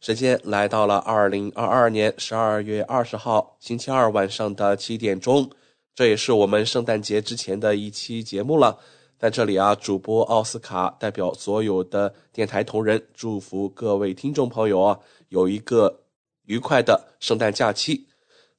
[0.00, 5.50] 时间来到了二零二二年十二月二十号星期二晚上的七点钟，
[5.94, 8.78] 这也是我们圣诞节之前的一期节目了。
[9.18, 16.04] 在这里啊，主播奥斯卡代表所有的电台同仁，祝福各位听众朋友啊，有一个
[16.44, 18.06] 愉快的圣诞假期。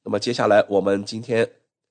[0.04, 1.50] 那么接下来我们今天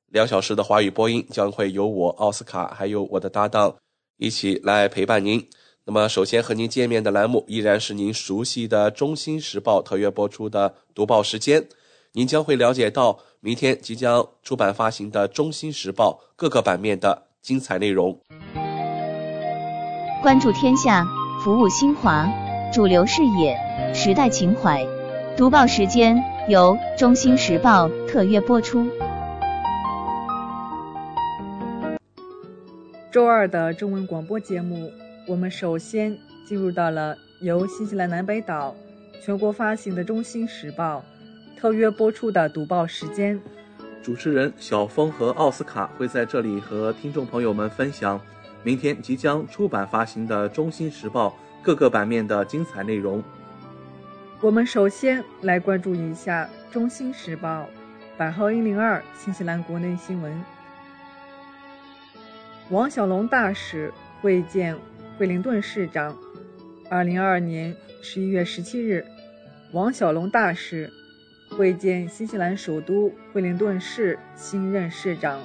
[0.09, 3.75] 两小时的华语播音将会由我奥斯卡还有我的搭档
[4.17, 5.43] 一起来陪伴您。
[5.85, 11.67] 那么，首先和您见面的栏目依然是您熟悉的《中新时报》特约播出的读报时间。
[12.11, 18.19] 您将会了解到明天即将出版发行的《中新时报》各个版面的精彩内容。
[20.21, 21.07] 关注天下，
[21.43, 22.27] 服务新华，
[22.71, 23.57] 主流视野，
[23.93, 24.85] 时代情怀。
[25.37, 28.85] 读报时间由《中新时报》特约播出。
[33.11, 34.91] 周二的中文广播节目，
[35.29, 38.75] 我们首先进入到了由新西兰南北岛
[39.21, 41.05] 全国发行的《中新时报》
[41.59, 43.39] 特约播出的读报时间。
[44.01, 48.19] 主持人小峰和奥斯卡会在这里和听众朋友们分享
[48.63, 51.27] 明天即将出版发行的《中新时报》
[51.61, 53.21] 各个版面的精彩内容。
[54.41, 57.61] 我们首先来关注一下《中新时报》
[58.17, 60.43] 版号一零二新西兰国内新闻。
[62.71, 63.93] 王小龙大使
[64.23, 64.75] 会见
[65.19, 66.17] 惠灵顿市长。
[66.89, 69.05] 二零二二年十一月十七日，
[69.73, 70.89] 王小龙大使
[71.49, 75.41] 会见新西兰首都惠灵顿市新任市长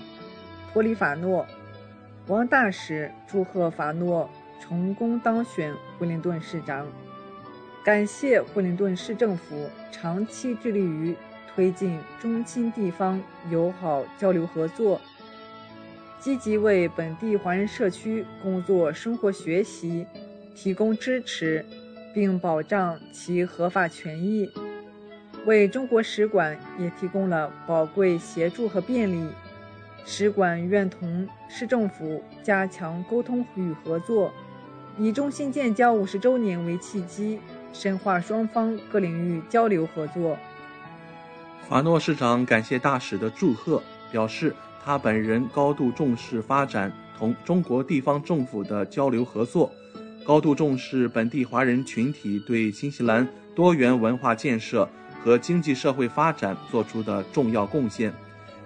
[0.72, 1.44] 托里法诺。
[2.28, 4.30] 王大使祝贺法诺
[4.60, 6.86] 成功当选惠灵顿市长，
[7.84, 11.16] 感谢惠灵顿市政府长期致力于
[11.52, 13.20] 推进中新地方
[13.50, 15.00] 友好交流合作。
[16.24, 20.06] 积极为本地华人社区工作、生活、学习
[20.54, 21.62] 提供支持，
[22.14, 24.50] 并保障其合法权益，
[25.44, 29.28] 为中国使馆也提供了宝贵协助和便利。
[30.06, 34.32] 使馆愿同市政府加强沟通与合作，
[34.96, 37.38] 以中新建交五十周年为契机，
[37.74, 40.38] 深化双方各领域交流合作。
[41.68, 44.56] 法诺市长感谢大使的祝贺，表示。
[44.84, 49.72] 他本人高度重视发展同中国地方政府的交流合作，
[50.26, 54.86] 高度重视本地华人群体对新西兰多元文化建设
[55.22, 58.12] 和经济社会发展做出的重要贡献，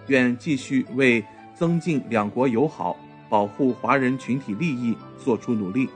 [0.08, 1.24] 愿继续为
[1.54, 2.96] 增进两国友好、
[3.28, 5.88] 保护华人群体利益做出努力。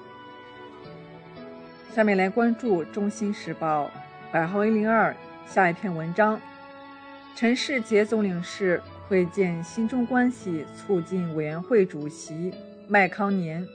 [1.93, 3.87] 下面来关注《中新时报》
[4.33, 5.17] 百号 A 零二
[5.47, 6.41] 下一篇文章：
[7.35, 8.81] 陈世杰总领事。
[9.09, 12.53] 会见新中关系促进委员会主席
[12.89, 13.67] 麦康年。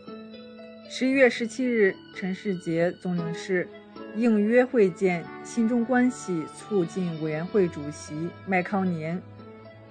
[0.90, 3.68] 十一月十七日，陈世杰总领事
[4.16, 9.22] 应约会见新中关系促进委员会主席麦康年、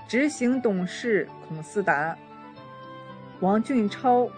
[0.09, 2.17] 执行董事孔思达、
[3.41, 4.29] 王俊超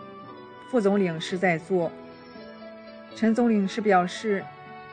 [0.68, 1.90] 副总领事在座。
[3.14, 4.44] 陈总领事表示，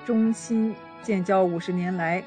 [0.05, 2.23] 中新建交五十年来，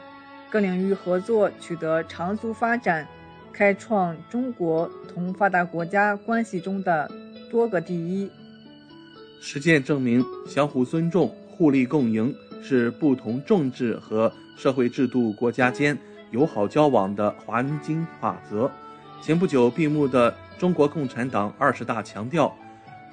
[0.51, 3.07] 各领域合作取得长足发展。
[3.53, 7.11] 开创中国同发达国家关系中的
[7.51, 8.31] 多个第一。
[9.41, 15.97] 实践证明，相互尊重、互利共赢是不同政治和社会制度国家间
[16.31, 18.71] 友好交往的黄金法则。
[19.23, 22.55] 前不久闭幕的中国共产党二十大强调，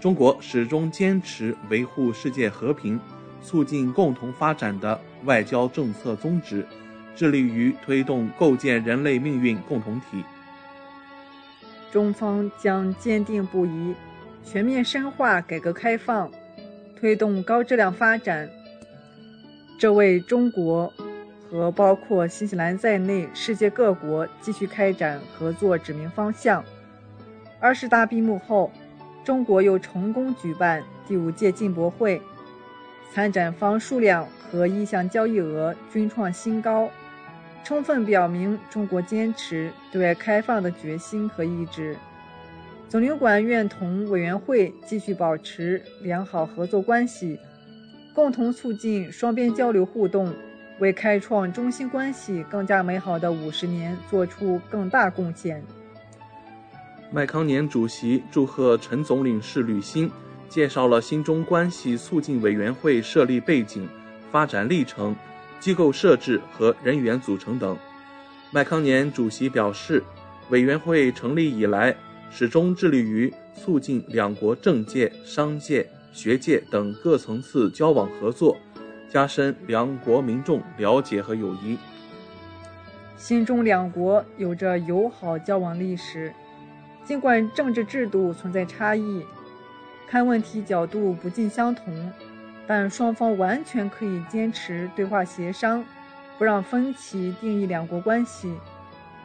[0.02, 3.00] 中国始终坚持维护世界和平、
[3.42, 6.66] 促进共同发展的外交政策宗旨，
[7.16, 10.24] 致力于推动构建人类命运共同体。
[11.92, 13.96] 中方将坚定不移、
[14.44, 16.30] 全面深化改革开放，
[17.00, 18.50] 推动高质量发展。
[19.80, 20.92] 这为中国
[21.50, 26.64] 和包括新西兰在内世界各国继续开展合作指明方向。
[27.60, 28.72] 二十大闭幕后，
[29.24, 32.22] 中国又成功举办第五届进博会，
[33.14, 36.90] 参展方数量和意向交易额均创新高，
[37.66, 41.98] 充分表明中国坚持对外开放的决心和意志。
[42.88, 47.40] 总领馆愿同委员会继续保持良好合作关系，
[48.14, 50.32] 共同促进双边交流互动，
[50.80, 55.64] 为开创中新关系更加美好的五十年做出更大贡献。
[57.12, 60.12] 麦康年主席祝贺陈总领事履新，
[60.48, 63.90] 介绍了新中关系促进委员会设立背景、
[64.32, 65.16] 发展历程、
[65.66, 67.76] 机构设置和人员组成等。
[68.52, 70.04] 麦康年主席表示，
[70.52, 71.96] 委员会成立以来，
[72.30, 78.56] 始终致力于促进两国政界、商界、学界等各层次交往合作，
[79.10, 81.80] 加深两国民众了解和友谊。
[83.18, 86.32] 新中两国有着友好交往历史。
[87.04, 89.26] 尽管政治制度存在差异，
[90.08, 92.12] 看问题角度不尽相同，
[92.68, 95.84] 但双方完全可以坚持对话协商，
[96.38, 98.54] 不让分歧定义两国关系。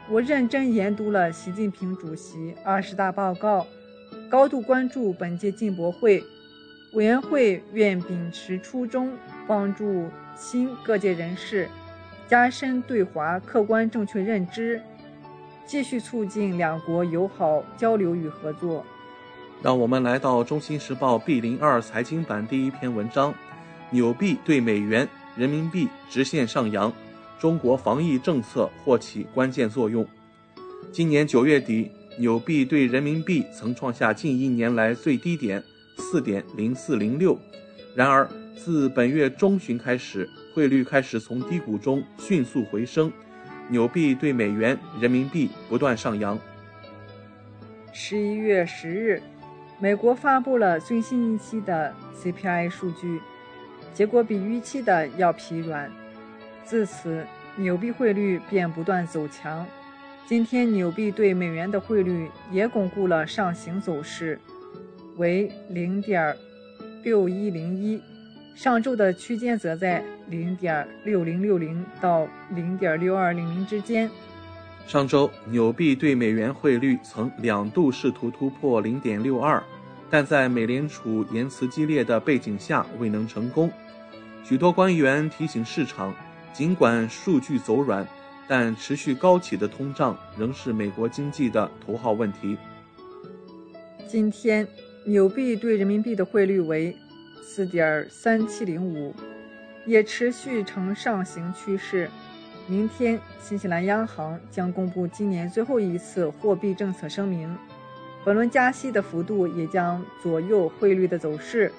[0.08, 3.66] 我认真研读了习近平主席二十大报告，
[4.28, 6.22] 高度关注本届进博会
[6.92, 9.16] 委员会，愿秉持初衷，
[9.46, 11.68] 帮助新各界人士
[12.26, 14.82] 加深对华客观正确认知。
[15.64, 18.84] 继续促进两国友好交流与合作。
[19.62, 23.34] 让我们来到《中新时报》B 零二财经版第一篇文章：
[23.90, 26.90] 纽币对美元、人民币直线上扬，
[27.38, 30.06] 中国防疫政策或起关键作用。
[30.90, 35.62] 今年九月底，纽币对人民币曾创下近一年来最低点
[35.98, 37.38] 四点零四零六。
[37.94, 43.12] 然而，自本月中旬开始，汇率开始从低谷中迅速回升。
[43.68, 46.38] 纽币对美元、人民币不断上扬。
[47.92, 49.22] 十一月十日，
[49.82, 53.18] 美国发布了最新一期的 CPI 数据，
[53.94, 55.90] 结果比预期的要疲软。
[56.66, 59.66] 自此，纽币汇率便不断走强。
[60.26, 64.38] 今天，纽币对美元的汇率也巩固了上行走势，
[65.16, 66.36] 为零点
[67.02, 68.02] 六一零一。
[68.54, 74.10] 上周的区间则在零点六零六零到零点六二零零之间。
[74.86, 79.62] 上周纽币对美元汇率曾两度试图突破零点六二，
[80.10, 83.70] 但在美联储言辞激烈的背景下未能成功。
[84.44, 86.14] 许多官员提醒市场，
[86.52, 88.06] 尽管数据走软，
[88.48, 92.56] 但持续高企的通胀仍是美国经济的头号问题。
[94.08, 94.66] 今天
[95.04, 96.96] 纽币对人民币的汇率为。
[97.42, 99.12] 四点三七零五，
[99.84, 102.08] 也持续呈上行趋势。
[102.70, 107.52] 明天，新西兰央行将公布今年最后一次货币政策声明，
[108.24, 111.72] 本轮加息的幅度也将左右汇率的走势。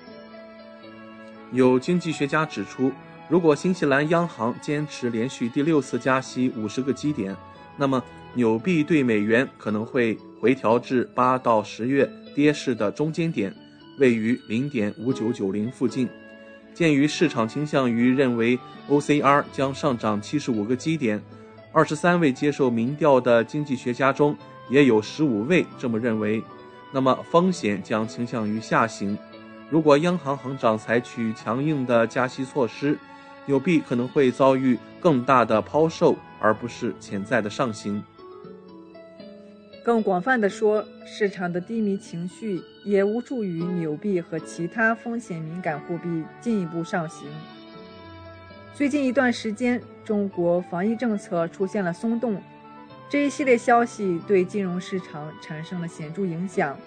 [1.53, 2.91] 有经济学家指出，
[3.29, 7.33] 如果新西兰央行坚持连续第六次加息五十个基点，
[7.77, 8.03] 那么
[8.33, 12.05] 纽币对美元可能会回调至八到十月
[12.35, 13.55] 跌势的中间点。
[13.97, 16.09] 位于零点五九九零附近。
[16.73, 18.57] 鉴于市场倾向于认为
[18.89, 21.21] OCR 将上涨七十五个基点，
[21.71, 24.35] 二十三位接受民调的经济学家中
[24.69, 26.41] 也有十五位这么认为，
[26.91, 29.17] 那么风险将倾向于下行。
[29.69, 32.97] 如果央行行长采取强硬的加息措施，
[33.45, 38.03] 纽币可能会遭遇更大的抛售，而不是潜在的上行。
[39.83, 47.27] 更广泛的说，市场的低迷情绪也无助于纽币和其他风险敏感货币进一步上行。
[48.75, 52.39] 最近一段时间，中国防疫政策出现了松动，
[53.09, 56.77] 这一系列消息对金融市场产生了显著影响，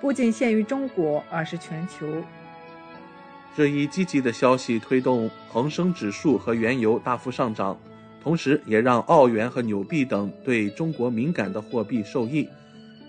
[0.00, 2.06] 不仅限于中国，而是全球。
[3.54, 7.78] 这一积极的消息推动恒生指数和原油大幅上涨。
[8.28, 12.46] 同时，也让澳元和纽币等对中国敏感的货币受益。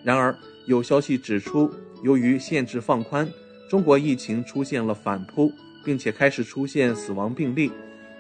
[0.02, 0.34] 然而，
[0.66, 1.70] 有消息指出，
[2.04, 3.28] 由于限制放宽，
[3.70, 5.52] 中国疫情出现了反扑，
[5.84, 7.70] 并且开始出现死亡病例。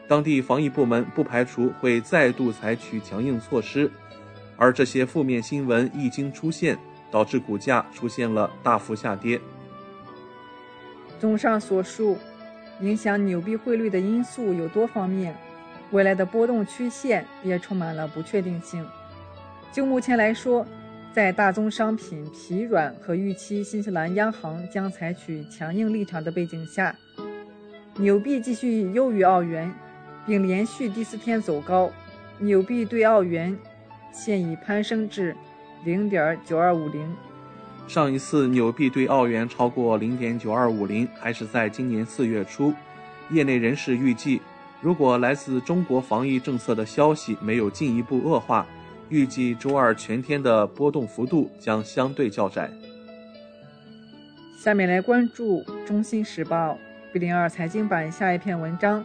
[0.09, 3.89] 当地防疫部门不排除会再度采取强硬措施。
[4.57, 6.77] 而这些负面新闻一经出现，
[7.09, 9.39] 导致股价出现了大幅下跌。
[11.17, 12.17] 综上所述，
[12.81, 15.33] 影响纽币汇率的因素有多方面。
[15.91, 18.85] 未来的波动曲线也充满了不确定性。
[19.71, 20.65] 就目前来说，
[21.11, 26.95] 在大宗商品疲软和预期新西兰央行将采取强硬立场的背景下，
[27.97, 29.73] 纽币继续优于澳元，
[30.25, 31.91] 并连续第四天走高，
[32.37, 33.57] 纽币对澳元
[34.11, 35.35] 现已攀升至
[35.83, 37.15] 零点九二五零。
[37.87, 42.71] 上一次纽币对澳元超过零点九二五零，还是在今年四月初。
[43.31, 44.41] 业内人士预计，
[44.81, 48.65] 如果来自中国防疫政策的消息没有进一步恶化，
[49.09, 52.69] 预计周二全天的波动幅度将相对较窄。
[54.57, 56.73] 下面来关注《中新时报》
[57.11, 59.03] B 零二财经版下一篇文章：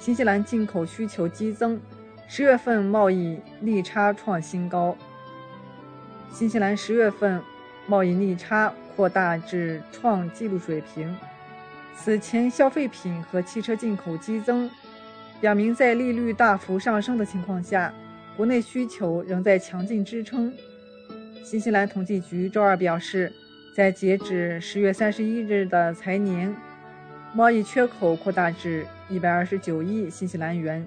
[0.00, 1.80] 新西兰进口需求激增，
[2.26, 4.96] 十月份贸易逆差创新高。
[6.32, 7.40] 新西兰十月份
[7.86, 11.16] 贸易逆差扩大至创纪录水平。
[11.94, 14.70] 此前消费品和汽车进口激增，
[15.40, 17.92] 表明在利率大幅上升的情况下，
[18.36, 20.52] 国内需求仍在强劲支撑。
[21.44, 23.32] 新西兰统计局周二表示。
[23.74, 26.54] 在截止十月三十一日的财年，
[27.32, 30.86] 贸易缺口扩大至一百二十九亿新西兰元，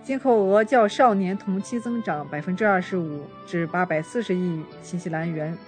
[0.00, 5.58] 进口额较上年同期增长百分之二十五，至八百四十亿新西兰元，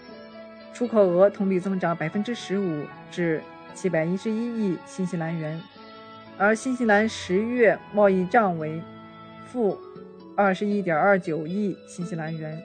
[0.72, 3.42] 出口额同比增长百分之十五，至
[3.74, 5.60] 七百一十一亿新西兰元，
[6.38, 8.80] 而新西兰十月贸易账为
[9.46, 9.78] 负
[10.36, 12.62] 二十一点二九亿新西兰元。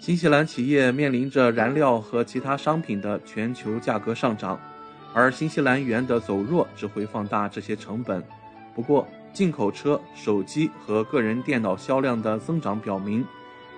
[0.00, 4.58] 新西兰企业面临着燃料和其他商品的全球价格上涨，
[5.14, 8.22] 而新西兰元的走弱只会放大这些成本。
[8.74, 13.26] 不过，进口车、手机和个人电脑销量的增长表明，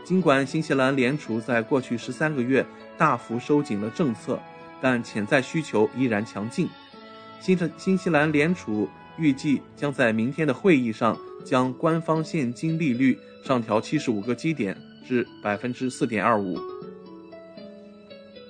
[0.04, 2.64] 尽管新西兰联储在过去十三个月
[2.96, 4.38] 大幅收紧了政策，
[4.82, 6.68] 但潜在需求依然强劲。
[7.40, 8.86] 新新西兰联储
[9.16, 14.76] 预计将在明天的会议上将官方现金利率上调七十五个基点。
[15.04, 16.56] 至百分之四点二五。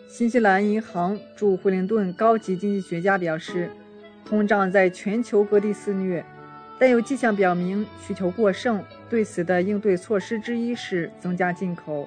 [0.07, 3.71] 新西兰银行驻惠灵顿高级经济学家表示，
[4.23, 6.23] 通胀在全球各地肆虐，
[6.79, 8.85] 但有迹象表明需求过剩。
[9.09, 12.07] 对此的应对措施之一是增加进口。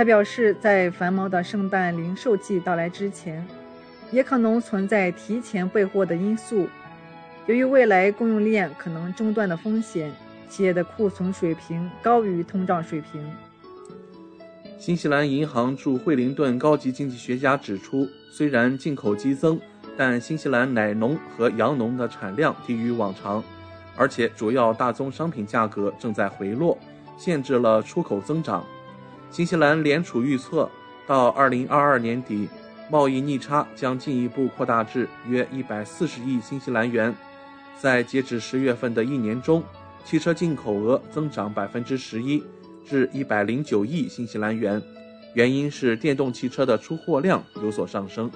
[0.00, 3.46] 他表示，在繁忙的圣诞零售季到来之前，
[4.10, 6.66] 也可能存在提前备货的因素。
[7.44, 10.10] 由于未来供应链可能中断的风险，
[10.48, 13.22] 企业的库存水平高于通胀水平。
[14.78, 19.60] 新西兰银行驻惠灵顿高级经济学家指出，虽然进口激增，
[19.98, 23.44] 但新西兰奶农和羊农的产量低于往常，
[23.94, 26.78] 而且主要大宗商品价格正在回落，
[27.18, 28.64] 限制了出口增长。
[29.30, 30.68] 新西兰联储预测，
[31.06, 32.48] 到2022年底，
[32.90, 37.14] 贸易逆差将进一步扩大至约140亿新西兰元。
[37.78, 39.62] 在截止十月份的一年中，
[40.04, 42.42] 汽车进口额增长11%。
[42.84, 44.82] 至一百零九亿新西兰元，
[45.34, 48.28] 原因是电动汽车的出货量有所上升。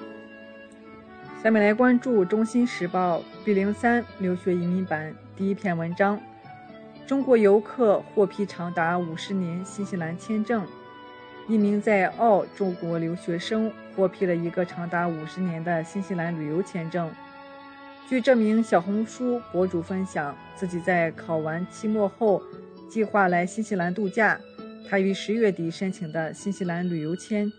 [1.43, 6.21] 下面来关注《中新时报》B 零三留学移民版第一篇文章：
[7.05, 10.65] 中国游客获批长达五十年新西兰签证。
[11.47, 17.11] 一名在澳中国留学生获批了一个长达五十年的新西兰旅游签证。
[18.09, 22.43] 据这名小红书博主分享，自己在考完期末后。
[22.87, 24.39] 计划来新西兰度假，
[24.89, 27.51] 他于十月底申请的新西兰旅游签，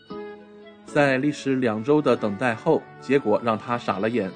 [0.86, 4.32] 在历时两周的等待后，结果让他傻了眼。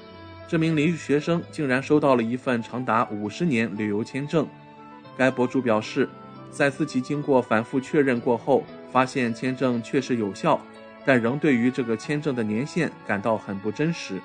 [0.46, 4.46] 这名留学生竟然收到了一份长达五十年旅游签证。
[5.16, 6.06] 该博主表示，
[6.50, 10.60] 在自己经过反复确认过后，发现签证确实有效，
[11.04, 14.20] 但仍对于这个签证的年限感到很不真实。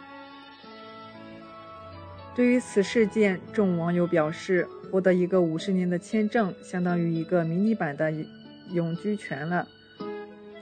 [2.35, 8.13] 对于此事件，众网友表示，获得一个五十年的签证，相当于一个迷你版的
[8.71, 9.65] 永居权了。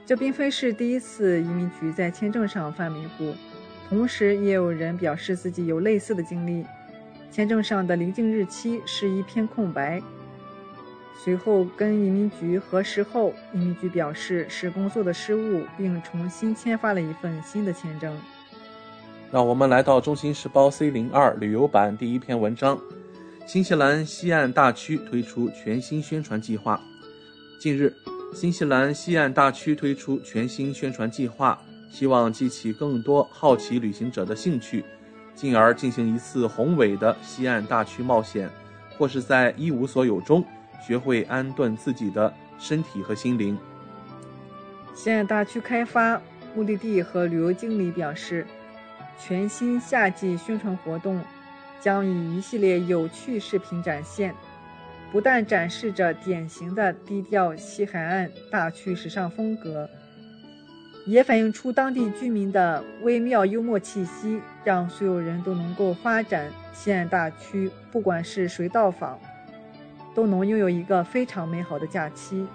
[0.06, 3.34] 这并非是第一次移民局在签证上犯迷糊，
[3.88, 6.64] 同时也有人表示自己有类似的经历，
[7.30, 10.00] 签证上的离境日期是一片空白。
[11.16, 18.14] 随后跟移民局核实后，移民局表示是工作的失误，并重新签发了一份新的签证。
[19.30, 22.78] 让我们来到《中新时报》C 零二旅游版第一篇文章：
[23.46, 26.80] 新西兰西岸大区推出全新宣传计划。
[27.58, 27.92] 近日，
[28.34, 31.58] 新西兰西岸大区推出全新宣传计划，
[31.90, 34.84] 希望激起更多好奇旅行者的兴趣，
[35.34, 38.50] 进而进行一次宏伟的西岸大区冒险，
[38.98, 40.44] 或是在一无所有中
[40.86, 43.56] 学会安顿自己的身体和心灵。
[44.94, 46.20] 西岸大区开发
[46.54, 48.46] 目的地和旅游经理表示。
[49.16, 51.22] 全新夏季宣传活动
[51.80, 54.34] 将以一系列有趣视频展现，
[55.12, 59.88] 不但展示着典型的低调西海岸大区时尚风格，
[61.06, 69.16] 也反映出当地居民的微妙幽默气息，让所有人都能够发展西安大区，不管是谁到访，
[70.14, 72.46] 都能拥有一个非常美好的假期。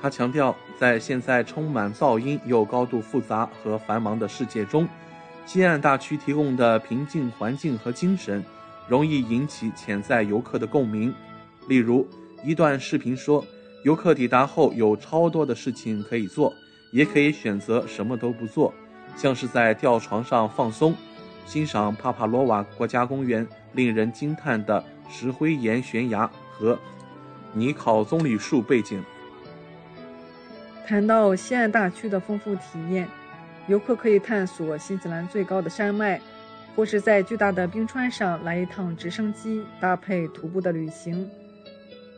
[0.00, 4.88] 他强调，在现在充满噪音又高度复杂和繁忙的世界中，
[5.44, 8.44] 西岸大区提供的平静环境和精神，
[8.88, 11.12] 容易引起潜在游客的共鸣。
[11.68, 12.08] 例如，
[12.44, 13.44] 一段视频说，
[13.84, 16.54] 游客抵达后有超多的事情可以做。
[16.92, 18.74] 也可以选择什么都不做，
[19.16, 20.92] 像是在吊床上放松，
[21.46, 26.28] 欣赏帕帕罗瓦国家公园令人惊叹的石灰岩悬崖
[26.60, 26.78] 和
[27.54, 29.02] 尼考棕榈树背景。
[30.86, 33.08] 谈到西岸大区的丰富体验，
[33.66, 36.20] 游客可以探索新西兰最高的山脉，
[36.76, 41.30] 或是在巨大的冰川上来一趟直升机搭配徒步的旅行，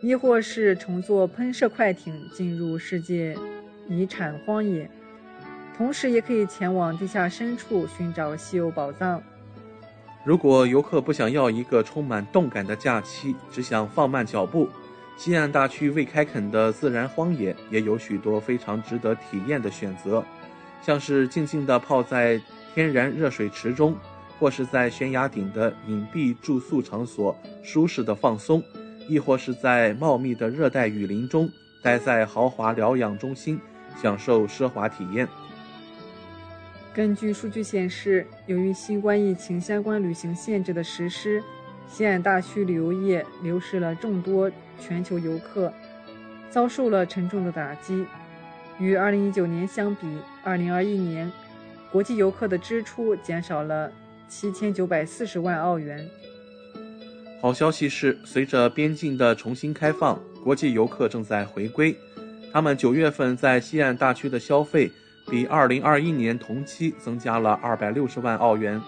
[0.02, 3.36] 亦或是乘坐喷射快艇进入世界。
[3.88, 4.88] 遗产荒野，
[5.76, 9.22] 同时也可以前往地下深处寻找稀有宝藏。
[10.24, 14.68] 如果游客不想要一个充满动感的假期，只想放慢脚步，
[15.16, 20.24] 西岸大区未开垦的自然荒野也有许多非常值得体验的选择，
[20.80, 22.40] 像是静静地泡在
[22.72, 23.96] 天然热水池中，
[24.38, 28.62] 或是在悬崖顶的隐蔽住宿场所舒适的放松，
[29.08, 31.50] 亦或是在茂密的热带雨林中
[31.82, 33.60] 待在豪华疗养中心。
[34.00, 35.28] 享受奢华体验。
[36.94, 41.42] 根据数据显示，由于新冠疫情相关旅行限制的实施，
[41.88, 45.72] 西安大区旅游业流失了众多全球游客，
[46.50, 48.04] 遭受了沉重的打击。
[48.78, 50.06] 与2019年相比
[50.44, 51.32] ，2021年
[51.90, 53.90] 国际游客的支出减少了
[54.28, 56.06] 7940万澳元。
[57.40, 61.96] 好消息是，随着边境的重新开放，国际游客正在回归。
[62.52, 64.92] 他们九月份在西岸大区的消费
[65.30, 68.80] 比二零二一年同期增加了二百六十万澳元，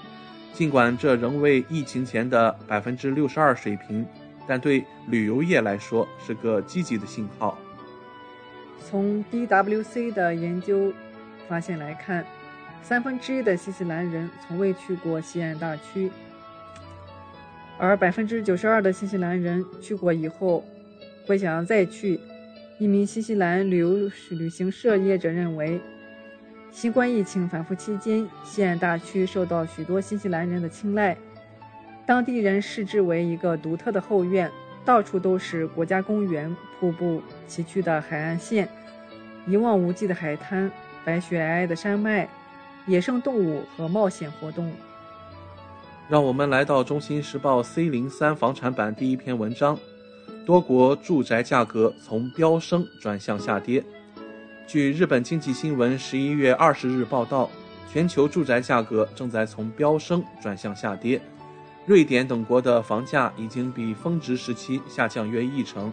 [0.52, 4.04] 尽管这仍为疫情前的百分之六十二水平，
[4.46, 7.56] 但对旅游业来说是个积极的信号。
[8.86, 10.92] 从 DWC 的研究
[11.48, 12.24] 发现来看，
[12.82, 16.10] 三分之一的新西兰人从未去过西岸大区，
[17.78, 20.62] 而百分之九十二的新西兰人去过以后
[21.26, 22.20] 会想要再去。
[22.78, 25.80] 一名新西兰旅游旅行社业者认为，
[26.74, 31.16] 新冠疫情反复期间，西岸大区受到许多新西兰人的青睐。
[32.04, 34.50] 当地人视之为一个独特的后院，
[34.84, 38.68] 到处都是国家公园、瀑布、崎岖的海岸线、
[39.46, 40.68] 一望无际的海滩、
[41.04, 42.28] 白雪皑皑的山脉、
[42.86, 44.72] 野生动物和冒险活动。
[46.08, 49.78] 让我们来到《中新时报》C 零三房产版第一篇文章。
[50.44, 53.82] 多国住宅价格从飙升转向下跌。
[54.66, 57.50] 据日本经济新闻十一月二十日报道，
[57.92, 61.20] 全球住宅价格正在从飙升转向下跌。
[61.86, 65.92] 瑞典等国的房价已经比峰值时期下降约一成，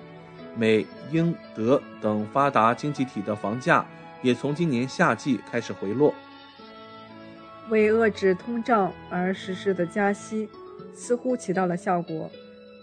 [0.55, 3.85] 美、英、德等发达经济体的房价
[4.21, 6.13] 也从今年夏季开始回落。
[7.69, 10.49] 为遏制通胀而实施的加息，
[10.95, 12.31] 似乎起到了效果。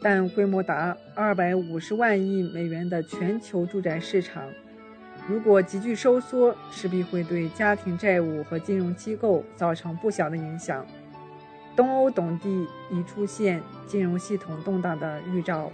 [0.00, 4.44] 但规模达二百五十万亿美元的全球住宅市场，
[5.28, 10.84] 如果急剧收缩，势必会对家庭债务和金融机构造成不小的影响。
[11.76, 15.70] 东欧等地已出现金融系统动荡的预兆。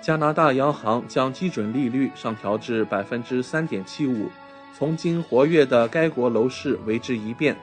[0.00, 4.28] 加拿大央行将基准利率上调至百分之三点七五，
[4.72, 7.56] 从今活跃的该国楼市为之一变。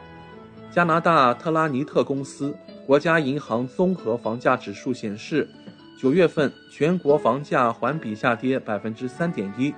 [0.70, 2.54] 加拿大特拉尼特公司。
[2.86, 5.50] 国家银行综合房价指数显示，
[6.00, 9.74] 九月份全国房价环比下跌百分之三点一，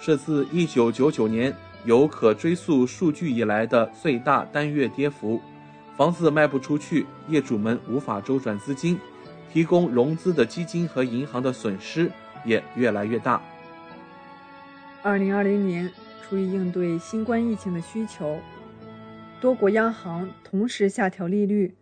[0.00, 5.40] 是自一九九九年有可追溯数据以来的最大单月跌幅。
[5.96, 8.98] 房子卖不出去，业主们无法周转资金，
[9.52, 12.10] 提供融资的基金和银行的损失
[12.46, 13.42] 也越来越大。
[15.02, 15.90] 二零二零年，
[16.22, 18.38] 出于应对新冠疫情的需求，
[19.38, 21.74] 多国央行同时下调利率。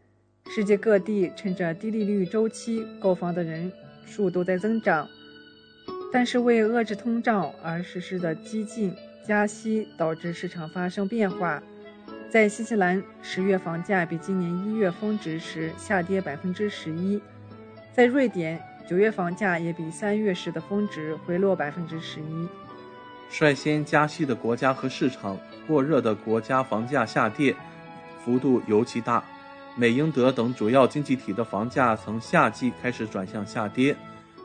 [0.51, 3.71] 世界各地趁着低利率周期购房的人
[4.07, 5.07] 数都在增长，
[6.11, 8.95] 但是为遏制通胀而实施的激进
[9.27, 11.63] 加息导致市场发生变化。
[12.31, 17.21] 在新西兰，十月房价比今年一月峰值时下跌百分之十一；
[17.93, 22.49] 在瑞典，九月房价也比三月时的峰值回落百分之十一。
[23.31, 27.55] 率先加息的国家和市场，过热的国家房价下跌
[28.25, 29.23] 幅度尤其大。
[29.77, 33.95] 美、英、德等主要经济体的房价从夏季开始转向下跌。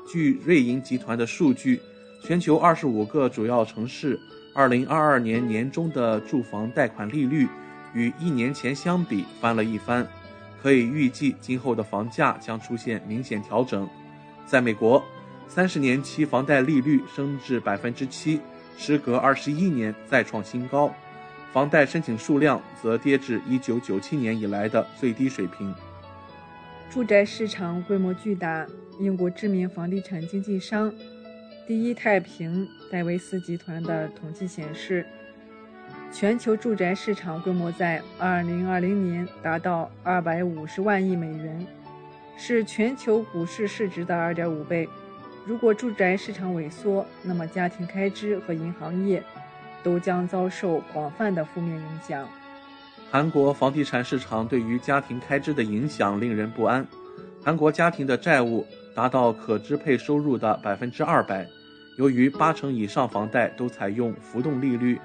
[0.08, 1.80] 据瑞银集团的数据，
[2.22, 4.20] 全球二十五个主要城市
[4.54, 7.48] 二零二二年年中的住房贷款利率
[7.94, 10.08] 与一年前相比翻了一番，
[10.62, 13.90] 可以预计今后的房价将出现明显调整。
[14.46, 15.04] 在美国，
[15.48, 18.40] 三十年期房贷利率升至百分之七，
[18.78, 20.94] 时隔二十一年再创新高，
[21.52, 25.74] 房贷申请数量则跌至一九九七年以来的最低水平。
[26.94, 28.68] 住宅市场规模巨大，
[29.00, 30.94] 英国知名房地产经纪商
[31.66, 35.04] 第一太平戴维斯集团的统计显示，
[36.12, 41.66] 全球住宅市场规模在2020年达到250万亿美元，
[42.38, 44.88] 是全球股市市值的2.5倍。
[45.48, 49.24] 如果住宅市场萎缩，那么家庭开支和银行业
[49.82, 52.30] 都将遭受广泛的负面影响。
[53.14, 56.84] 韩国房地产市场对于家庭开支的影响令人不安。
[57.46, 61.46] 韩国家庭的债务达到可支配收入的百分之二百，
[62.00, 65.00] 由于八成以上房贷都采用浮动利率，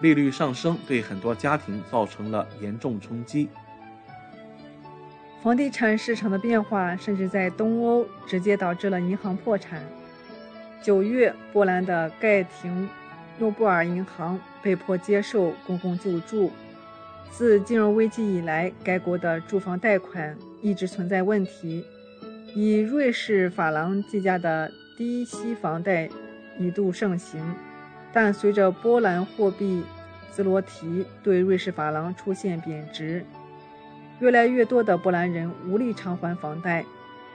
[0.00, 3.48] 利率上升对很多家庭造成了严重冲击。
[5.40, 9.80] 房地产市场的变化甚至在东欧直接导致了银行破产。
[10.82, 12.88] 九月，波兰的盖廷
[13.38, 16.50] 诺布尔银行被迫接受公共救助。
[17.32, 21.82] 自金融危机以来，该国的住房贷款一直存在问题。
[22.54, 26.10] 以瑞士法郎计价的低息房贷
[26.58, 27.42] 一度盛行，
[28.12, 29.82] 但随着波兰货币
[30.30, 33.24] 兹罗提对瑞士法郎出现贬值，
[34.20, 36.84] 越来越多的波兰人无力偿还房贷。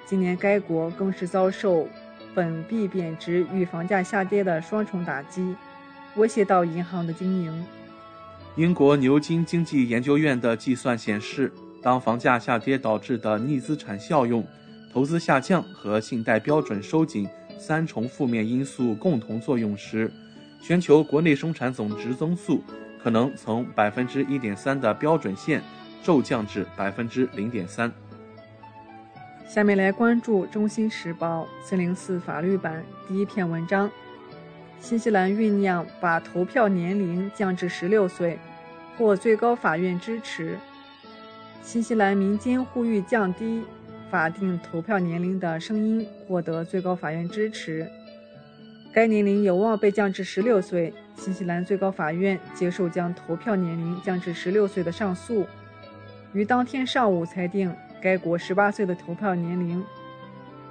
[0.05, 1.88] 今年，该国更是遭受
[2.36, 5.55] 本币贬值与房价下跌的双重打击，
[6.15, 7.65] 威胁到银行的经营。
[8.58, 14.43] 英国牛津经济研究院的计算显示，当房价下跌导致的逆资产效用、
[14.91, 20.12] 投资下降和信贷标准收紧三重负面因素共同作用时，
[20.60, 22.63] 全球国内生产总值增速
[23.00, 25.62] 可能从百分之一点三的标准线
[26.02, 27.93] 骤降至百分之零点三。
[29.48, 33.88] 下面来关注《中新时报》四零四法律版第一篇文章。
[34.80, 38.40] 新西兰酝酿把投票年龄降至十六岁，
[38.98, 40.58] 获最高法院支持。
[41.62, 43.63] 新西兰民间呼吁降低
[44.10, 47.86] 法定投票年龄的声音获得最高法院支持，
[48.94, 50.94] 该年龄有望被降至十六岁。
[51.18, 55.46] 新西兰最高法院接受将投票年龄降至十六岁的上诉，
[56.32, 59.84] 于当天上午裁定该国十八岁的投票年龄。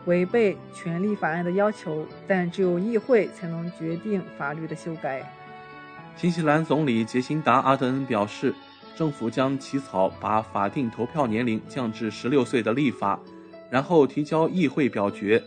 [0.07, 5.31] 违背权利法案的要求，但只有议会才能决定法律的修改。
[6.17, 8.55] 新西兰总理杰辛达·阿德恩表示，
[8.97, 13.21] 政府将起草把法定投票年龄降至十六岁的立法，
[13.69, 15.43] 然后提交议会表决。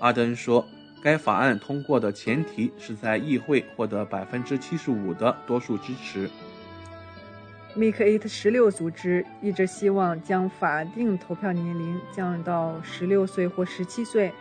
[0.00, 0.66] 阿德恩说，
[1.02, 6.30] 该法案通过的前提是在议会获得百分之七十五的多数支持。
[7.76, 14.32] Make It 十六组织一直希望将法定投票年龄降到十六岁或十七岁。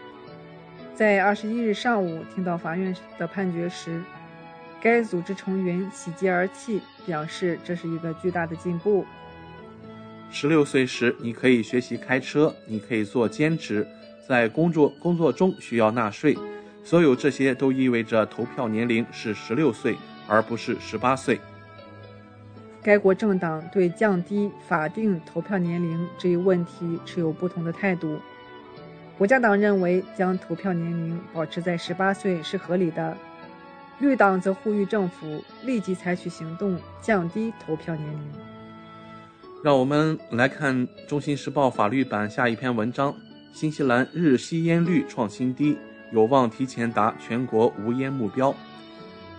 [0.93, 4.03] 在二十一日上午听到法院的判决时，
[4.79, 9.03] 该组织成员喜极而泣，表示这是一个巨大的进步。
[10.29, 13.87] 十六岁时，你可以学习开车，你可以做兼职，
[14.27, 16.37] 在工作工作中需要纳税，
[16.83, 19.95] 所有这些都意味着投票年龄是十六岁，
[20.27, 21.39] 而不是十八岁。
[22.83, 28.19] 该国政党对降低法定投票年龄这一问题持有不同的态度。
[29.17, 33.15] 国家党认为将投票年龄保持在十八岁是合理的，
[33.99, 38.19] 绿党则呼吁政府立即采取行动降低投票年龄。
[39.63, 40.75] 让我们来看
[41.07, 43.15] 《中新时报》法律版下一篇文章：
[43.53, 45.77] 新西兰日吸烟率创新低，
[46.11, 48.53] 有望提前达全国无烟目标。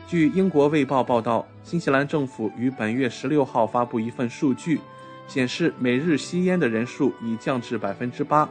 [0.06, 4.78] 据英国《卫报》报道，新西兰政府于本月十六号发布一份数据，
[5.26, 8.46] 显示每日吸烟的人数已降至百分之八，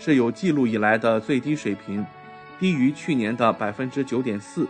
[0.00, 2.04] 是有记录以来的最低水平，
[2.58, 4.66] 低于去年的百分之九点四，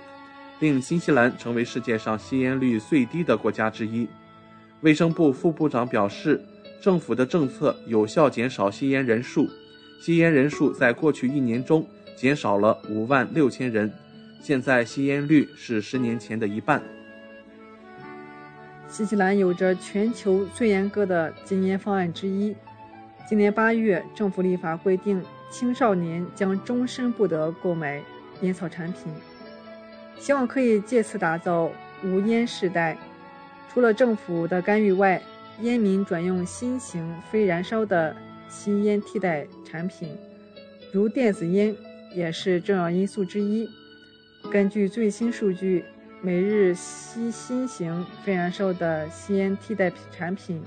[0.59, 4.09] 令新西兰成为世界上吸烟率最低的国家之一。
[4.81, 6.45] 卫生部副部长表示，
[6.83, 9.49] 政府的政策有效减少吸烟人数，
[10.03, 13.91] 吸烟人数在过去一年中减少了五万六千人。
[14.45, 16.83] 现在吸烟率是十年前的一半。
[18.87, 22.55] 新西兰有着全球最严格的禁烟方案之一。
[23.27, 28.03] 今年八月，政府立法规定，青少年将终身不得购买
[28.43, 29.11] 烟草产品，
[30.19, 32.99] 希望可以借此打造无烟世代。
[33.73, 35.23] 除了政府的干预外，
[35.63, 38.15] 烟民转用新型非燃烧的
[38.51, 40.15] 吸烟替代产品，
[40.93, 41.75] 如电子烟，
[42.15, 43.67] 也是重要因素之一。
[44.51, 45.85] 根据最新数据，
[46.21, 50.63] 每日吸新型非燃烧的吸烟替代产品，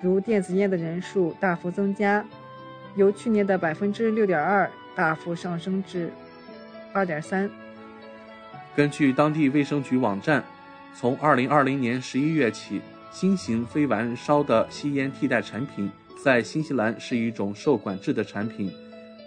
[0.00, 2.24] 如电子烟的人数大幅增加，
[2.96, 6.10] 由去年的百分之六点二大幅上升至
[6.92, 7.50] 二点三。
[8.74, 10.42] 根据当地卫生局网站，
[10.94, 15.90] 从二零二零年十一月起，新型非燃烧的吸烟替代产品
[16.24, 18.72] 在新西兰是一种受管制的产品。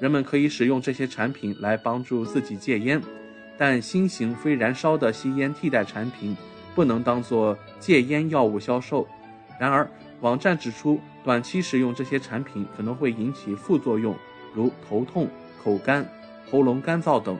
[0.02, 3.02] 人们可以使用这些产品来帮助自己戒烟，
[3.58, 6.36] 但新型非燃烧的吸烟替代产品
[6.74, 9.08] 不能当做戒烟药物销售。
[9.60, 9.89] 然而，
[10.22, 14.15] 网站指出，短期使用这些产品可能会引起副作用，
[14.54, 15.30] 如头痛、
[15.63, 16.06] 口干、
[16.52, 17.38] 喉咙干燥等。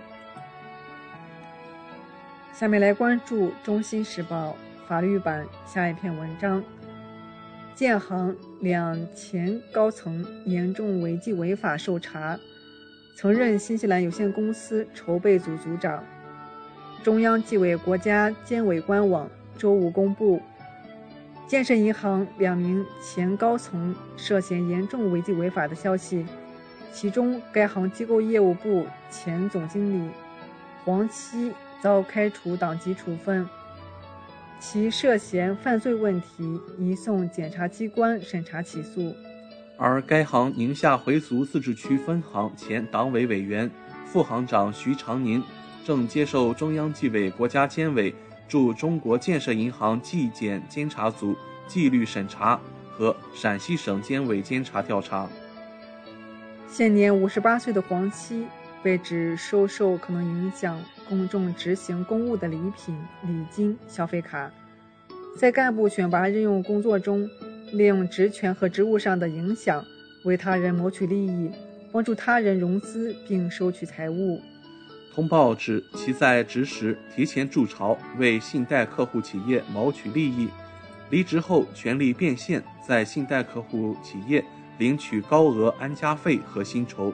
[2.54, 4.52] 下面来关注《中新时报》
[4.88, 6.64] 法律版下一篇文章：
[7.74, 12.40] 建行两前高层严重违纪违法受查，
[13.16, 16.04] 曾任新西兰有限公司筹备组组长。
[17.02, 20.42] 中央纪委国家监委官网周五公布，
[21.48, 26.26] 建设银行两名前高层涉嫌严重违纪违法的消息，
[26.92, 30.12] 其中该行机构业务部前总经理
[30.84, 31.52] 黄希。
[31.82, 33.48] 遭开除党籍处分，
[34.60, 39.14] 其涉嫌犯罪问题移送检察机关审查起诉。
[39.78, 43.70] 而该行宁夏回族自治区分行前党委委员、
[44.06, 45.44] 副行长徐长宁
[45.84, 48.14] 正接受中央纪委国家监委
[48.48, 51.36] 驻中国建设银行纪检监察组
[51.68, 52.60] 纪律审查
[52.92, 55.28] 和陕西省监委监察调查。
[56.68, 58.46] 现年五十八岁的黄七
[58.82, 60.80] 被指收受可能影响。
[61.08, 64.50] 公众执行公务的礼品、礼金、消费卡，
[65.38, 67.30] 在干部选拔任用工作中，
[67.72, 69.84] 利用职权和职务上的影响，
[70.24, 71.52] 为他人谋取利益，
[71.92, 74.42] 帮助他人融资并收取财物。
[75.14, 80.50] 通报指其在职时提前筑巢，为信贷客户企业谋取利益，
[81.10, 84.44] 离职后权力变现，在信贷客户企业
[84.78, 87.14] 领取高额安家费和薪酬，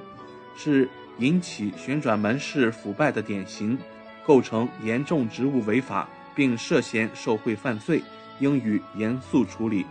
[0.56, 0.90] 是。
[1.18, 3.78] 引起旋转门市腐败的典型，
[4.26, 8.02] 构成严重职务违法，并涉嫌受贿犯罪，
[8.40, 9.86] 应予严肃处理。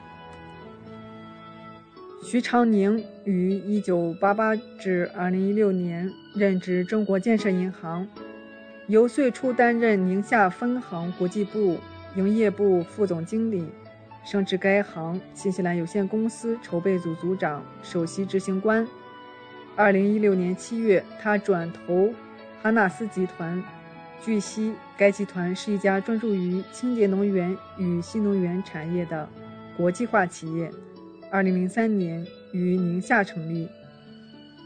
[2.22, 8.06] 徐长宁于1988至2016年任职中国建设银行，
[8.88, 11.78] 由最初担任宁夏分行国际部
[12.16, 13.64] 营业部副总经理，
[14.22, 18.87] 升至该行新西兰有限公司筹备组组长、首席执行官。
[19.74, 22.12] 二零一六年七月，他转投
[22.62, 23.62] 哈纳斯集团。
[24.22, 29.26] 据悉，该集团是一家专注于清洁能源与新能源产业的
[29.74, 30.70] 国际化企业。
[31.33, 33.69] 二零零三年于宁夏成立。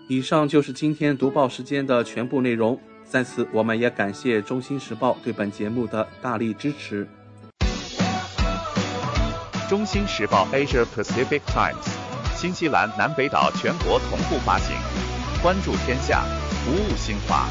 [0.09, 2.79] 以上就是今天读报时间的全部内容。
[3.05, 7.07] 在此，我们也感谢《中新时报》对本节目的大力支持。
[9.69, 11.75] 《中新时报 Asia Pacific Times》，
[12.35, 14.75] 新西兰南北岛全国同步发行。
[15.43, 16.25] 关注天下，
[16.65, 17.47] 服务新华，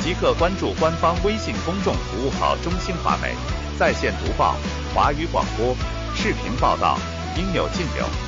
[0.00, 3.34] 即刻关注官方微信公众服务号“中新华媒”，
[3.78, 4.56] 在线读报、
[4.92, 5.76] 华语广播、
[6.14, 6.98] 视频报道，
[7.36, 8.27] 应有尽有。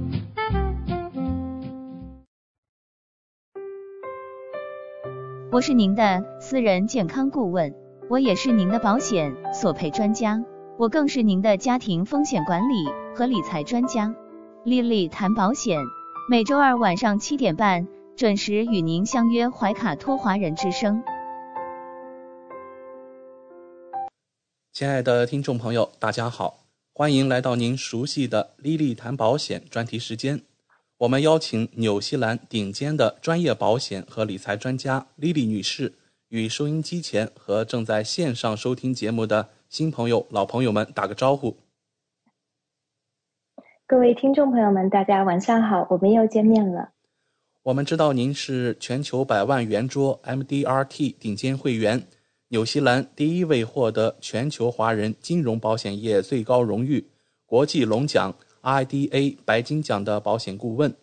[5.51, 7.75] 我是您的私人健康顾问，
[8.09, 10.41] 我也是您的保险索赔专家，
[10.79, 14.15] 我更是您的家庭风险管理和理财专家。
[14.63, 15.77] 丽丽谈保险，
[16.29, 17.85] 每周二晚上七点半
[18.15, 21.03] 准时与您相约怀卡托华人之声。
[24.71, 26.59] 亲爱的听众朋友，大家好，
[26.93, 30.43] 欢迎来到您熟悉的“莉莉谈保险”专题时间。
[31.01, 35.93] 我们邀请纽西兰顶尖的专业保险和理财专家莉莉女士，
[36.29, 41.57] 与收音机前和正在线上收听节目的新朋友、老朋友们打个招呼。
[43.87, 46.91] 各位听众朋友们，大家晚上好，我们又见面了。
[47.63, 52.03] 我们知道您是全球百万圆桌 MDRT 顶尖会员。
[52.49, 57.07] 纽西兰第一位获得全球华人金融保险业最高荣誉
[57.47, 60.95] 国际龙奖 IDA 白金奖的保险顾问，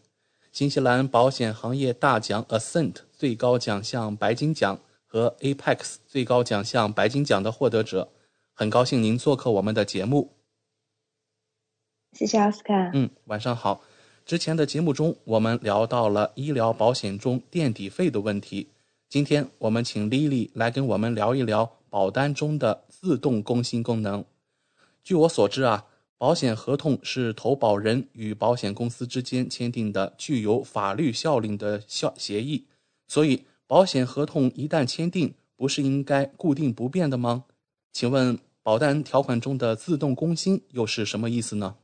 [0.53, 8.11] 新西兰保险行业大奖 Ascent 最高奖项白金奖和 Apex 最高奖项白金奖的获得者，
[8.55, 10.33] 很高兴您做客我们的节目。
[12.13, 12.91] 谢谢奥斯卡。
[12.95, 13.83] 嗯，晚上好。
[14.25, 18.69] 之前的节目中，我们聊到了医疗保险中垫底费的问题。
[19.09, 24.25] 今天我们请 Lily 来跟我们聊一聊保单中的自动更新功能。
[25.03, 25.87] 据我所知啊，
[26.19, 32.67] 保险合同是投保人与保险公司之间签订的具有法律效力的效协议，
[33.07, 37.45] 所以保险合同一旦签订，不是应该固定不变的吗？
[37.93, 41.77] 请问保单条款中的自动更新又是什么意思呢？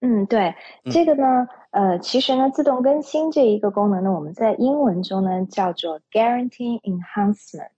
[0.00, 0.54] 嗯，对，
[0.90, 7.70] 这个呢，呃，其实呢，自动更新这一个功能呢，我们在英文中呢叫做 Guarantee Enhancement，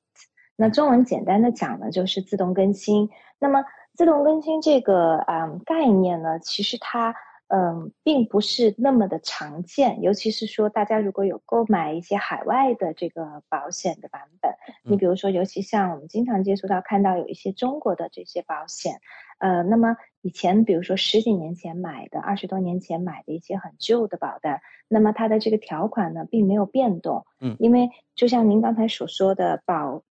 [0.54, 3.08] 那中文简单的讲呢就是自动更新。
[3.38, 3.64] 那么
[3.98, 7.12] 自动更新这个啊概念呢，其实它
[7.48, 14.52] 嗯并不是那么的常见，尤其是说大家如果有购买一些海外的这个保险的版本，
[14.84, 19.00] 你比如说，尤其像我们经常接触到看到有一些中国的这些保险。
[19.40, 30.04] 呃，那么以前比如说十几年前买的，二十多年前买的一些很旧的保单，那么它的这个条款呢并没有变动，嗯，因为就像您刚才所说的保。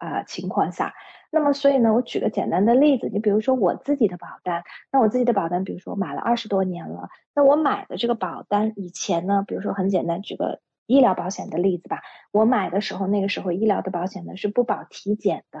[0.00, 0.94] 啊情况下。
[1.30, 12.00] 那么，所以呢，我举个简单的例子，你比如说我自己的保单，那我自己的保单，比如说我买了二十多年了，那我买的这个保单以前呢，比如说很简单，举个医疗保险的例子吧，
[12.32, 15.60] 我买的时候，那个时候医疗的保险呢是不保体检的。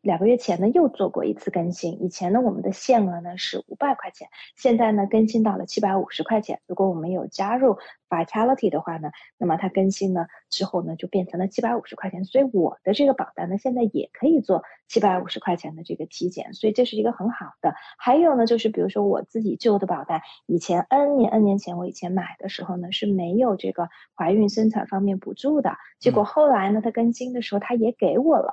[0.00, 2.02] 两个月前呢又做过一次更新。
[2.02, 6.60] 以前呢我们的限额呢是五百块钱，现在呢更新到了七百五十块钱。
[6.66, 12.24] 如果我们有加入 Vitality 的话呢，那么它更新呢之后呢就变成了七百五十块钱。
[12.24, 17.74] 所以我的这个保单呢现在也可以做七百五十块钱的这个体检，所以这是一个很好的。
[17.96, 28.52] 还有呢就是比如说我自己旧的保单，以前 N 年 N 年前我以前买的时候呢是没有这个怀孕生产方面补助的，结果后来呢它更新的时候它也给我了。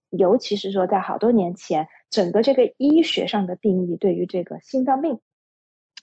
[0.11, 5.19] 尤其是说，在好多年前，整个这个医学上的定义对于这个心脏病，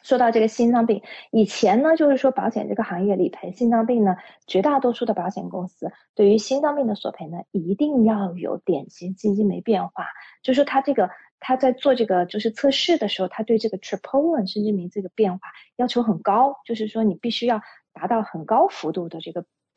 [0.02, 10.06] 说到这个心脏病，以前呢，就是说保险这个行业理赔心脏病呢，绝大多数的保险公司对于心脏病的索赔呢，一定要有典型基金酶变化，
[10.42, 17.60] 就是说他这个他在做这个就是测试的时候，他对这个 troponin 心肌酶这个变化要求很高，就是说你必须要
[17.92, 19.44] 达到很高幅度的这个。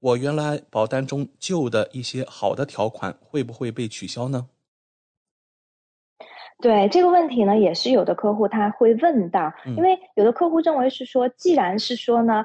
[0.00, 4.48] 我原来保单中旧的一些好的条款会不会被取消呢？
[6.62, 12.44] 对这个问题呢，也是有的客户他会问到，因为有的客户认为是说，既然是说呢，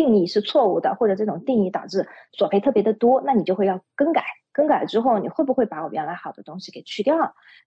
[0.00, 4.24] 定义是错误的，或者这种定义导致索赔特别的多，那你就会要更改。
[4.52, 7.16] 更改之后，你会不会把我原来好的东西给去掉？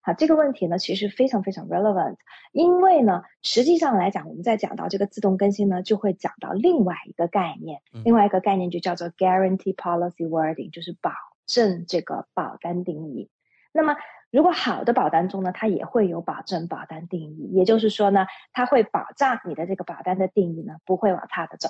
[0.02, 2.18] 好，这个问题呢，其实非常非常 relevant。
[2.52, 11.12] 因为呢，实际上来讲，我们在讲到这个自动更新呢，就会讲到另外一个概念，另外一个概念就叫做 guarantee policy wording，就是保
[11.46, 13.30] 证这个保单定义。
[13.72, 13.96] 那么，
[14.30, 21.70] 如果好的保单中呢，它也会有保证保单定义，也就是说呢，它会保障你的这个保单的定义呢，不会往差的走。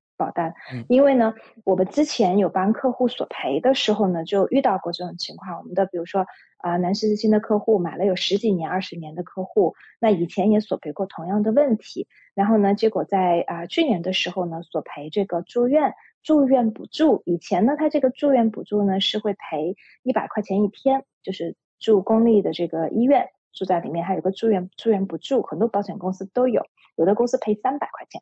[0.21, 0.53] 保单，
[0.87, 5.57] 因为呢，我们之前有帮客户索赔的时候呢，就遇到过这种情况。
[5.57, 12.07] 我们的比如说啊，南十字星的客户买了有十几年、二十年的客户，那以前也索赔过同样的问题。
[12.35, 17.23] 然后呢，结果在啊去年的时候呢，索赔这个住院住院补助。
[17.25, 26.63] 以前呢，他这个住院补助呢是会赔一百块钱一天，就是住公立的这个医院住在里面，还有个住院住院补助，很多保险公司都有，
[26.95, 28.21] 有的公司赔三百块钱。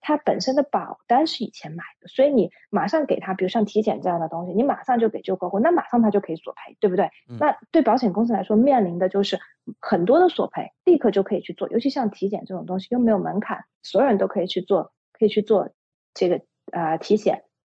[0.00, 7.10] 他本身的保单是以前买的，所以你马上给他，比如像体检这样的东西，你马上就给旧客户，那马上他就可以索赔，对不对？
[7.38, 9.38] 那对保险公司来说，面临的就是
[9.80, 15.68] 很多的索赔，立刻就可以去做，尤其像体检这种东西又没有门槛，所有人都可以去做，可以去做
[16.14, 16.40] 这个
[16.72, 17.44] 呃体检。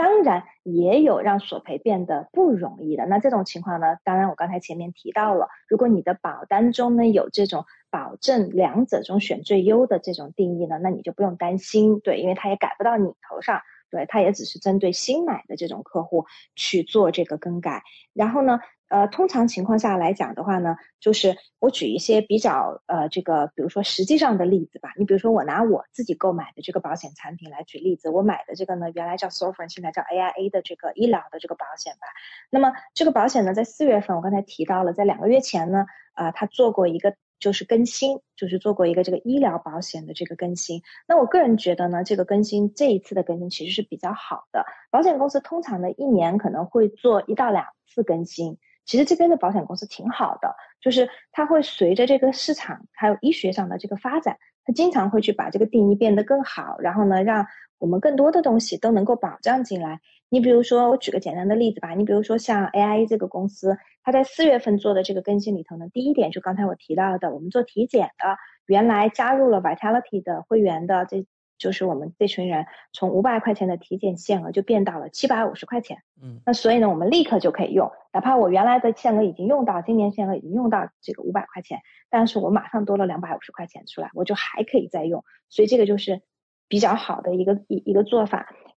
[0.00, 3.98] 当然也有让索赔变得不容易的，那这种情况呢？
[4.02, 13.60] 当然我刚才前面提到了，如果你的保单中呢有这种保证两者中选最优的这种定义呢，那你就不用担心，对，因为它也改不到你头上，
[13.90, 17.82] 对，它也只是针对新买的这种客户去做这个更改，
[18.12, 18.60] 然后呢？
[18.90, 24.92] 呃，通常情况下来讲的话呢，就是我举一些比较呃这个，比如说实际上的例子吧。
[24.96, 32.08] 你比如说我拿我自己购买的这个保险产品来举例子，我买的这个呢，原来叫 s o f e r n 现在叫 AIA 的这个医疗的这个保险吧。
[32.50, 40.82] 那么这个保险呢，在四月份我刚才提到了，在两个月前呢，啊，它做过一个就是更新，就是做过一个这个医疗保险的这个更新。
[41.08, 44.64] 那我个人觉得呢，这个更新这一次的更新其实是比较好的。
[44.90, 48.58] 保险公司通常呢一年可能会做一到两次更新。
[48.84, 57.46] 其实这边的保险公司挺好的，就是它会随着这个市场还有医学上的这个发展，它经常会去把这个定义变得更好，然后呢，让
[57.78, 60.00] 我们更多的东西都能够保障进来。
[60.30, 71.26] 你比如说，我举个简单的例子吧，你比如说像 AIA 这个公司，它在四月份做的这个更新里头呢，第一点就刚才我提到的，我们做体检的，原来加入了 Vitality 的会员的这。
[71.60, 72.64] 就是我们这群人
[72.94, 86.22] 从五百块钱的体检限额就变到了七百五十块钱，嗯，那所以呢，我们立刻就可以用，哪怕我原来的限额已经用到，今年限额已经用到这个五百块钱，但是我马上多了两百五十块钱出来，我就还可以再用，所以这个就是
[86.66, 88.48] 比较好的一个一一个做法。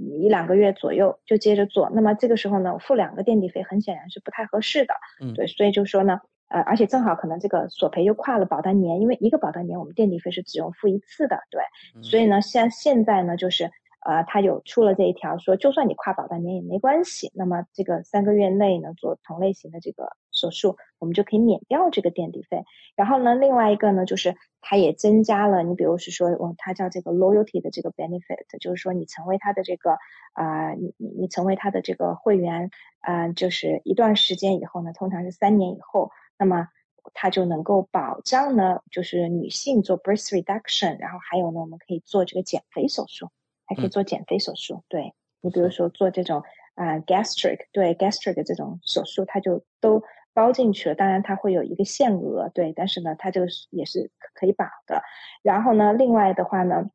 [0.00, 4.94] 一两个月左右就接着做，那么这个时候呢，付两个垫底费很显然是不太合适的。
[5.20, 11.62] 嗯，对，所以就说呢，呃，而且正好可能这个索赔又跨了保单年，因为一个保单年我们垫底费是只用付一次的，对。
[12.02, 13.70] 所以呢，像现在呢，就是
[14.00, 17.30] 呃，他有出了这一条，说就算你跨保单年也没关系。
[17.34, 22.64] 那么这个三个月内呢，做同类型的这个手术，我们就可以免掉这个垫底费。
[22.96, 29.98] 然后呢，另外一个呢，就是它也增加了，你比如是说，哦，它叫这个 loyalty 的这个 benefit，就是说你成为它的这个
[30.32, 32.70] 啊，你你你成为它的这个会员
[33.00, 36.68] 啊，就是一段时间以后呢，通常是三年以后，那么
[37.12, 43.28] 它就能够保障呢，就是女性做 breast reduction，然后还有呢，我们可以做这个减肥手术，
[43.70, 44.82] 还可以做减肥手术。
[44.88, 46.42] 对你比如说做这种
[46.74, 50.02] 啊 gastric，对 gastric 的这种手术，它就都。
[50.32, 55.02] 包进去了，当然它会有一个限额，对，但是呢，它这个也是可以保的。
[55.42, 56.88] 然后呢，另外的话呢，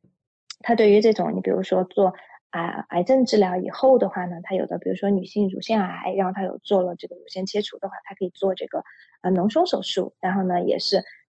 [0.62, 2.14] 它对于这种你比如说做
[2.52, 8.86] 啊癌症治疗以后的话呢，它有的比如说女性乳腺癌，然后它有做了这个乳腺切除的话，它可以做这个
[9.20, 11.04] 啊脓胸手术，然后呢也是。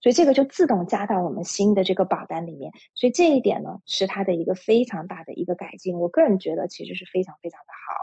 [0.00, 7.94] 所以这个就自动加到我们新的这个保单里面，所以这一点呢是它的一个非常大的一个改进，我个人觉得其实是非常非常的好。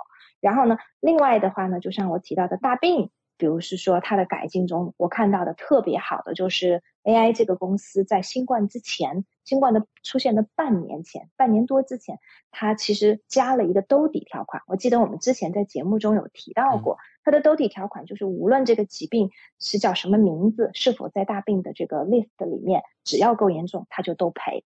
[0.41, 3.11] 然后呢，另外的话呢，就像我提到的大病。
[3.37, 12.19] 比如是说它的改进中，我看到的特别好的就是 AI 这个公司在新冠之前，新冠的出现的半年前，半年多之前，
[12.51, 14.63] 它其实加了一个兜底条款。
[14.67, 19.29] 我记得我们之前在节目中有提到过，它的兜底条款就是无论这个疾病
[19.59, 24.65] 是叫什么名字，是否在大病的这个 list 里面，只要够严重，它就都赔。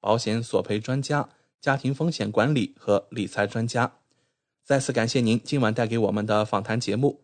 [0.00, 1.28] 保险索赔专家、
[1.60, 3.92] 家庭风险管理和理财专家，
[4.64, 7.22] 再次感谢您今晚带给我们的访谈节目。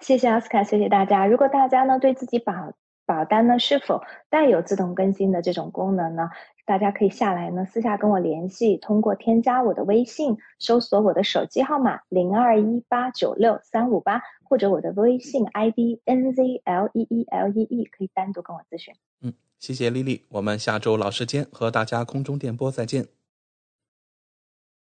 [0.00, 1.26] 谢谢奥斯卡，谢谢大家。
[1.26, 2.72] 如果大家呢对自己保
[3.04, 6.30] 保单呢是否带有自动更新的这种功能呢，
[6.68, 18.94] 大家可以下来呢私下跟我联系，通过添加我的微信，搜索我的手机号码零二一八九六三五八，或者我的微信 ID N Z L E E L E E，可以单独跟我咨询。
[19.22, 19.32] 嗯。
[19.58, 23.08] 谢谢丽丽，我们下周老时间和大家空中电波再见。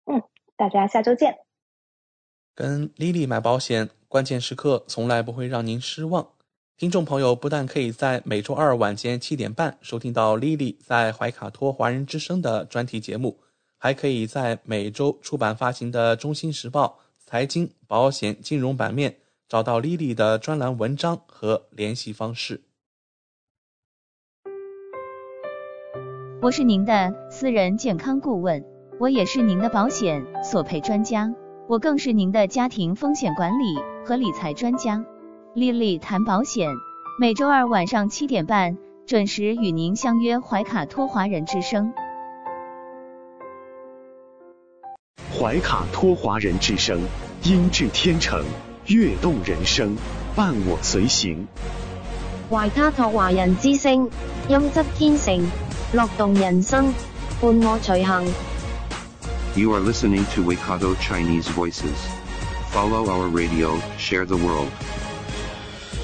[0.04, 0.22] 嗯，
[0.56, 1.36] 大家下周见。
[2.54, 6.28] 跟丽丽买保险，关键时刻从来不会让您失望。
[6.76, 13.38] 听众朋友不但可以在每周二晚间七点半收听到丽丽在怀卡托华人之声的专题节目。
[13.78, 19.16] 还可以在每周出版发行的《中新时报》财经、保险、金融版面
[19.48, 22.62] 找到 Lily 的专栏文章和联系方式。
[26.40, 28.64] 我是您的私人健康顾问，
[29.00, 31.34] 我也是您的保险索赔专家，
[31.68, 35.04] 我更是您的家庭风险管理和理财专家。
[35.54, 36.66] 丽丽谈保险，
[37.20, 41.92] 每周二晚上七点半准时与您相约怀卡托华人之声。
[45.38, 46.98] 怀卡托华人之声，
[47.42, 48.42] 音质天成，
[48.86, 49.94] 悦动人生，
[50.34, 51.46] 伴我随行。
[52.48, 54.08] 怀卡托华人之声，
[54.48, 55.46] 音质天成，
[55.92, 56.94] 乐动人生，
[57.42, 58.24] 伴我随行。
[59.54, 61.98] You are listening to Waikato Chinese Voices.
[62.72, 64.68] Follow our radio, share the world.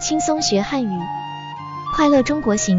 [0.00, 0.96] 轻松学汉语，
[1.96, 2.78] 快乐中国行。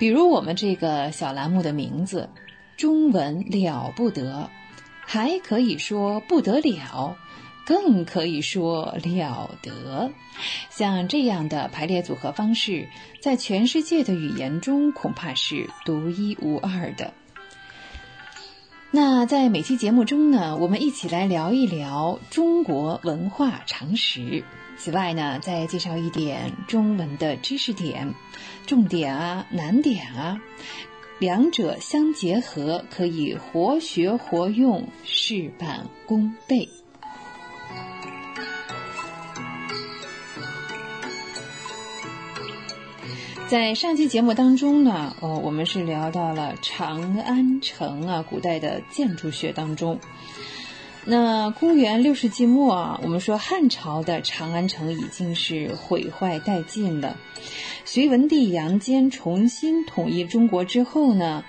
[0.00, 2.30] 比如我们这个小栏目的名字
[2.78, 4.48] “中文了不得”，
[5.04, 7.18] 还可以说不得了，
[7.66, 10.10] 更可以说了得。
[10.70, 12.88] 像这样的排列组合方式，
[13.20, 17.12] 在全世界的语言中恐怕是独一无二的。
[18.90, 24.42] 那在每期节目中呢，我们一起来聊一聊中国文化常识。
[24.82, 28.14] 此外呢，再介绍一点中文的知识点、
[28.66, 30.40] 重点啊、难点啊，
[31.18, 36.66] 两者相结合，可以活学活用，事半功倍。
[43.48, 50.00] 在上期节目当中呢，呃，我们是聊到了长安城啊，古代的建筑学当中。
[51.06, 57.16] 那公元六世纪末啊，我们说汉朝的长安城已经是毁坏殆尽了。
[57.86, 61.42] 隋文帝杨坚重新统一中国之后呢，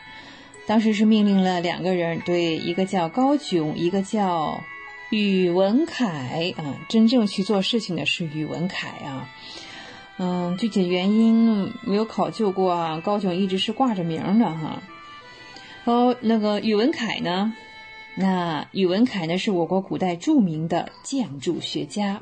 [0.66, 4.62] 当时是命令了两个人，对，一个叫高炯，一个叫
[5.10, 6.80] 宇文恺啊。
[6.88, 9.30] 真正去做事情的是宇文恺啊。
[10.18, 13.02] 嗯，具体原因没有考究过啊。
[13.04, 14.82] 高炯一直是挂着名的哈。
[15.84, 17.54] 哦，那个宇文恺呢？
[18.16, 22.22] 那宇文恺呢，是我国古代著名的建筑学家，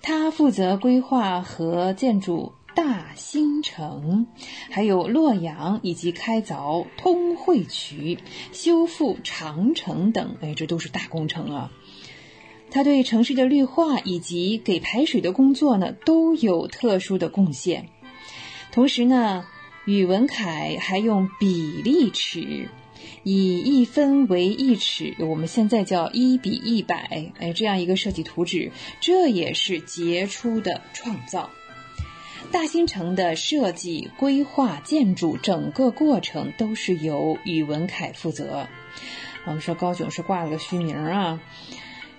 [0.00, 4.28] 他负责规划和建筑大兴城，
[4.70, 8.18] 还有洛阳，以及开凿通惠渠、
[8.52, 11.72] 修复长城等，哎，这都是大工程啊。
[12.70, 17.88] 他对城市的绿化以及给排水的工作呢，都有特殊的贡献。
[18.70, 19.44] 同时呢，
[19.86, 22.68] 宇文恺还用比例尺。
[23.28, 28.70] 以一分为一尺，我们现在叫一比一百，哎，这样一个设计图纸，
[29.00, 31.50] 这也是杰出的创造。
[32.52, 38.68] 大兴城的设计、规划、建筑整个过程都是由宇文恺负责。
[39.44, 41.40] 我们说高炯是挂了个虚名啊。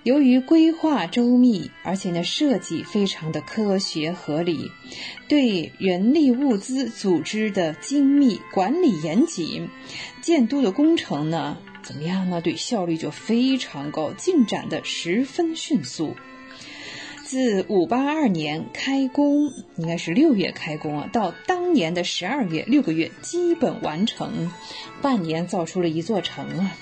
[0.04, 4.70] 由于规划周密，而且呢设计非常的科学合理，
[5.26, 9.68] 对人力物资组织的精密管理严谨，
[10.28, 12.42] 建都的工程呢怎么样呢？
[12.42, 16.16] 对效率就非常高，进展的十分迅速。
[17.24, 24.52] 自五八二年开工，应该是六月开工啊，到当年的十二月，六个月基本完成，
[25.00, 26.76] 半年造出了一座城啊。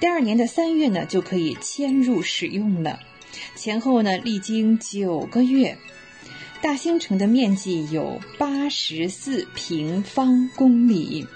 [0.00, 2.98] 第二年的三月呢就可以迁入使用了。
[3.54, 5.78] 前后呢历经九个月。
[6.62, 11.28] 大兴城的面积有八十四平方公里，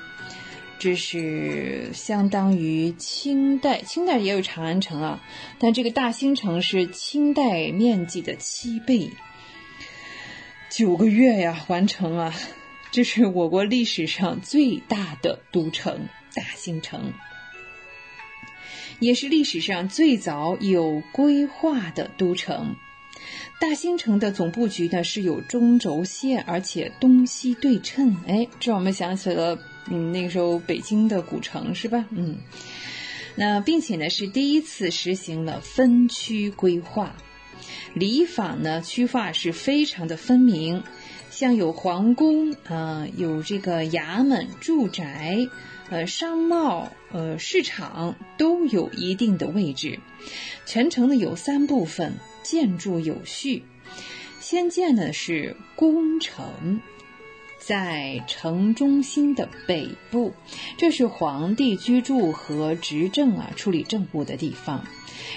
[0.81, 3.83] 这是相当于清代。
[3.83, 5.23] 清代也有长安城啊，
[5.59, 9.11] 但这个大兴城是清代面积的七倍。
[10.71, 12.35] 九个月呀，完成啊，
[12.91, 17.13] 这是我国历史上最大的都城——大兴城，
[19.01, 22.75] 也是历史上最早有规划的都城。
[23.61, 28.17] 大兴城的总布局呢是有中轴线，而且东西对称。
[28.27, 29.59] 哎，这让我们想起了
[29.91, 32.07] 嗯那个时候北京的古城是吧？
[32.11, 32.39] 嗯，
[33.37, 37.15] 那并且呢是第一次实行了分区规划，
[37.93, 40.83] 里坊呢区划是非常的分明，
[41.31, 45.47] 像有皇宫啊，有这个衙门、住宅、
[45.91, 49.99] 呃商贸、呃市场都有一定的位置。
[50.65, 52.15] 全城呢有三部分。
[52.43, 53.63] 建筑有序，
[54.41, 56.81] 先建的是宫城，
[57.61, 60.33] 在城中心的北部，
[60.79, 64.85] 这是皇帝居住和执政啊、处理政务的地方。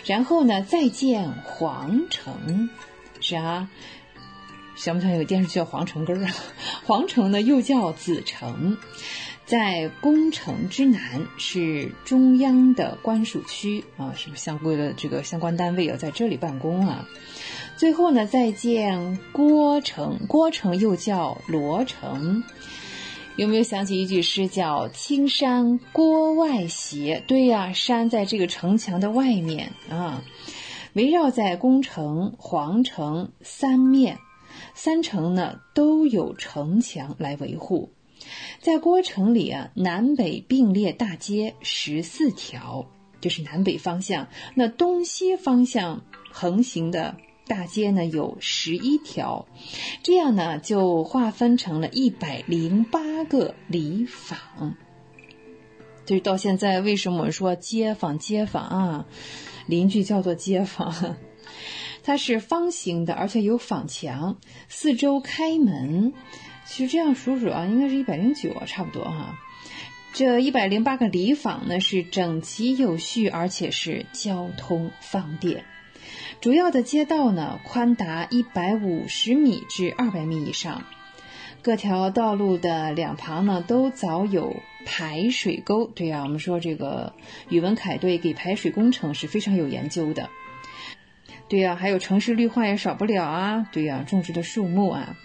[0.05, 2.69] 然后呢，再建皇城，
[3.19, 3.69] 是啊，
[4.75, 6.33] 想不想有个电视剧叫《皇城根儿》啊？
[6.85, 8.77] 皇城呢又叫紫城，
[9.45, 17.07] 在宫城之南是中央的官署区啊，是不是相关的这个相关单位要在这里办公啊？
[17.75, 22.43] 最后呢，再见郭城，郭城又叫罗城。
[23.35, 27.23] 有没有想起一句诗叫“青山郭外斜”？
[27.27, 30.23] 对呀，山在这个城墙的外面啊，
[30.93, 34.19] 围绕在宫城、皇城三面，
[34.75, 37.91] 三城呢都有城墙来维护。
[38.61, 42.85] 在郭城里啊，南北并列大街十四条，
[43.19, 44.27] 这是南北方向。
[44.53, 47.15] 那东西方向横行的
[47.45, 49.45] 大街呢有十一条，
[50.01, 54.75] 这样呢就划分成了一百零八个里坊。
[56.05, 59.05] 就是到现在，为什么我们说街坊街坊啊，
[59.67, 61.17] 邻居叫做街坊？
[62.03, 64.37] 它是方形的，而且有坊墙，
[64.67, 66.13] 四周开门。
[66.65, 69.37] 其实这样数数啊，应该是一百零九，差不多哈。
[70.11, 75.63] 这一百零八个里坊呢，是整齐有序，而且是交通方便。
[76.43, 80.83] 主要的街道呢，宽达一百五十米至二百米以上。
[81.61, 85.85] 各条道路的两旁呢，都早有排水沟。
[85.85, 87.13] 对呀，我们说这个
[87.47, 90.29] 宇文恺对给排水工程是非常有研究的。
[91.47, 93.65] 对呀，还有城市绿化也少不了啊。
[93.71, 95.15] 对呀，种植的树木啊。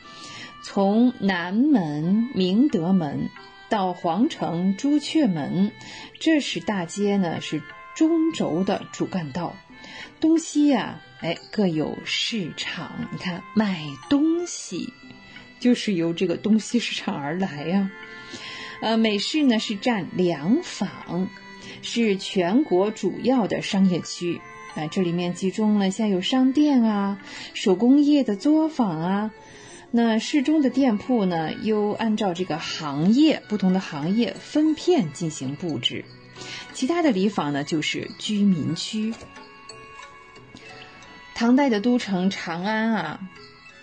[0.62, 3.28] 从南门明德门
[3.68, 5.72] 到皇城朱雀门，
[6.20, 7.60] 这是大街呢，是
[7.96, 9.56] 中轴的主干道。
[10.20, 13.08] 东西呀，哎，各有市场。
[13.10, 14.92] 你看，买东西
[15.58, 17.90] 就是由这个东西市场而来呀。
[18.80, 21.28] 呃，美市呢是占两坊，
[21.82, 24.40] 是全国主要的商业区。
[24.76, 27.20] 啊，这里面集中了像有商店啊、
[27.52, 29.32] 手工业的作坊啊。
[29.90, 36.04] 那市中的店铺呢，又按照这个行业不同的行业分片进行布置。
[36.74, 39.12] 其他的里坊呢，就是居民区。
[41.38, 43.20] 唐代的都城长安啊，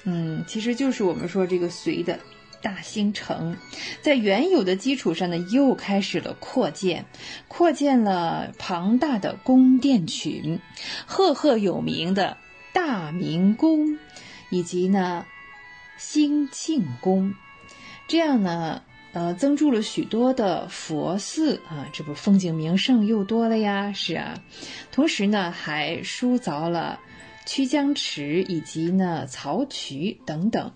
[0.03, 2.19] 嗯，其实就是我们说这个隋的
[2.61, 3.55] 大兴城，
[4.01, 7.05] 在原有的基础上呢，又开始了扩建，
[7.47, 10.59] 扩建了庞大的宫殿群，
[11.05, 12.35] 赫赫有名的
[12.73, 13.97] 大明宫，
[14.49, 15.25] 以及呢。
[15.97, 17.33] 兴庆宫，
[18.05, 18.81] 这样呢，
[19.13, 23.93] 呃，增筑了许多的佛寺啊，这不风景名胜又多了呀？
[23.93, 24.37] 是啊，
[24.91, 26.99] 同时呢，还疏凿了
[27.45, 30.71] 曲江池以及呢曹渠等等。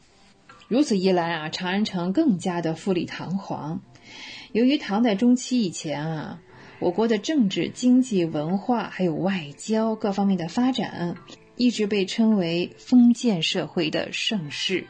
[0.67, 3.81] 如此一来啊，长安城更加的富丽堂皇。
[4.51, 6.41] 由于唐代中期以前啊，
[6.79, 11.15] 我国的政治、经济、文化还有外交各方面的发展，
[11.55, 14.85] 一直被称为封建社会的盛世。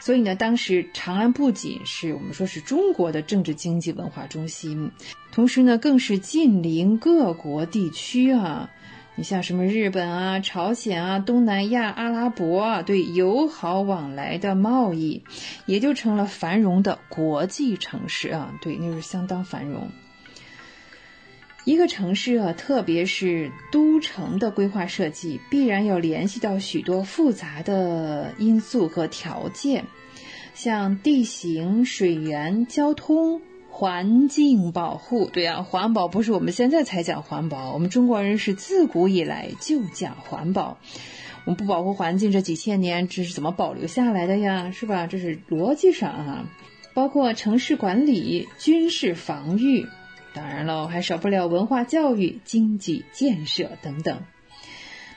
[0.00, 4.90] 所以呢，当时长安不仅是我们说是中国的政治、经济、文化中心，
[5.32, 8.70] 同时呢，更是近邻各国地区啊。
[9.16, 15.22] 你像什么日本啊、朝鲜啊、东南亚、阿拉伯啊，对友好往来的贸易，
[15.66, 18.52] 也就成了繁荣的国际城市啊。
[18.60, 19.88] 对，那是相当繁荣。
[21.64, 29.84] 一个城市啊，特别是都城的规划设计，必然要联系到许多复杂的因素和条件，
[30.54, 33.40] 像地形、水源、交通、
[33.76, 40.78] 环境保护，对啊，环保不是我们现在才讲环保，我们中国人是自古以来就讲环保。
[41.44, 44.70] 我们不保护环境，这几千年这是怎么保留下来的呀？
[44.70, 45.08] 是吧？
[45.08, 46.48] 这是逻辑上啊，
[46.94, 49.88] 包括城市管理、军事防御，
[50.32, 54.20] 当然了，还少不了文化教育、经济建设等等。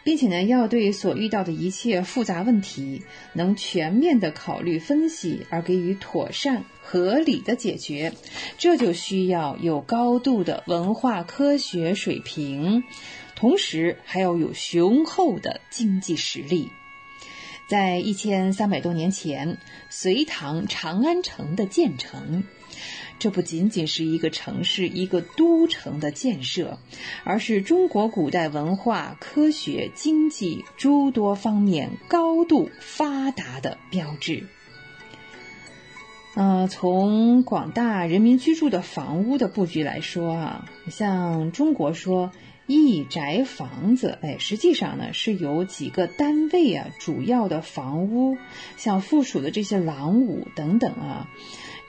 [0.08, 3.04] 并且呢，要对所遇到的一切复杂问题
[3.34, 8.14] 能全面的考虑分析，而给予妥善合理的解决，
[8.58, 12.86] 这就需要有高度的文化科学水平，
[13.36, 16.70] 同时还要有雄厚的经济实力。
[17.68, 19.58] 在一千三百多年前，
[19.90, 22.46] 隋唐长安城的建成。
[23.20, 26.78] 这不仅仅是一个城市、一个都城的建设，
[27.24, 34.44] 而是中国古代文化、科学、经济诸多方面高度发达的标志。
[36.36, 42.32] 呃，从广大人民居住的房屋的布局来说啊，像中国说
[42.68, 48.38] 一宅房子，哎，实际上呢是由几个单位啊，主要的房屋，
[48.78, 51.28] 像附属的这些廊屋等等啊。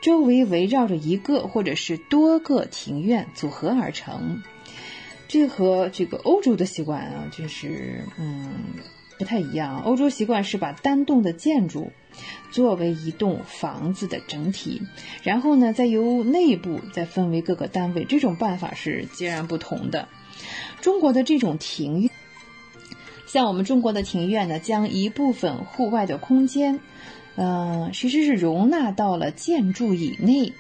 [0.00, 4.42] 周围围绕着一个或者是多个庭院组合而成，
[5.26, 8.54] 这和这个欧洲的习惯啊，就是嗯
[9.18, 9.80] 不太一样。
[9.80, 11.90] 欧洲习惯是把单栋的建筑
[12.52, 14.80] 作为一栋房子的整体，
[15.24, 20.08] 然后呢再由内部再分为各个单位，这种办法是截然不同的。
[20.80, 22.10] 中国的这种庭院，
[23.26, 26.78] 像我们中国的庭院呢，将一部分户外的空间。
[27.40, 30.52] 嗯，其实是容纳到了建筑以内，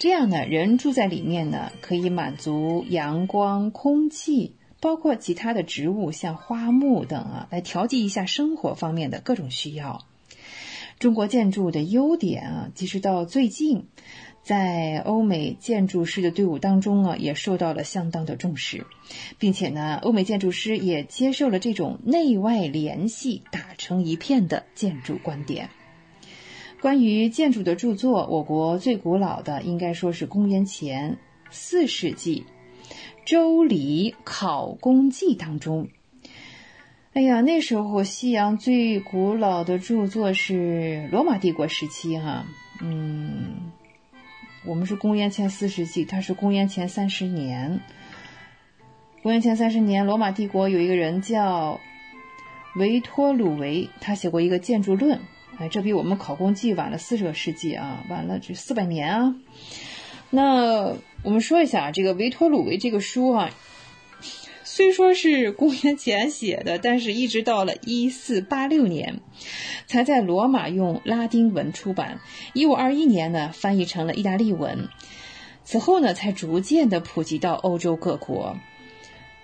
[0.00, 10.04] 这样呢，人住在里面呢，可以满足阳光、空气，包括其他的植物，像花木等啊，来调剂一下生活方面的各种需要。
[10.98, 13.84] 中国建筑的优点啊，其实到最近，
[14.42, 18.84] 在欧美建筑师的队伍当中啊，也受到了相当的重视，
[19.38, 25.70] 并且呢，欧美建筑师也接受了这种内外联系、打成一片的建筑观点。
[26.84, 31.16] 关于建筑的著作，我国最古老的应该说是公元前
[31.50, 32.44] 四世纪
[33.24, 35.88] 《周礼考工记》当中。
[37.14, 42.44] 哎呀，那时候西洋最古老的著作是罗马帝国时期哈，
[42.82, 43.72] 嗯，
[44.66, 47.80] 我们是公元前四世纪，它是公元前三十年。
[49.22, 51.80] 公元前三十年，罗马帝国有一个人叫
[52.76, 55.18] 维托鲁维，他写过一个建筑论。
[55.58, 59.34] 哎，这比我们考公记晚了四十个世纪啊，晚了这四百年啊。
[60.30, 63.50] 那我们说一下这个维托鲁维这个书啊，
[64.64, 69.20] 虽说是公元前写的，但是一直到了一四八六年，
[69.86, 72.18] 才在罗马用拉丁文出版。
[72.52, 74.88] 一五二一年呢，翻译成了意大利文，
[75.62, 78.56] 此后呢，才逐渐的普及到欧洲各国。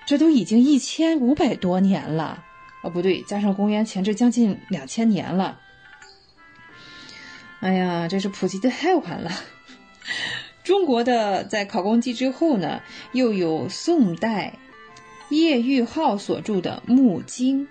[0.06, 2.42] 这都已经一千五百多年了
[2.82, 5.60] 啊，不对，加上公元前，这将近两千年了。
[7.60, 9.30] 哎呀，这是普及的太晚了。
[10.64, 12.80] 中国的在考工记之后呢，
[13.12, 14.54] 又有宋代
[15.28, 17.66] 叶玉浩所著的《木经》。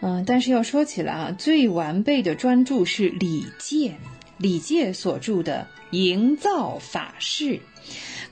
[0.00, 3.96] 嗯，但是要说起来啊，最完备的专著是李介，
[4.36, 7.54] 李介所著的《营造法式》，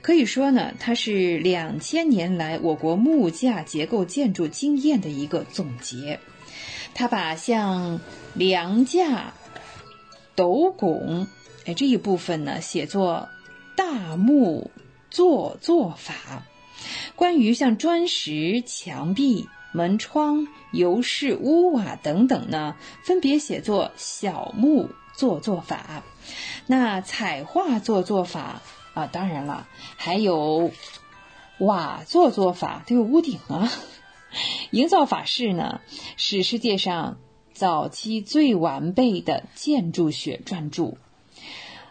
[0.03, 6.19] 可以说呢，它是两千年来我国木架结构建筑经验的一个总结。
[6.93, 7.99] 他把像
[8.35, 9.33] 梁架。
[10.35, 11.27] 斗拱，
[11.65, 13.29] 哎，这一部分呢，写作
[13.75, 14.71] 大木
[15.09, 16.43] 做作法。
[17.15, 26.03] 关于像砖石、墙壁、门窗、油饰、屋瓦等等呢，分别写作小木做作法。
[26.67, 28.61] 那彩画做作法
[28.93, 30.71] 啊，当然了，还有
[31.59, 33.71] 瓦做作法，都有屋顶啊。
[34.71, 35.79] 营造法式呢，
[36.17, 37.17] 是世界上。
[37.55, 40.95] 早期最完备的建筑学专著，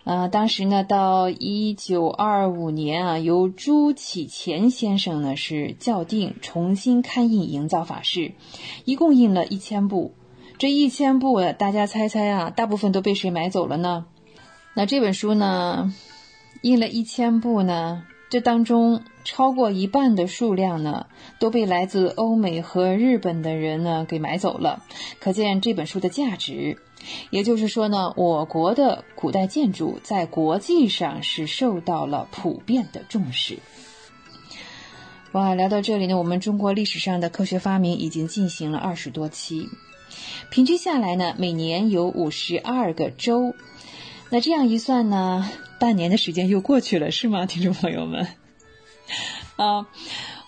[0.04, 8.20] 呃，当时呢，到一九二五年啊，由朱启潜先生呢是校订重新刊印《营造法式》，
[8.84, 10.12] 一共印了一千部。
[10.58, 14.04] 这一千部，大家猜猜啊，大部分都被谁买走了呢？
[14.74, 15.94] 那这本书呢，
[16.60, 18.04] 印了一千部呢？
[18.34, 21.06] 这当中超过一半的数量呢，
[21.38, 24.82] 都被来自欧美和日本的人呢给买走了，
[25.20, 26.76] 可见这本书的价值。
[27.30, 33.60] 也就是说呢，我国的古代建筑在国际上是受到了普遍的重视。
[35.30, 39.68] 哇，聊到这里呢，我们中国历史上的科学发明已经进行了二十多期，
[40.50, 43.54] 平均下来呢，每年有五十二个周。
[44.28, 45.48] 那这样一算呢？
[45.84, 48.26] 半年的时间又过去了，是吗， 听众朋友们？
[49.56, 49.86] 啊，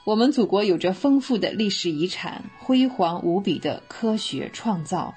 [0.06, 5.14] 我们祖国有着丰富的历史遗产，辉煌无比的科学创造。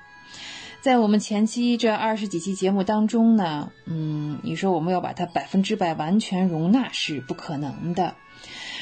[0.82, 8.16] 在我们前期这二十几期节目当中呢，嗯，你说我们要把它百分之百完全容纳是不可能的，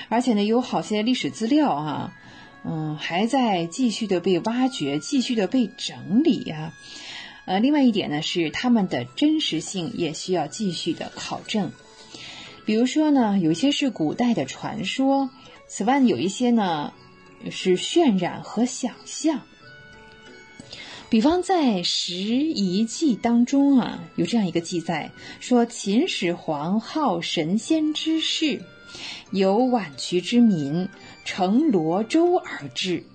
[0.09, 2.13] 而且呢，有好些历史资料啊，
[2.65, 6.73] 嗯，还在继续的被挖掘，继续的被整理呀。
[7.47, 11.71] 呃，另外一点呢，是它们的真实性也需要继续的考证。
[12.65, 15.29] 比如说呢，有一些是古代的传说，
[15.65, 16.91] 此外有一些呢
[17.49, 19.41] 是渲染和想象。
[21.09, 25.09] 比方在《拾遗记》当中啊，有这样一个记载，
[25.39, 28.61] 说秦始皇好神仙之事，
[29.31, 30.89] 有宛渠之民
[31.23, 33.05] 乘罗舟而至。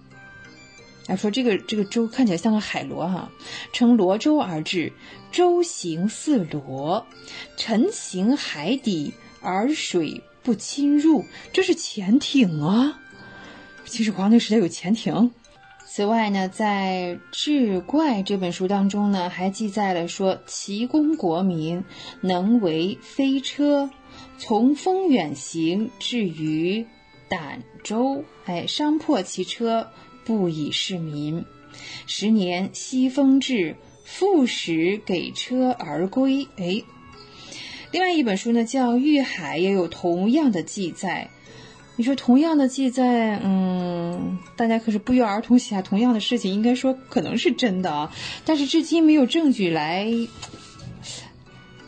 [1.12, 3.30] 他，说这个这个舟看起来像个海螺哈，
[3.72, 4.92] 乘罗舟而至，
[5.30, 7.06] 舟行似螺，
[7.56, 9.12] 沉行海底
[9.42, 12.98] 而水不侵入，这是潜艇啊！
[13.84, 15.30] 秦始皇那时代有潜艇。
[15.86, 21.84] 此外呢，在《志怪》这本书当中呢，还记载了说，齐公国民
[22.22, 23.90] 能为飞车，
[24.38, 26.86] 从风远行至于
[27.28, 29.90] 儋州，哎，商破其车，
[30.24, 31.44] 不以市民。
[32.06, 36.48] 十年西风至，复使给车而归。
[36.56, 36.82] 哎，
[37.90, 41.30] 另外一本书呢，叫《玉海》，也有同样的记载。
[41.96, 48.14] 你说同样的记载，嗯，大家可是不约而同写下同样的事情，应该说可能是真的啊，
[48.46, 50.06] 但是至今没有证据来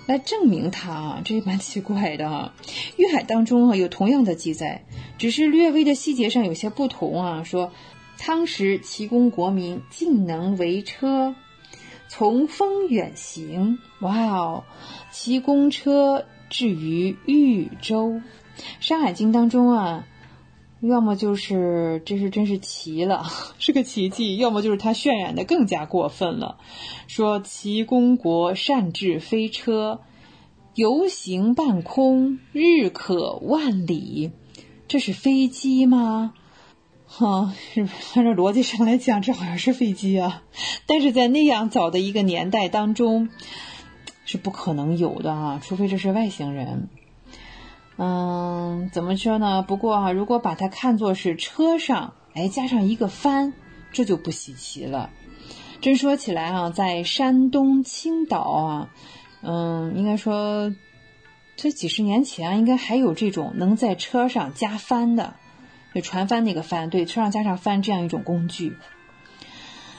[0.06, 2.54] 来证明它啊，这也蛮奇怪的啊。
[2.96, 4.84] 玉海当中啊有同样的记载，
[5.16, 7.42] 只是略微的细节上有些不同啊。
[7.42, 7.72] 说
[8.18, 11.34] 汤时齐公国民竟能为车，
[12.08, 14.64] 从风远行，哇哦，
[15.10, 18.10] 齐公车至于豫州。
[18.80, 20.06] 《山海经》当中啊，
[20.80, 23.24] 要么就是这是真是奇了，
[23.58, 26.58] 是个奇迹；要么就是他渲染的更加过分了，
[27.08, 30.00] 说齐公国善治飞车，
[30.74, 34.30] 游行半空，日可万里，
[34.86, 36.34] 这是飞机吗？
[37.16, 40.42] 哈，是按照逻辑上来讲，这好像是飞机啊，
[40.86, 43.28] 但是在那样早的一个年代当中，
[44.24, 46.88] 是不可能有的啊，除非这是外星人。
[47.98, 49.62] 嗯，怎么说呢？
[49.62, 53.52] 不过啊，如果把它看作是车上，哎，加上一个帆，
[53.92, 55.10] 这就不稀奇了。
[55.80, 58.90] 真说起来啊，在山东青岛啊，
[59.42, 60.74] 嗯，应该说
[61.54, 65.36] 这几十年前应该还有这种能在车上加帆的，
[65.94, 68.76] 就船帆那个帆，对，车上加上帆这样一种工具。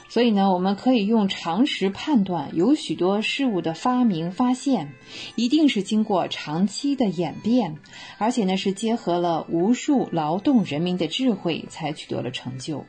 [0.08, 4.94] 所以呢，我们可以用常识判断，有许多事物的发明发现，
[5.36, 7.76] 一定是经过长期的演变，
[8.18, 12.86] 而且呢是结合了无数劳动人民的智慧才取得了成就。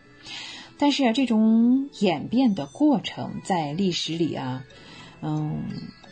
[0.79, 4.63] 但是啊，这种演变的过程在历史里啊，
[5.21, 5.65] 嗯，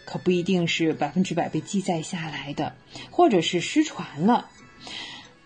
[0.05, 2.75] 可不一定是百分之百被记载下来的，
[3.11, 4.49] 或者是失传了。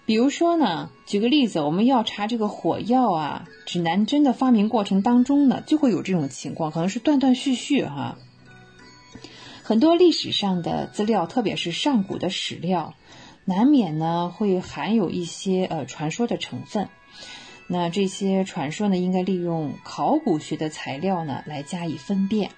[0.08, 8.16] 比如说呢，举个例子，我们要查这个火药啊，指南针的发明过程当中呢，就会有这种情况，可能是断断续续哈。
[9.62, 12.94] 很多历史上的资料，特别是上古的史料，
[13.44, 16.88] 难免呢会含有一些呃传说的成分。
[17.66, 22.52] 那这些传说呢，应该利用考古学的材料呢来加以分辨。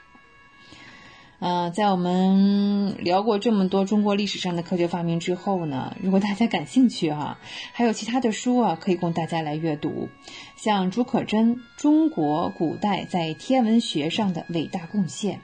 [1.41, 7.39] 呃，在我们聊过这么多中国历史上的科学发明之后呢，如果大家感兴趣哈，
[7.73, 10.11] 还有其他的书啊，可以供大家来阅读，
[10.57, 15.37] 像竺可桢《中国古代在天文学上的伟大贡献》，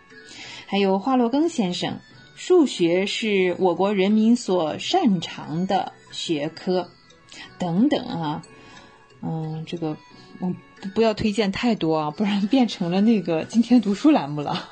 [0.67, 1.93] 还有华罗庚先生
[2.35, 6.91] 《数学是我国人民所擅长的学科》
[7.59, 8.43] 等等啊，
[9.23, 9.97] 嗯，这个
[10.41, 10.53] 我
[10.95, 14.69] 不要推荐太多啊，不然变成了那个今天读书栏目了。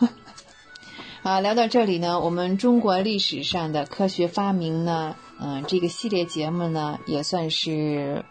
[1.25, 8.27] 啊，聊到这里呢，我们中国历史上的科学发明呢，嗯，这个系列节目呢，也算是，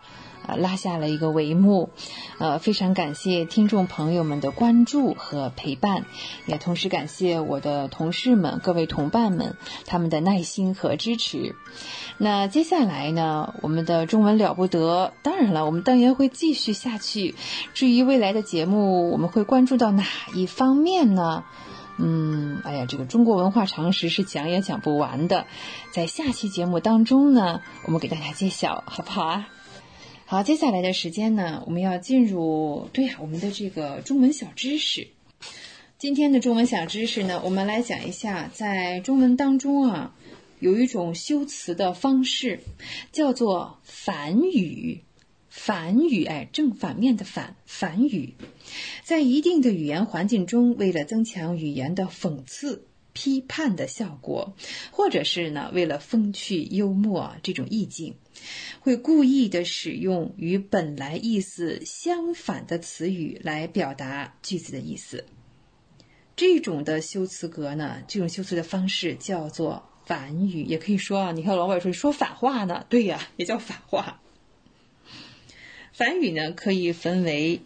[0.45, 1.89] 呃，拉下了一个帷幕。
[2.37, 6.05] 呃，非常感谢听众朋友们的关注和陪伴，
[6.45, 9.57] 也同时感谢我的同事们、各位同伴们
[9.87, 11.55] 他们的耐心和支持。
[12.19, 17.33] 那接下来呢，我们的中文了不得，当然了，我们当然会继续下去。
[17.73, 20.05] 至于未来的节目，我们会关注到哪
[20.35, 21.43] 一方面呢？
[21.97, 25.45] 嗯，哎呀，这个中国文化常识是讲也讲不完的，
[25.91, 29.47] 在下期节目当中呢，我们给大家揭晓，好不好啊？
[30.25, 35.07] 好，接下来的时间呢，我们要进入对呀，我们的这个中文小知识。
[35.99, 40.13] 今天的中文小知识呢，我们来讲一下，在中文当中啊，
[40.59, 42.61] 有一种修辞的方式，
[43.11, 45.03] 叫做反语。
[45.55, 48.33] 反语，哎，正反面的反，反语，
[49.03, 54.55] 在一定的语言环境中，为了增强语言的讽刺、批判的效果，
[54.89, 58.15] 或者是呢，为了风趣幽默这种意境，
[58.79, 65.23] 会故意的使用与本来意思相反的词语来表达句子的意思。
[66.35, 74.19] 这种的修辞格呢，这种修辞的方式叫做反语，也可以说啊，你看老外说说反话呢，对呀，也叫反话。
[75.93, 77.61] 反语呢，可以分为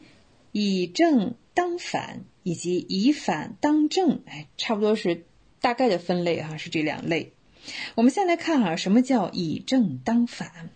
[0.51, 5.23] 以正当反以及以反当正，哎，差不多是
[5.61, 7.31] 大概的分类哈，是这两类。
[7.95, 10.69] 我们先来看哈，什么叫以正当反？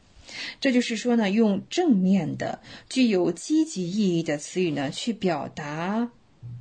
[0.61, 6.09] 这就是说呢，用正面的、具有积极意义的词语呢，去表达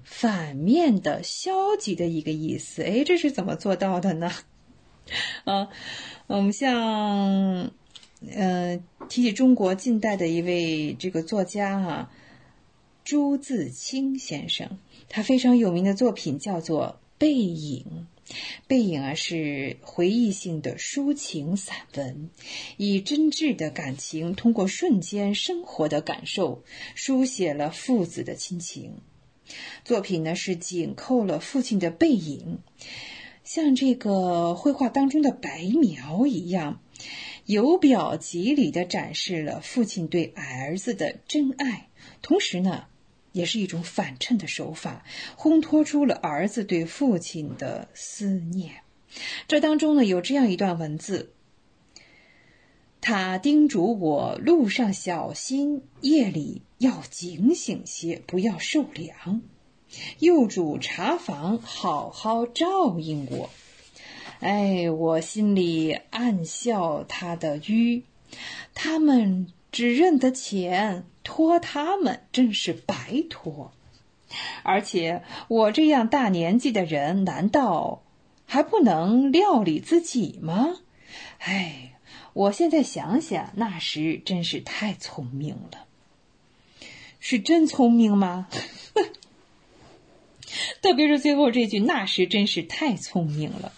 [0.03, 2.83] 反面的消极的一个意思。
[2.83, 4.33] 哎，这是怎么做到的呢？
[5.45, 5.69] 啊，
[6.27, 7.71] 我们像。
[8.21, 12.11] 嗯，提起中国近代的一位这个作家哈，
[13.03, 14.79] 朱自清先生，
[15.09, 18.07] 他非常有名的作品叫做《背影》。
[18.69, 22.31] 背影啊是回忆性的抒情散文，
[22.77, 26.63] 以真挚的感情，通过瞬间生活的感受，
[26.95, 28.99] 书写了父子的亲情。
[29.85, 32.59] 作品呢是紧扣了父亲的背影，
[33.43, 36.81] 像这个绘画当中的白描一样。
[37.51, 41.89] 由表及里的展示了父亲对儿子的真爱，
[42.23, 42.85] 同时呢，
[43.33, 45.05] 也是一种反衬的手法，
[45.37, 48.85] 烘托出了儿子对父亲的思念。
[49.49, 51.33] 这当中呢，有这样一段文字：
[53.01, 59.41] 他叮嘱我路上小心，夜里要警醒些，不要受凉；
[60.21, 63.51] 又嘱茶房好好照应我。
[64.41, 68.03] 哎，我心里暗笑他的愚，
[68.75, 73.73] 他们只认得钱，托他们真是白托。
[74.63, 78.03] 而且我这样大年纪的人，难道
[78.47, 80.79] 还不能料理自己吗？
[81.41, 81.93] 哎，
[82.33, 85.87] 我现在想想，那时真是太聪明了。
[87.19, 88.49] 是真聪明吗？
[90.81, 93.73] 特别是最后这句，那时真是太聪明了。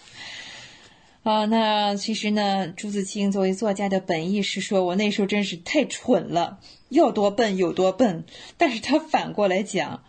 [1.23, 6.59] 啊，那其实呢，朱自清作为作家的本意是说，我那时候真是太蠢了，
[6.89, 8.25] 要多笨有多笨。
[8.57, 10.03] 但是他反过来讲，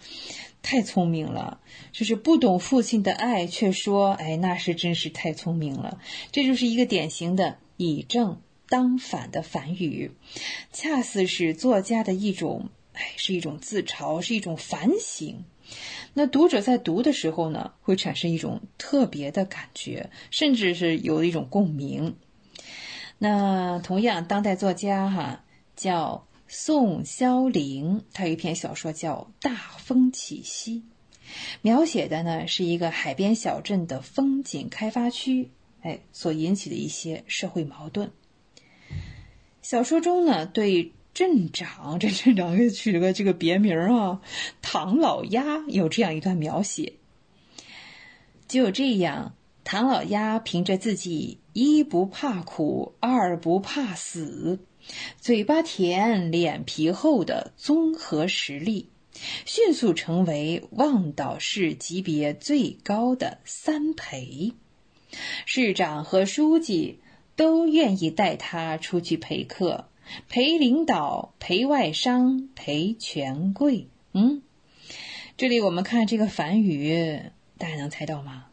[0.61, 1.61] 太聪明了，
[1.93, 6.01] 就是不懂父亲的爱，却说，哎，那是真是太聪明了。
[6.33, 10.11] 这就是一个典型的以正当反的反语，
[10.73, 15.45] 恰似是作家的一种，哎，是一种自嘲，是一种反省。
[16.17, 22.15] 那读者在读的时候呢，会产生一种特别的感觉，甚至是有一种共鸣。
[23.19, 30.77] 那同样，当代作家哈叫宋萧龄，他有一篇小说叫《大风起兮》，
[31.63, 35.51] 描写的呢是一个海边小镇的风景开发区，
[35.83, 38.13] 哎，所引起的一些社会矛盾。
[39.63, 40.93] 小说中呢对。
[41.15, 44.21] 镇长，这 镇长给取了个这个别名啊，
[44.61, 46.95] 唐老鸭有这样一段描写。
[48.49, 54.59] 就这样，唐老鸭凭着自己一不怕苦，二不怕死，
[55.21, 58.89] 嘴巴甜，脸皮厚的综合实力，
[59.47, 64.53] 迅速成为望岛市级别最高的三陪。
[65.47, 66.99] 市长和书记
[67.37, 69.87] 都愿意带他出去陪客。
[70.29, 73.89] 陪领导，陪外商，陪权贵。
[74.13, 74.43] 嗯，
[75.37, 77.21] 这里我们看这个反语，
[77.59, 78.47] 大家能猜到吗？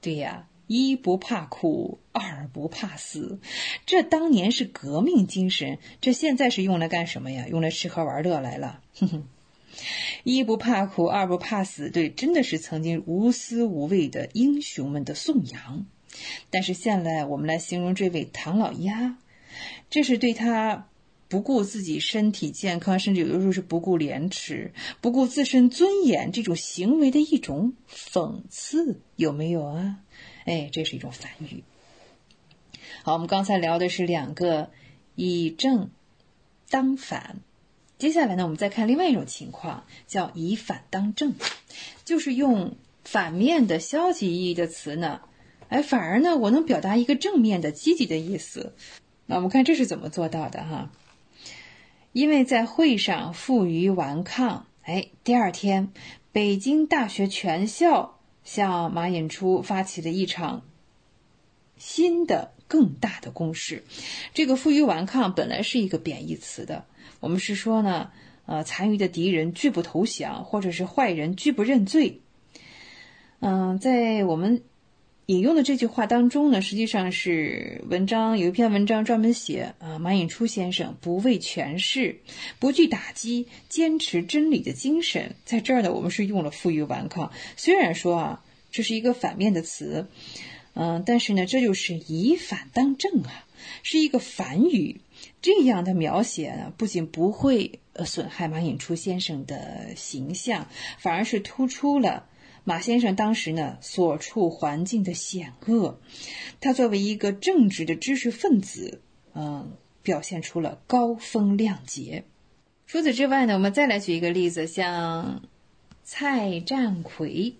[0.00, 3.40] 对呀，一不怕苦，二不怕死。
[3.86, 7.46] 这当年是革命精神，这现在是用来干什么呀？
[7.48, 8.80] 用来吃喝玩乐来了。
[8.98, 9.28] 哼哼，
[10.22, 15.86] 一不怕苦，二不怕死，对，真的是曾经无私无畏的英雄们的颂扬。
[16.50, 19.16] 但是现在我们来形容这位唐老鸭。
[19.94, 20.88] 这是对他
[21.28, 30.00] 不顾自己身体健康，甚至有的时候是不顾廉耻、不顾自身尊严这种行为的一种讽刺，有没有啊？
[30.46, 31.62] 哎，这是一种反语。
[33.04, 34.72] 好，我们刚才聊的是两个
[35.14, 35.90] 以正
[36.68, 37.36] 当反，
[37.96, 41.34] 接下来呢，我们再看另外一种情况，叫以反当正，
[42.04, 45.20] 就是用反面的消极意义的词呢，
[45.68, 48.74] 哎，反而呢，我能表达一个正面的积极的意思。
[49.26, 50.90] 那我们看这是怎么做到的哈？
[52.12, 55.88] 因为在会上负隅顽抗，哎，第二天，
[56.30, 60.62] 北京大学全校向马寅初发起了一场
[61.76, 63.82] 新的更大的攻势。
[64.32, 66.84] 这个负隅顽抗本来是一个贬义词的，
[67.20, 68.12] 我们是说呢，
[68.46, 72.20] 呃，残余的敌人拒不投降，或者是坏人拒不认罪。
[73.40, 74.62] 嗯，在我们
[75.26, 82.20] 引用的这句话当中呢，实际上是文章有一篇文章专门写啊，马寅初先生不畏权势、
[82.58, 87.32] 不惧打击、坚持真理的精神，在这儿呢，我们是用了负隅顽抗。
[87.56, 90.08] 虽然说啊，这是一个反面的词，
[90.74, 93.46] 嗯，但是呢，这就是以反当正啊，
[93.82, 95.00] 是一个反语。
[95.40, 100.68] 这样的描写呢，不仅不会呃损害马寅初先生的形象，
[100.98, 102.26] 反而是突出了。
[102.66, 106.00] 马先生当时呢，所处环境的险恶，
[106.60, 109.02] 他作为一个正直的知识分子，
[109.34, 109.72] 嗯，
[110.02, 112.24] 表现出了高风亮节。
[112.86, 115.42] 除此之外呢，我们再来举一个例子，像
[116.02, 117.56] 蔡占奎，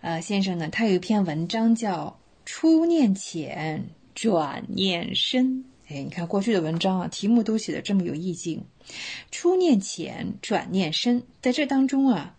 [0.00, 5.46] 呃，先生呢，他有一篇文章叫《初念浅，转念深》。
[5.88, 8.64] 哎，你看过去的文章啊，题目都写的这么有意境，
[9.30, 12.36] 《初念浅，转念深》在这当中啊。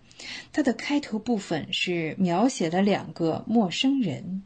[0.52, 4.44] 它的开头部分是描写了两个陌生人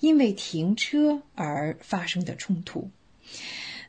[0.00, 2.90] 因为停车而发生的冲突，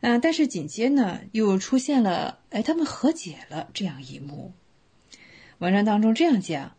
[0.01, 4.51] 啊，但是紧接呢又出现了，哎，他们和解了这样一幕。
[5.57, 6.75] 文章当中这样讲：“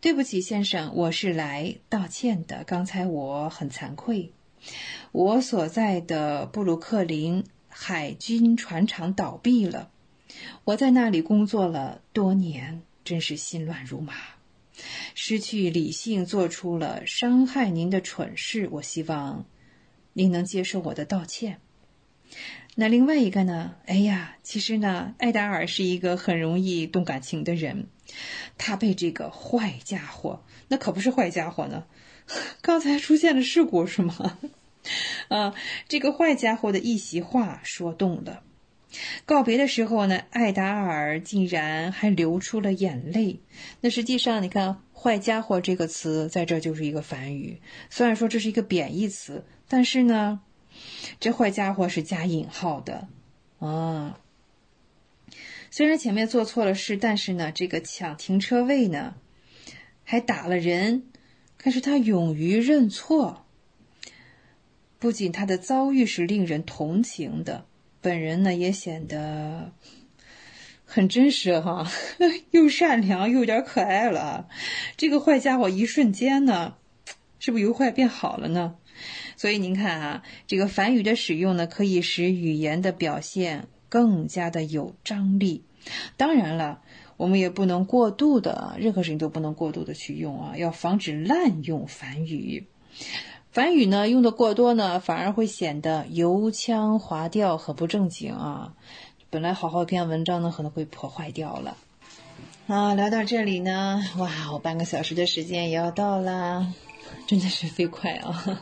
[0.00, 2.64] 对不起，先生，我是来道歉的。
[2.64, 4.32] 刚才我很惭愧，
[5.12, 9.90] 我所在的布鲁克林海军船厂倒闭了，
[10.64, 14.14] 我在那里工作了多年。”真是心乱如麻，
[15.14, 18.68] 失去理性，做出了伤害您的蠢事。
[18.72, 19.46] 我希望
[20.12, 21.60] 您能接受我的道歉。
[22.74, 23.76] 那另外一个呢？
[23.86, 27.86] 哎呀，其实呢，艾达尔是一个很容易动感情的人，
[28.58, 31.86] 他被这个坏家伙，那可不是坏家伙呢，
[32.60, 34.38] 刚才出现了事故是吗？
[35.30, 35.54] 啊，
[35.88, 38.42] 这个坏家伙的一席话说动了。
[39.24, 43.40] 告别的时候呢，艾达尔竟然还流出了眼泪。
[43.80, 47.60] 那实际上，你看“坏家伙”这个词在这就是一个反语。
[47.90, 50.40] 虽然说这是一个贬义词，但是呢，
[51.20, 53.08] 这“坏家伙”是加引号的
[53.58, 54.20] 啊。
[55.70, 59.16] 虽然前面做错了事，但是呢，这个抢停车位呢，
[60.04, 61.02] 还打了人，
[61.58, 63.44] 可是他勇于认错。
[64.98, 67.66] 不仅他的遭遇是令人同情的。
[68.06, 69.72] 本人呢也显得
[70.84, 71.90] 很真实哈，
[72.52, 74.46] 又善良又有点可爱了。
[74.96, 76.76] 这个坏家伙一瞬间呢，
[77.40, 78.76] 是不是由坏变好了呢？
[79.36, 85.64] 所以您看啊，这个反语的使用呢，可以使语言的表现更加的有张力。
[86.16, 86.82] 当然了，
[87.16, 92.68] 我们也不能过度的，任何事情都不能过度的去用啊，要防止滥用反语。
[93.56, 98.74] 梵语呢用的过多呢，反而会显得油腔滑调和不正经啊。
[99.30, 101.74] 本来好好一篇文章呢，可能会破坏掉了。
[102.66, 106.70] 啊，聊到这里呢，哇，我半个小时的时间也要到啦，
[107.26, 108.60] 真的是飞快啊！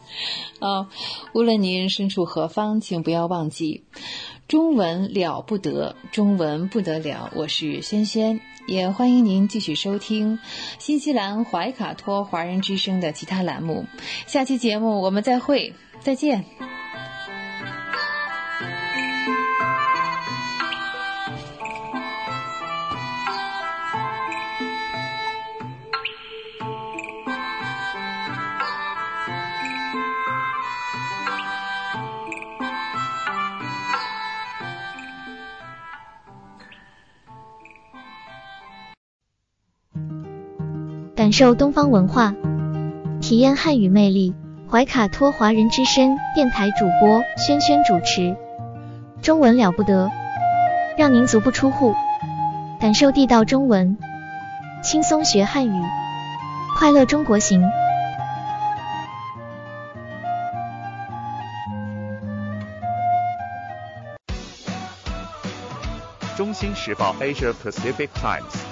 [0.60, 0.88] 啊，
[1.34, 3.84] 无论您身处何方，请不要忘记，
[4.52, 7.30] 中文了不得，中文不得了。
[7.34, 8.38] 我是萱萱。
[8.66, 10.38] 也欢迎您继续收听
[10.78, 13.86] 新西兰怀卡托华人之声的其他栏目。
[14.26, 16.44] 下期节目我们再会，再见。
[41.22, 42.34] 感受东方文化，
[43.20, 44.34] 体验汉语魅力。
[44.68, 48.34] 怀卡托华人之声电台主播轩轩主持，
[49.22, 50.10] 中文了不得，
[50.98, 51.94] 让您足不出户，
[52.80, 53.96] 感受地道中文，
[54.82, 55.82] 轻松学汉语，
[56.76, 57.62] 快乐中国行。
[66.36, 68.71] 中新时报 Asia Pacific Times。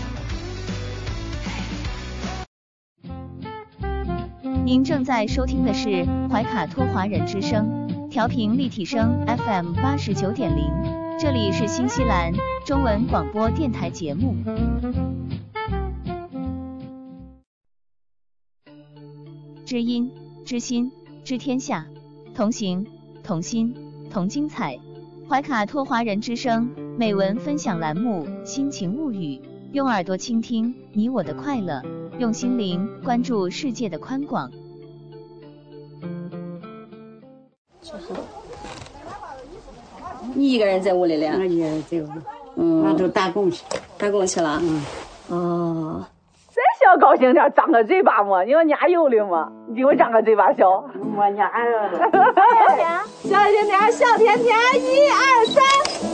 [4.63, 10.65] 您正在收听的是怀卡托华人之声，调频立体声 FM 八十九点零。
[11.19, 12.31] 这里是新西兰
[12.65, 14.35] 中文广播电台节目。
[19.65, 20.11] 知音、
[20.45, 20.91] 知心、
[21.23, 21.87] 知天下，
[22.35, 22.85] 同行、
[23.23, 23.75] 同心、
[24.11, 24.79] 同精彩。
[25.27, 29.37] 怀卡托华人之声美文分享栏目《心情物语》，
[29.73, 31.81] 用耳朵倾听你我的快乐，
[32.19, 34.51] 用心灵关注世界的宽广。
[40.35, 41.33] 你一个人在屋里练？
[41.39, 42.07] 我一个人在屋。
[42.57, 43.63] 嗯，俺都打工去，
[43.97, 44.59] 打工去了。
[44.61, 44.83] 嗯。
[45.29, 46.05] 哦。
[46.49, 48.43] 再小高兴点，张个嘴巴嘛。
[48.43, 49.49] 你说家有的嘛？
[49.69, 50.69] 你给我张个嘴巴笑。
[50.69, 51.97] 我家儿子。
[53.29, 54.53] 小甜甜，小甜甜，
[54.83, 56.10] 一二三。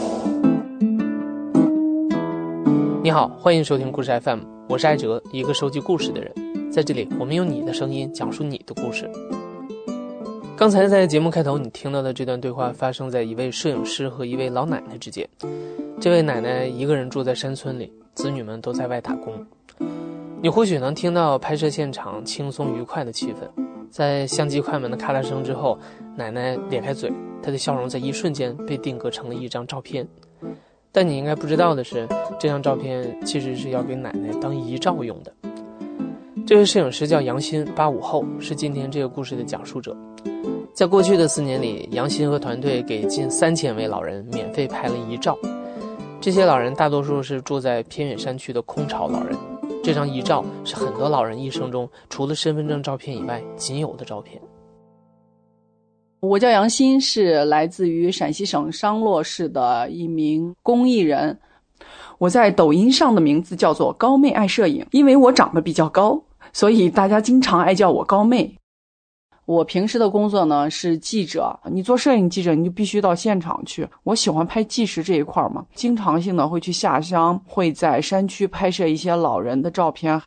[3.07, 6.29] 你好，欢迎收听故事 FM，我是艾哲，一个收集故事的人。
[6.69, 9.09] 在这里，我们用你的声音讲述你的故事。
[10.57, 15.25] 刚才在节目开头你听到的这段对话，发生在一位摄影师和一位老奶奶之间。
[16.01, 19.33] 这位奶奶一个人住在山村里，子女们都在外打工。
[20.41, 23.47] 你或许能听到拍摄现场轻松愉快的气氛，
[23.89, 25.79] 在相机快门的咔啦声之后，
[26.17, 27.09] 奶奶咧开嘴，
[27.41, 30.05] 她的笑容在一瞬间被定格成了一张照片。
[30.97, 32.07] 但你应该不知道的是，
[32.39, 35.31] 这张照片其实是要给奶奶当遗照用的。
[36.43, 39.95] 这位摄影师叫杨鑫，八五后，是今天这个故事的讲述者。
[40.73, 45.37] 在过去的四年里，杨鑫和团队给近三千位老人免费拍了遗照。
[46.19, 49.37] 这些老人大多数是住在偏远山区的空巢老人。
[49.83, 54.41] 这张遗照是很多老人一生中除了身份证照片以外仅有的照片。
[56.19, 61.37] 我叫杨鑫，是来自于陕西省商洛市的一名公益人。
[62.17, 66.19] 我在抖音上的名字叫做高妹爱摄影，因为我长得比较高，
[66.51, 68.55] 所以大家经常爱叫我高妹。
[69.45, 73.87] 我平时的工作呢是记者，你做摄影记者，你就必须到现场去。
[74.03, 80.19] 我喜欢拍纪实这一块嘛，经常性的会去下乡，会在山区拍摄一些老人的照片。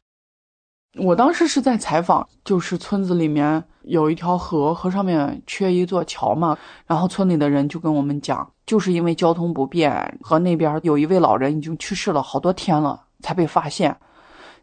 [0.98, 13.96] 我当时是在采访，就是村子里面有一条河，河上面缺一座桥嘛，然后村里的人就跟我们讲，就是因为交通不便，和那边有一位老人已经去世了好多天了才被发现，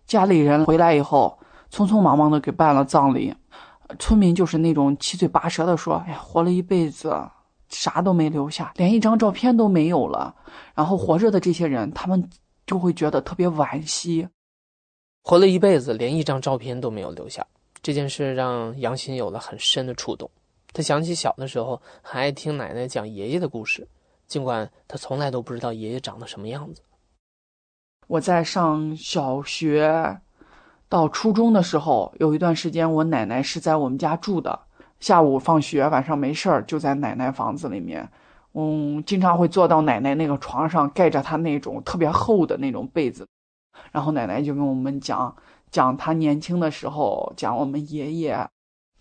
[0.05, 1.37] 家里人回来以后，
[1.71, 3.33] 匆匆忙忙的给办了葬礼。
[3.99, 7.15] 村民就是那种七嘴八舌的说：“哎呀，活了一辈子，
[7.69, 10.35] 啥都没留下，连一张照片都没有了。”
[10.75, 12.29] 然后活着的这些人，他们
[12.65, 14.27] 就会觉得特别惋惜。
[15.23, 17.45] 活了一辈子，连一张照片都没有留下，
[17.81, 20.29] 这件事让杨鑫有了很深的触动。
[20.73, 23.87] 他想起小的时候很爱听奶奶讲爷爷的故事，
[24.27, 26.81] 尽管他从来都不知道爷爷长得什么样子。
[28.07, 30.19] 我在上小学。
[30.89, 34.57] 到初中的时候，有一段时间，我奶奶是在我们家住的。
[35.01, 38.09] 下午放学，晚上没事儿，就在奶奶房子里面。
[38.53, 43.27] 嗯，经常会坐到奶奶那个床上，盖着她那种特别厚的那种被子。
[43.91, 45.35] 然后奶奶就跟我们讲
[45.71, 48.47] 讲他年轻的时候，讲我们爷爷。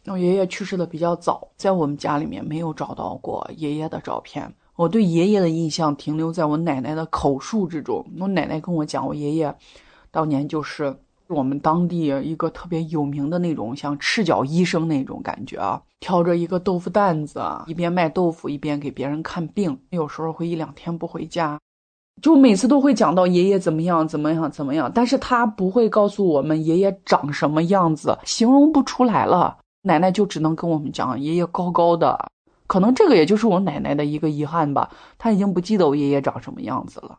[0.07, 4.55] 我爷爷去世的比较早，在我们家里面没有找到过爷爷的照片。
[4.77, 8.05] 我对爷爷的印象停留在我奶奶的口述之中。
[8.21, 9.55] 我奶奶跟我讲，我爷爷
[10.11, 10.97] 当年就是。
[11.29, 21.59] 我们当地一个特别有名的那种像赤脚医生那种感觉啊，挑着一个豆腐担子，一边卖豆腐一边给别人看病，有时候会一两天不回家，
[22.23, 29.59] 就每次都会讲到爷爷怎么样怎么样怎么样，但是他不会告诉我们爷爷长什么样子，形容不出来了。
[29.83, 32.31] 奶奶就只能跟我们讲爷爷高高的，
[32.67, 37.19] 可能这个也就是我奶奶的一个遗憾吧，她已经不记得我爷爷长什么样子了。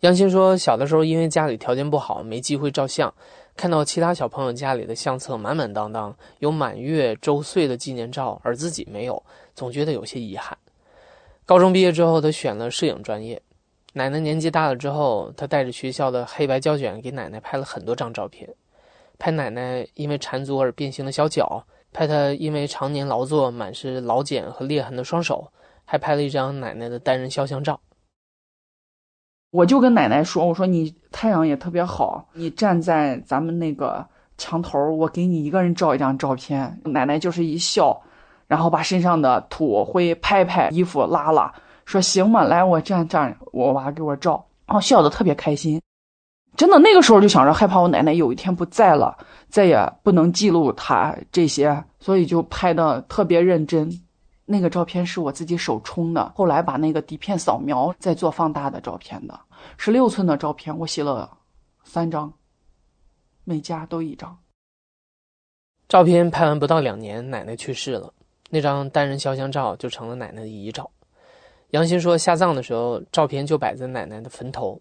[0.00, 3.12] 杨鑫说：“小的时候，因为家里条件不好，没机会照相，
[3.56, 9.22] 看到其他小朋友家里的相册满满当当，有满月、周岁的纪念照，而自己没有，
[9.54, 10.56] 总觉得有些遗憾。
[11.44, 13.40] 高中毕业之后，他选了摄影专业。
[13.94, 18.48] 奶奶年纪大了之后，他带着学校的黑白胶卷给奶奶拍了很多张照片，
[19.18, 21.62] 拍奶奶因为缠足而变形的小脚，
[21.92, 25.46] 拍她因为常年劳作满是老茧和裂痕的双手，
[25.84, 27.78] 还拍了一张奶奶的单人肖像照。”
[29.52, 34.02] 我就跟奶奶说：“我说你太阳也特别好，你站在咱们那个
[34.38, 38.02] 墙头，我给你一个人照一张照片。”奶奶就是一笑，
[38.46, 41.54] 然后把身上的土灰拍拍，衣服拉拉，
[41.84, 45.80] 说：“行嘛，来我站站，我娃给我照。”然后笑得特别开心。
[46.56, 49.16] 真的那个时候就想着害怕我奶奶有一天不在了，
[49.48, 53.90] 再也不能记录她这些，所以就拍的特别认真。
[54.44, 59.40] 那个照片是我自己手冲的，后来把那个底片扫描再做放大的照片的，
[59.78, 61.30] 十六寸的照片，我洗了
[61.84, 62.30] 三张，
[63.44, 64.36] 每家都一张。
[65.88, 68.12] 照片拍完不到两年，奶奶去世了，
[68.50, 70.90] 那张单人肖像照就成了奶奶的遗照。
[71.72, 74.78] 杨鑫说，下葬的时候，照片就摆在奶奶的坟头。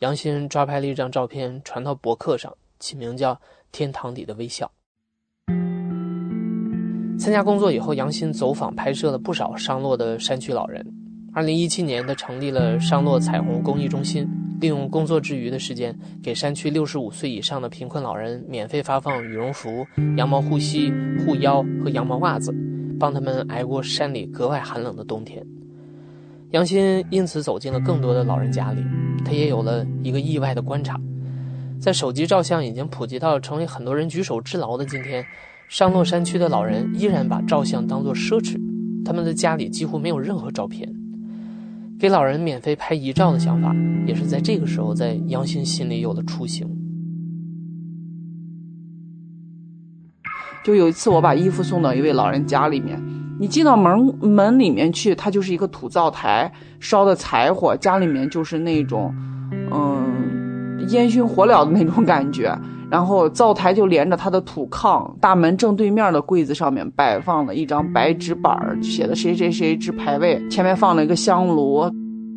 [0.00, 3.34] 杨鑫抓拍了一张照片，传到博客上，起名叫
[3.72, 4.70] 《天堂里的微笑》。
[7.18, 10.86] 参加工作以后，杨鑫走访拍摄了不少商洛的山区老人。
[11.32, 14.28] 二零一七年，他成立了商洛彩虹公益中心，
[14.60, 19.86] 利用工作之余的时间，给山区六十五岁以上的贫困老人免费发放羽绒服、
[20.18, 20.92] 羊毛护膝、
[21.24, 22.54] 护腰和羊毛袜子，
[23.00, 25.42] 帮他们挨过山里格外寒冷的冬天。
[26.54, 28.80] 杨鑫因此走进了更多的老人家里，
[29.24, 30.96] 他也有了一个意外的观察：
[31.80, 35.26] 在手机照相已经普及到成为很多人举手之劳的今天，
[35.68, 38.56] 商洛山区的老人依然把照相当作奢侈，
[39.04, 40.88] 他们的家里几乎没有任何照片。
[41.98, 43.74] 给老人免费拍遗照的想法，
[44.06, 46.68] 也是在这个时候在杨鑫心里有了雏形。
[50.64, 53.02] 就有一次，我把衣服送到一位老人家里面。
[53.38, 59.14] 你进到门门里面去，它就是一个土灶台，烧的柴火，家里面就是那种，
[59.72, 62.56] 嗯，烟熏火燎的那种感觉。
[62.90, 71.90] 然后灶台就连着他的土炕，大门正对面的柜子上面摆放了一张白纸板，写的谁谁谁之牌位，前面放了一个香炉，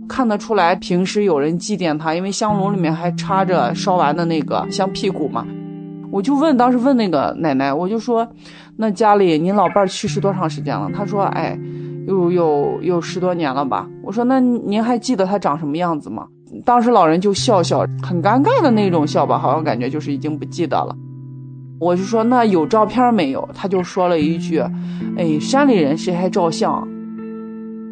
[0.10, 5.46] 看得出来平时有人祭奠他，因为香炉里面还插着烧完的那个香屁股嘛。
[6.10, 8.28] 我就问，当时问那个奶奶，我就说，
[8.78, 10.90] 那家里您老伴儿去世多长时间了？
[10.94, 11.58] 他说，哎，
[12.06, 13.90] 有有有十多年了吧。
[14.04, 16.28] 我说，那您还记得他长什么样子吗？
[16.64, 20.96] 当时老人就笑笑，很尴尬的那种笑吧，好像感觉就是已经不记得了。
[21.80, 23.50] 我就说，那有照片没有？
[23.54, 24.60] 他就说了一句，
[25.18, 26.88] 哎，山里人谁还照相？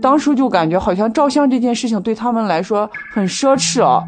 [0.02, 4.04] 当时就感觉好像照相这件事情对他们来说很奢侈啊。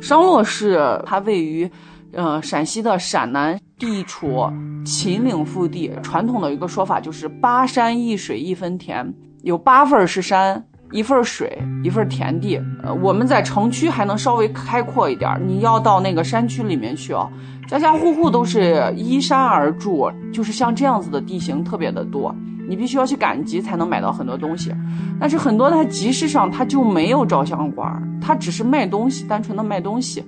[0.00, 1.70] 商洛市，它位于，
[2.12, 4.48] 呃，陕西的陕南，地处
[4.84, 5.90] 秦岭腹地。
[6.04, 12.62] 传统的一个说法就是八山一水一分田，有八份是山，一份水，一份田地。
[12.84, 17.28] 呃，我们在城区还能稍微开阔一点，你要到那个山区里面去哦，
[17.66, 22.32] 家家户户都是依山而筑，就是像这样子的地形特别的多。
[22.68, 24.72] 你必须要去赶集才能买到很多东西，
[25.18, 30.24] 但是很多它集市上它就没有照相馆，它只是卖东西，单纯的卖东西。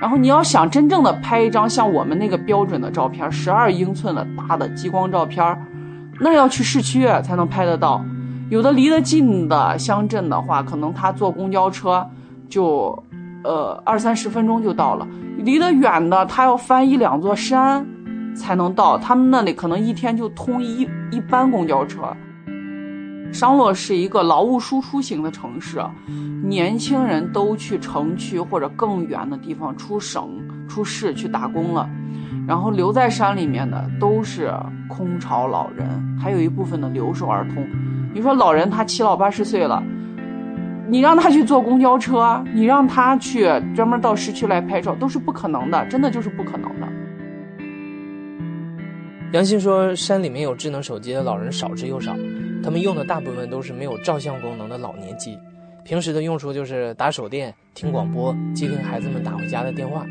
[0.00, 5.56] 然后你要想真正的拍一张像我们那个标准的照片，十二英寸的大的激光照片，
[6.20, 8.04] 那要去市区才能拍得到。
[8.50, 12.06] 有的离得近的乡镇的话，可能他坐公交车
[12.48, 13.02] 就，
[13.42, 15.06] 呃二三十分钟就到了；
[15.38, 17.86] 离得远的，他要翻一两座山。
[18.36, 22.00] 才能到他们那里，可能一天就通一一班公交车。
[23.34, 25.82] 商洛是一个劳务输出型的城市，
[26.44, 31.90] 年轻人都去城区或者更远的地方出省、出市去打工了，
[32.46, 34.54] 然后留在山里面的都是
[34.88, 35.84] 空巢老人，
[36.16, 37.66] 还有一部分的留守儿童。
[38.14, 39.82] 你说老人他七老八十岁了，
[40.88, 46.86] 你让他去坐公交车，你让他去专门到市区来拍照，都是不可能的，真的就是不可能的。
[49.32, 52.14] 杨鑫说：“山里面有智能手机的老人少之又少，
[52.62, 55.36] 他们用的大部分都是没有照相功能的老年机，
[55.82, 60.06] 平时的用处就是打手电、听广播、接听孩子们打回家的电话，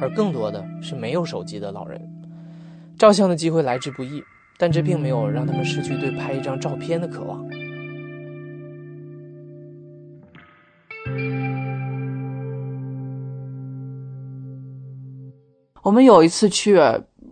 [0.00, 2.00] 而更多的是没有手机的老人。
[2.96, 4.22] 照相的机会来之不易，
[4.56, 7.44] 但这并没有让他们失去对拍一张照片的渴望。”
[15.82, 16.78] 我们有一次去。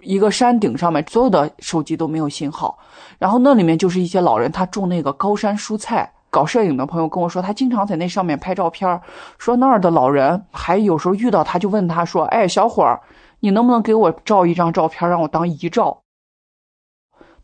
[0.08, 2.78] 一个山顶上面，所有的手机都没有信号，
[3.18, 6.10] 然后那里面就是一些老人，他种那个高山蔬菜。
[6.30, 8.98] 搞摄影的朋友跟我说，他经常在那上面拍照片，
[9.36, 12.98] 说那儿的老人还有时候遇到他就问他说：“哎，小伙儿，
[13.40, 16.00] 你能不能给我照一张照片，让我当遗照？”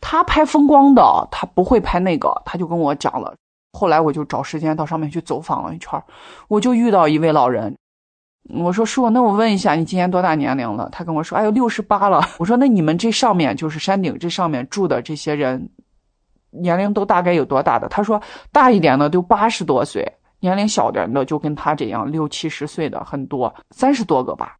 [0.00, 3.34] 他拍风光的，他不会拍那个，他就跟我讲了。
[3.72, 6.02] 后来我就找时间到上面去走访了一圈，
[6.48, 7.76] 我就遇到一位老人。
[8.50, 10.88] 我说叔，那我问一下，你今年多大年龄了？
[10.92, 12.22] 他跟我说，哎呦，六十八了。
[12.38, 15.70] 我说，那你们这上面就是山顶这上面住的这些人，
[16.50, 17.88] 年龄都大概有多大的？
[17.88, 18.20] 他说，
[18.52, 20.06] 大一点的都八十多岁，
[20.40, 24.56] 年龄小点的就跟他这样六七十岁的很多，三十多个吧。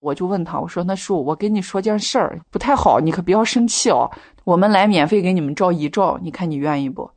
[0.00, 4.10] 我就问他，我说，那叔，我跟你说件事儿，不太好，你可不要生气哦。
[4.44, 7.10] 我们来免费给你们照遗照，你看你愿意不？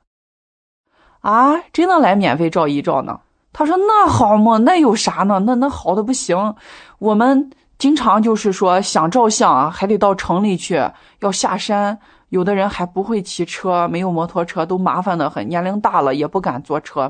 [1.21, 3.21] 啊，真的来免费照遗照呢？
[3.57, 5.39] 他说：“那好嘛，那有啥呢？
[5.45, 6.55] 那那好的不行。
[6.99, 10.75] 我们经常就是说想照相啊，还得到城里去，
[11.21, 11.97] 要下山。
[12.27, 15.47] 有的人还不会骑车，没有摩托车，都麻烦的很。
[15.47, 17.09] 年龄大了也不敢坐车。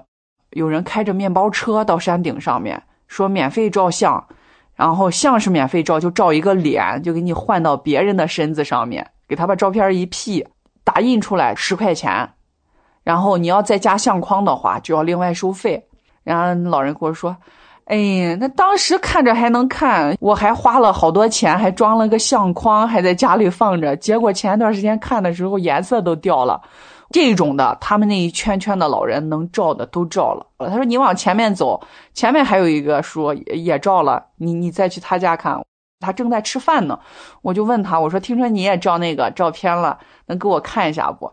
[0.51, 4.23] 有人开着面包车到山顶上面，说免费照相，
[4.75, 10.45] 然后相是免费照，就照一个脸，就给你换到别人的身子上面，给他把照片一 P，
[10.83, 12.33] 打印出来十块钱。”
[13.03, 15.87] 然后你要再加相框的话，就要另外收费。
[16.25, 17.33] 然后老人跟我说
[17.85, 23.95] ：“哎，那当时看着还能看，我还花了好多钱，还装了个相框，还在家里放着。
[23.95, 26.59] 结果前段时间看的时候，颜色都掉了。
[27.11, 30.47] 这种的，他们那一圈圈的老人能照的都照了。
[30.57, 31.79] 他说你往前面走，
[32.13, 35.63] 前面还有一个说也照了，你你再去他家看。
[35.99, 36.99] 他正在吃饭呢，
[37.43, 41.31] 我就问他，我说听说你也照那个照片了，能给我看一下不？”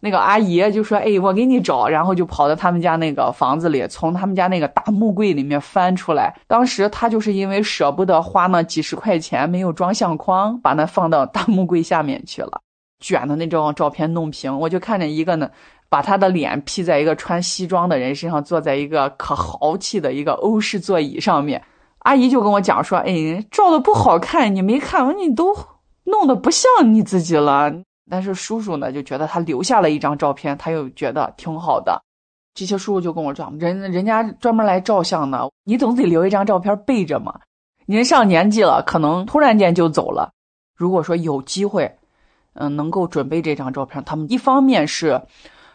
[0.00, 6.34] 那个阿姨就说：“哎，我给你找。”然后就跑到他们家那个房子里，从他们家那个大木柜里面翻出来。
[6.46, 12.60] 当时他就是因为舍不得花那几十块钱，没有装相框，把那放到大木柜下面去了，
[13.00, 14.56] 卷的那张照片弄平。
[14.60, 15.50] 我就看见一个呢，
[15.88, 21.62] 把他的脸 P 在一个穿西装的人身上，坐在一个可豪气的一个欧式座椅上面。
[22.00, 25.52] 阿姨就跟我讲说：“哎，照的不好看，你没看，你都
[26.04, 27.72] 弄得不像你自己了。”
[28.10, 32.02] 但是叔叔呢，就觉得他留下了一张照片，他又觉得挺好的。
[32.54, 37.38] 这些叔叔就跟我讲，人人家专门来照相的，你总得留一张照片备着嘛。
[37.86, 40.30] 您上年纪了，可能突然间就走了。
[40.74, 41.98] 如果说有机会，
[42.54, 45.22] 嗯，能够准备这张照片，他们一方面是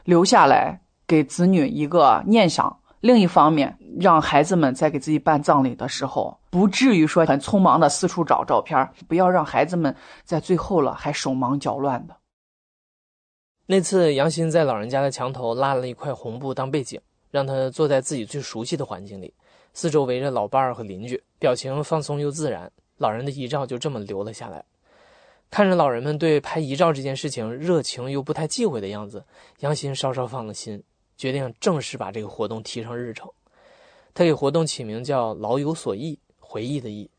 [0.04, 9.96] 留下来给子女一个念想，另一方面让孩子们在给自己办葬礼的时候，不至于说很匆忙的四处找照片，不要让孩子们
[10.26, 12.16] 在最后了还手忙脚乱的。
[13.66, 17.00] 那次，杨鑫在老人家的墙头拉了一块红布当背景，
[17.32, 19.34] 让他坐在自己最熟悉的环境里，
[19.74, 22.70] 四周围着老伴儿和邻居，表情放松又自然。
[22.98, 24.64] 老人的遗照就这么留了下来。
[25.50, 29.24] 看着老人们对拍遗照这件事情热情又不太忌讳的样子，
[29.60, 30.84] 杨鑫稍稍放了心，
[31.16, 33.32] 决定正式把这个活动提上日程。
[34.14, 37.10] 他给活动起名叫“老有所忆”，回忆的忆。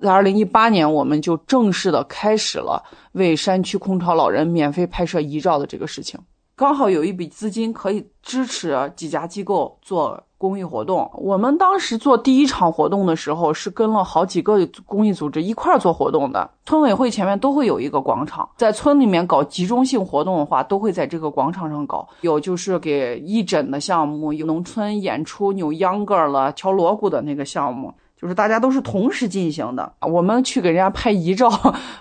[0.00, 2.80] 在二零一八年，我们就正式的开始了
[3.12, 6.20] 为山区空巢老人免费拍摄遗照的这个事情。
[6.54, 11.10] 刚好有一笔资金可以支持几家机构做公益活动。
[11.14, 16.48] 我们当时做第一场活动的时候，是跟了好几个公益组织一块做活动的。
[16.64, 22.08] 村委会前面都会有一个广场，在村里面搞集中性活动的话，都会在这个广场上搞。
[22.20, 27.92] 有就是给义诊的项目，有农村演出扭秧歌了、敲锣鼓的那个项目。
[28.20, 31.48] 就是大家都是同时进行的，我们去给人家拍遗照，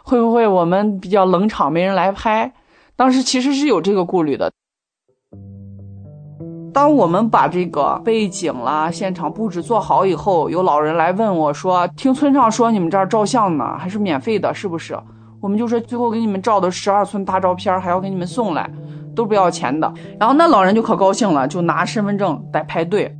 [0.04, 2.52] 会不会我们比较冷场，没人来拍？
[2.96, 4.52] 当时其实是有这个顾虑的。
[6.74, 14.98] 当我们把这个背景啦、现场布置做好以后，有老人来问我说：“听村上说你们这儿照相呢，还是免费的，是不是？”
[15.40, 18.68] 我们就说最后给你们照的十二寸大照片，还要给你们送来，
[19.16, 19.92] 都不要钱的。
[20.20, 23.16] 然后那老人就可高兴了，就拿身份证在排队。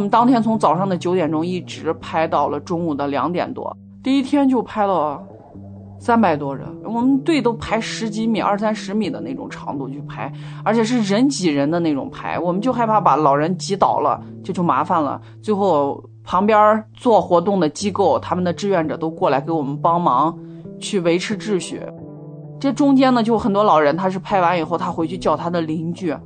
[0.00, 5.22] 我们当天从早上的九点钟一直拍到了中午的两点多，第一天就拍了
[5.98, 10.32] 三百多人，我们队都排十几米、二三十米的那种长度去拍，
[10.64, 15.20] 而且是人挤人的那种排，我们就害怕把老人挤倒了，这就麻烦了。
[15.42, 20.34] 最后旁边做活动的机构，他们的志愿者都过来给我们帮忙
[20.78, 21.82] 去维持秩序。
[22.58, 26.16] 这中间呢，就很多老人，他是拍完以后，他回去叫他的邻居。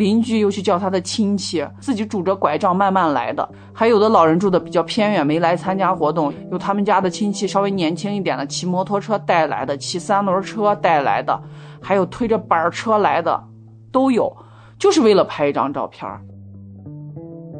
[0.00, 11.38] 邻居又去叫他的亲戚，自己拄着拐杖慢慢来的，还有的老人住的比较偏远，没来参加活动，有他们家的亲戚稍微年轻一点的，骑摩托车带来的，骑三轮车带来的，
[11.82, 13.44] 还有推着板车来的，
[13.92, 14.34] 都有，
[14.78, 16.08] 就是为了拍一张照片。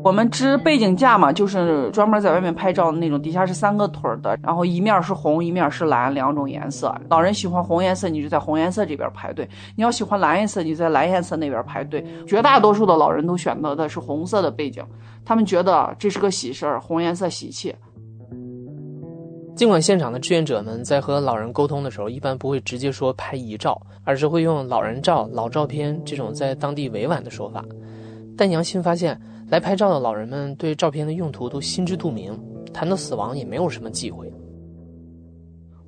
[0.02, 6.94] 我们支背景架嘛，就是专门在外面拍照的那种，底下是三个腿的，然后一面是红，一面是蓝，两种颜色。
[7.10, 9.44] 老人喜欢红颜色，你就在红颜色这边排队；
[9.76, 12.02] 你要喜欢蓝颜色，你在蓝颜色那边排队。
[12.26, 14.82] 绝大多数的老人都选择的是红色的背景，
[15.22, 17.74] 他们觉得这是个喜事儿，红颜色喜气。
[19.54, 27.62] 尽管现场的志愿者们在和老人沟通的时候，一般不会直接说拍遗照，而是会用老人照、老照片这种在当地委婉的说法，
[28.34, 29.20] 但杨鑫发现。
[29.50, 32.38] 来拍照的老人们对照片的用途都心知肚明，
[32.72, 34.32] 谈到死亡也没有什么忌讳。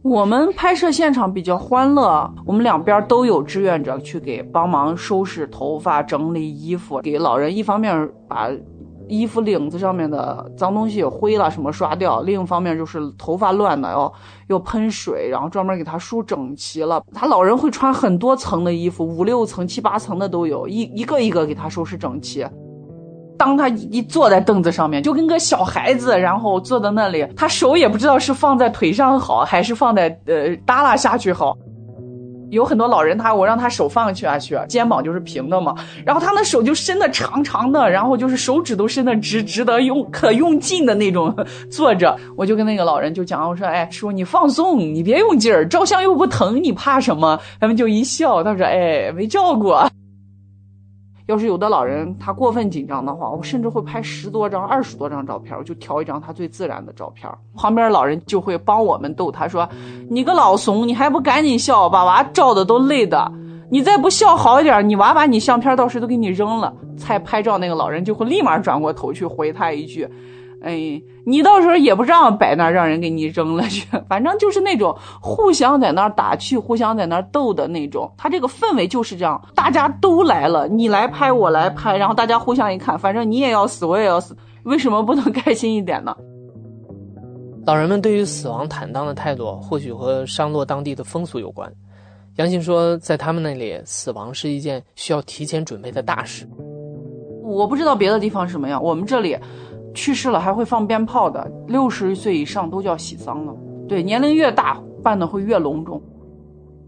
[0.03, 8.51] 我们拍摄现场比较欢乐，我们两边都有志愿者去给帮忙收拾头发、整理衣服，给老人一方面把
[9.07, 14.13] 衣服领子上面的脏东西、灰了什么刷掉，另一方面就是头发乱的要
[14.49, 17.01] 要喷水，然后专门给他梳整齐了。
[17.15, 22.45] 他老人会穿很多层的衣服，五六层、七八层的都有，一一个一个给他收拾整齐。
[23.43, 31.57] 当他一坐在凳子上面，就跟个小孩子，然后坐在那里，他手也不知道是放在腿上好，还是放在呃耷拉下去好。
[32.51, 35.75] 有很多老人，他我让他手放下去，肩膀就是平的嘛，
[36.07, 41.35] 然后他那手就伸的长长的，然后就是手指都伸的直直的，用可用劲的那种
[41.69, 42.17] 坐着。
[42.37, 47.41] 我就跟那个老人就讲，我说，哎，叔，你放松，你别用劲儿，照相又不疼，你怕什么？
[47.59, 49.91] 他们就一笑，他说，哎，没照过。
[51.33, 57.27] 要是有的老人他过分紧张的话，我甚至会拍十多张、二十多张照片，我就调一张他最自然的照片。
[57.57, 59.67] 旁边老人就会帮我们逗他说
[60.11, 63.33] ：“你个老怂，你还不赶紧笑，把娃照的都累的。
[63.71, 70.07] 你再不笑好一点，你娃把你相片到时都给你扔了。”才拍照那个老人就会立马转过头去回他一句。
[70.63, 73.87] 哎，你到时候也不让摆那儿，让人给你扔了 去。
[74.09, 78.11] 反正就是那种互相在那儿打趣，互相在那儿逗的那种。
[78.17, 86.17] 他这个氛围就是这样，大家都来了，你来拍，我来拍，然后大家互相一看，反正你也要死，我也要死，为什么不能开心一点呢？
[87.67, 91.73] 老人们对于死亡坦荡的态度，或许和商洛当地的风俗有关。
[92.37, 96.49] 杨鑫说，在他们那里，死亡是一件需要提前准备的大事。
[97.45, 99.37] 我不知道别的地方什么样，我们这里。
[99.95, 103.55] 去世了还会放鞭炮的，六十岁以上都叫喜丧了。
[103.89, 106.01] 对，年龄越大办的会越隆重。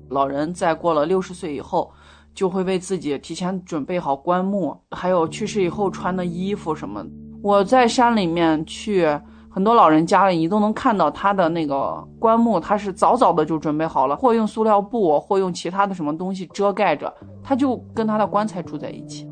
[0.09, 1.91] 老人在过了六十岁以后，
[2.35, 7.05] 就会为自己提前准备好棺木，还有去世以后穿的衣服什么。
[7.43, 9.07] 我在山里面去
[9.51, 17.13] 很多老人家里，你都能看到他的那个棺木，他是早早的就准备好了，或用塑料布，或用其他的什么东西遮盖着，
[17.43, 19.29] 他就跟他的棺材住在一起。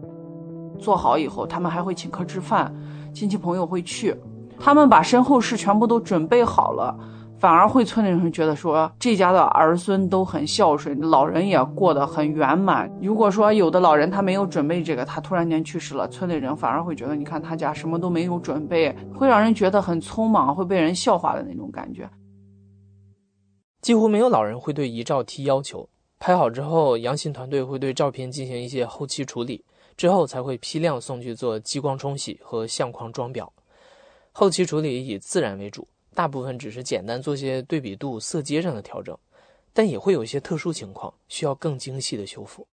[0.78, 2.74] 做好以后，他们还会请客吃饭。
[3.12, 4.16] 亲戚朋友会去，
[4.58, 6.96] 他们把身后事全部都准备好了，
[7.38, 12.90] 反而会村里人觉得说这家的儿孙都很孝顺，老人也过得很圆满。
[13.02, 22.08] 如果说有的老人他没有准备这个，他突然间去世了，村里人反而会觉得你看他家什么都没有准备，会让人觉得很匆忙，会被人笑话的那种感觉。
[23.80, 25.88] 几乎没有老人会对遗照提要求，
[26.20, 29.64] 拍好之后，杨鑫团队会对照片进行一些后期处理。
[30.02, 33.48] 之后才会批量送去做激光冲洗和相框装裱，
[34.32, 39.16] 后期处理以自然为主，大部分只是简单做些对比度、色阶上的调整，
[39.72, 42.66] 但也会有一些特殊情况需要更精细的修复。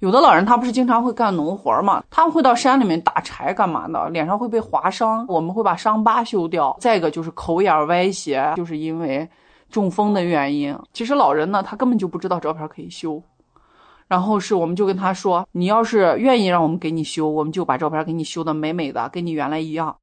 [0.00, 6.76] 有的老人他不是经常会干农活嘛，他们会到山里面打柴干嘛的，脸上会被划伤，我们会把伤疤修掉。
[6.78, 9.26] 再一个就是口眼歪斜，就是因为
[9.70, 10.78] 中风的原因。
[10.92, 13.22] 其实老人呢，他根本就不知道照片可以修。
[14.12, 19.96] 然后是，我们就跟他说，你要是愿意让我们给你修，我们就把照片给你修的美美的，跟你原来一样。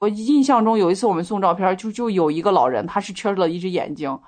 [0.00, 4.18] 我印象中有一次我们送照片，就就有一个老人，他是缺了一只眼睛，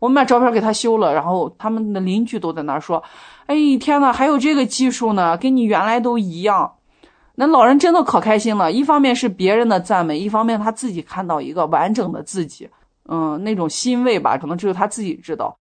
[0.00, 3.00] 我们把照片给他修了，然后他们的邻居都在那说，
[3.46, 6.72] 哎天呐，还有这个技术呢，跟你原来都一样。
[7.36, 12.68] 那老人真的可开心了，一方面是别人的赞美，一方面他自己看到一个完整的自己，
[13.08, 15.56] 嗯，那种欣慰吧，可能只有他自己知道。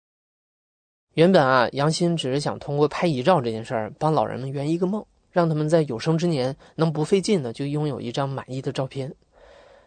[1.16, 5.02] 原本啊，杨鑫只是想通过拍遗照这件事儿帮老人们圆一个梦，
[5.32, 9.14] 让他们在有生之年能不费劲的就拥有一张满意的照片。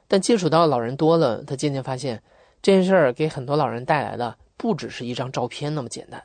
[0.07, 2.23] 但接触到老人多了，他渐渐发现
[2.63, 6.23] 这件事儿给很多老人带来的不只是一张照片那么简单。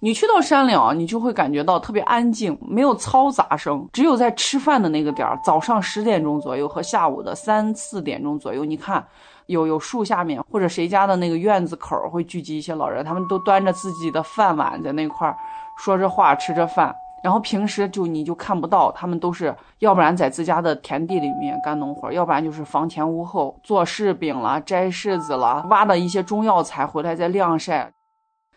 [0.00, 9.06] 你去到山里啊，你就会感觉到特别安静，没有嘈杂声，只有在吃饭的那个点儿，早上十点钟左右和下午的三四点钟左右，你看。
[9.50, 15.36] 有有树下面或者谁家的那个院子口会聚集一些老人，他们都端着自己的饭碗在那块儿
[15.76, 27.90] 说着话吃着饭，然后平时就你就看不到，他们都是要不然在自家的田地里面干农活，要不然就是房前屋后做柿饼了、摘柿子了、挖的一些中药材回来再晾晒。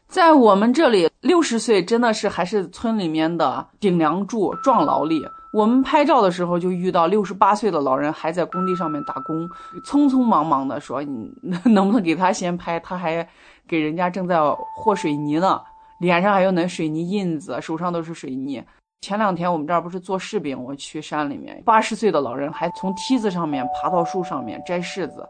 [0.07, 5.25] 在我们这里，六十岁真的是还是村里面的顶梁柱、壮劳力。
[5.53, 9.47] 我们拍照的时候就遇到六十八岁的老人还在工地上面打工，
[9.85, 11.31] 匆匆忙忙的说：“你
[11.65, 12.79] 能不能给他先拍？
[12.79, 13.27] 他还
[13.67, 14.39] 给人家正在
[14.75, 15.61] 和水泥呢，
[15.99, 18.63] 脸上还有那水泥印子，手上都是水泥。”
[19.01, 25.23] 前两天我们这儿不是做柿饼，我去山里面，八十岁的老人还从梯子上面爬到树上面摘柿子。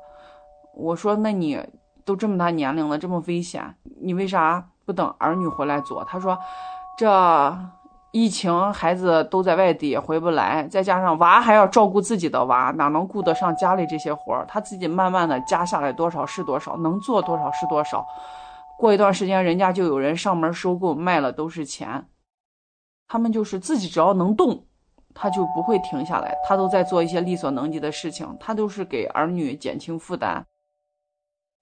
[0.74, 1.60] 我说：“那你
[2.06, 6.40] 都这么大年龄了，这么危险，你为啥不等儿女回来做？”他说
[6.98, 7.54] ：“这。”
[8.16, 14.46] 疫情，孩子都在外地，回不来，再加上娃还要照顾自己的娃，哪能顾得上家里这些活儿？
[14.48, 18.06] 他自己慢慢的加下来多少是多少，能做多少是多少。
[18.78, 22.06] 过一段时间，人家就有人上门收购，卖了都是钱。
[23.08, 24.68] 他们就是自己只要能动，
[25.16, 30.46] 他就不会停下来，他都在做一些力所能及的事情，他都是给儿女减轻负担。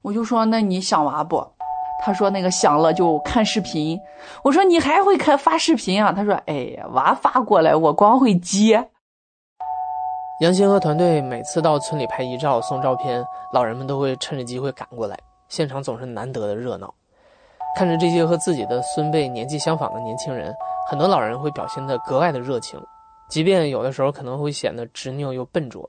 [0.01, 1.53] 我就说，那你想娃不？
[2.01, 3.99] 他说：“那个想了就看视频。”
[4.43, 8.89] 我说：“你还会看发视频啊？”他说：“哎呀，娃发过来，我光会接。”
[10.41, 13.23] 杨鑫和团队每次到村里拍遗照、送照片，
[13.53, 15.15] 老人们都会趁着机会赶过来，
[15.47, 16.91] 现场总是难得的热闹。
[17.75, 20.51] 看着这些和自己的孙辈年纪相仿的年轻人，
[20.89, 22.81] 很多老人会表现得格外的热情，
[23.29, 25.87] 即便有的时候可能会显得执拗又笨拙。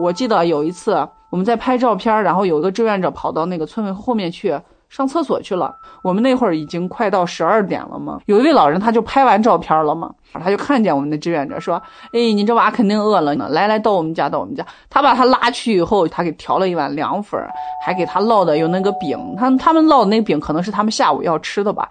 [0.00, 4.58] 我记得有一次我们在拍照片，然后有一个志愿者跑到那个村委后面去
[4.88, 5.72] 上厕所去了。
[6.02, 11.80] 我们那会儿已经快到十二点了嘛，有一位老人他就拍完照片了嘛，他就看见我们的志愿者说
[12.12, 17.40] ：“哎，你这娃肯定饿了呢，来来到我们家，到我们家。”他把他拉去以后，他给调了一碗凉粉，
[17.84, 21.88] 还给他烙的有那个饼，他他们烙的那饼可能是他们下午要吃的吧。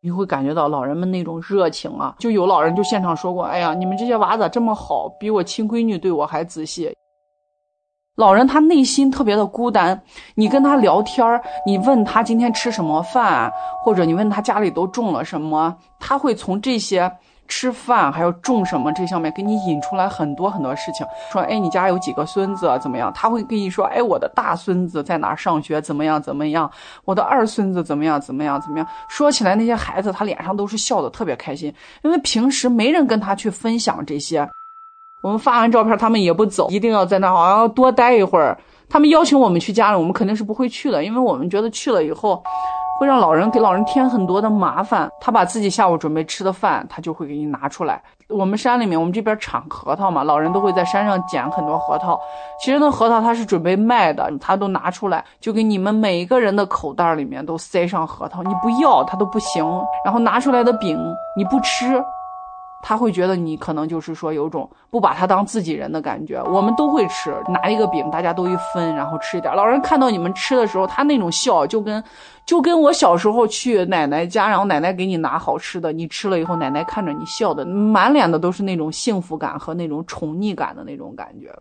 [0.00, 6.94] 你会感觉到老人们那种热情啊，就有老人就现场说过：“哎呀，你们这些娃咋这么好，比我亲闺女对我还仔细。”
[8.16, 10.00] 老人他内心特别的孤单，
[10.36, 13.52] 你跟他聊天你问他今天吃什么饭，
[13.82, 17.12] 或者你问他家里都种了什么，他会从这些
[17.48, 21.06] 吃饭还有种什么这上面给你引出来很多很多事情。
[21.32, 23.12] 说，哎，你家有几个孙子怎么样？
[23.14, 26.70] 他会跟你说，哎，我的大孙子在哪上学，怎么样怎么样？
[27.04, 28.86] 我的二孙子怎么样怎么样怎么样？
[29.08, 34.48] 说起来那些孩子，他脸上都是笑的特别开心，因为平时没人跟他去分享这些。
[35.22, 38.56] 我们发完照片，他们也不走，一定要在那好像要多待一会儿。
[38.88, 42.40] 他们邀请我们去家里，我们肯定是不会去的，因为我们觉得去了以后，
[42.98, 45.08] 会让老人给老人添很多的麻烦。
[45.20, 48.02] 他把自己下午准备吃的饭，他就会给你拿出来。
[48.28, 52.18] 我们山里面，我们这边产核桃嘛，老人都会在山上捡很多核桃。
[52.60, 58.42] 其实那核桃他是准备卖的，他都拿出来，就给你们每一个人的口袋里面都塞上核桃。
[58.42, 59.64] 你不要他都不行。
[60.04, 60.98] 然后拿出来的饼
[61.36, 62.02] 你不吃。
[62.88, 66.40] 他会觉得你可能就是说有种不把他当自己人的感觉。
[66.44, 69.52] 我们都会吃，拿一个饼，大家都一分，然后吃一点。
[69.56, 72.00] 老人看到你们吃的时候，他那种笑就跟，
[72.46, 81.52] 就跟我小时候去奶奶家，然后奶奶给你拿好吃的，你吃了以后，奶奶看着你笑的，满脸的都是那种幸福感和那种宠溺感的那种感觉。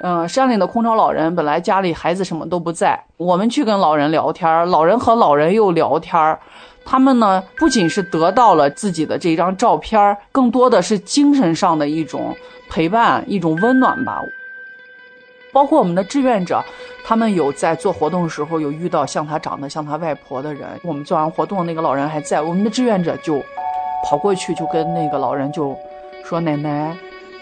[0.00, 6.38] 嗯，山里的空巢老人本来家里孩子什么都不在，我们去跟老人聊天，老人和老人又聊天。
[6.90, 12.34] 他们呢，不仅是得到了自己的这张照片，更多的是精神上的一种
[12.70, 14.22] 陪伴，一种温暖吧。
[15.52, 16.64] 包括我们的志愿者，
[17.04, 20.66] 他们有在做活动的时候有遇到像他长得像他外婆的人。
[20.82, 23.38] 我们做完活动，那个老人还在，我们的志愿者就
[24.02, 25.76] 跑过去，就跟那个老人就
[26.24, 26.96] 说：“奶奶，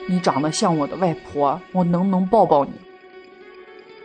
[0.08, 2.72] 你长得像我的外婆，我能不能抱抱你？”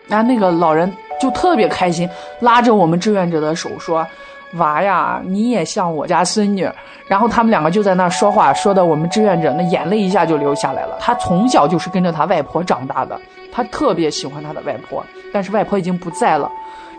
[0.08, 2.08] 然后那个老人就特别开心，
[2.42, 4.06] 拉着我们志愿者的手说。
[4.54, 6.70] 娃呀，你也像我家孙女。
[7.08, 10.98] 然后他们两个就在那说话，说的我们志愿者那眼泪一下就流下来了。
[11.00, 13.20] 他从小就是跟着他外婆长大的，
[13.52, 16.50] 他特别喜欢他的外婆，但是外婆已经不在了。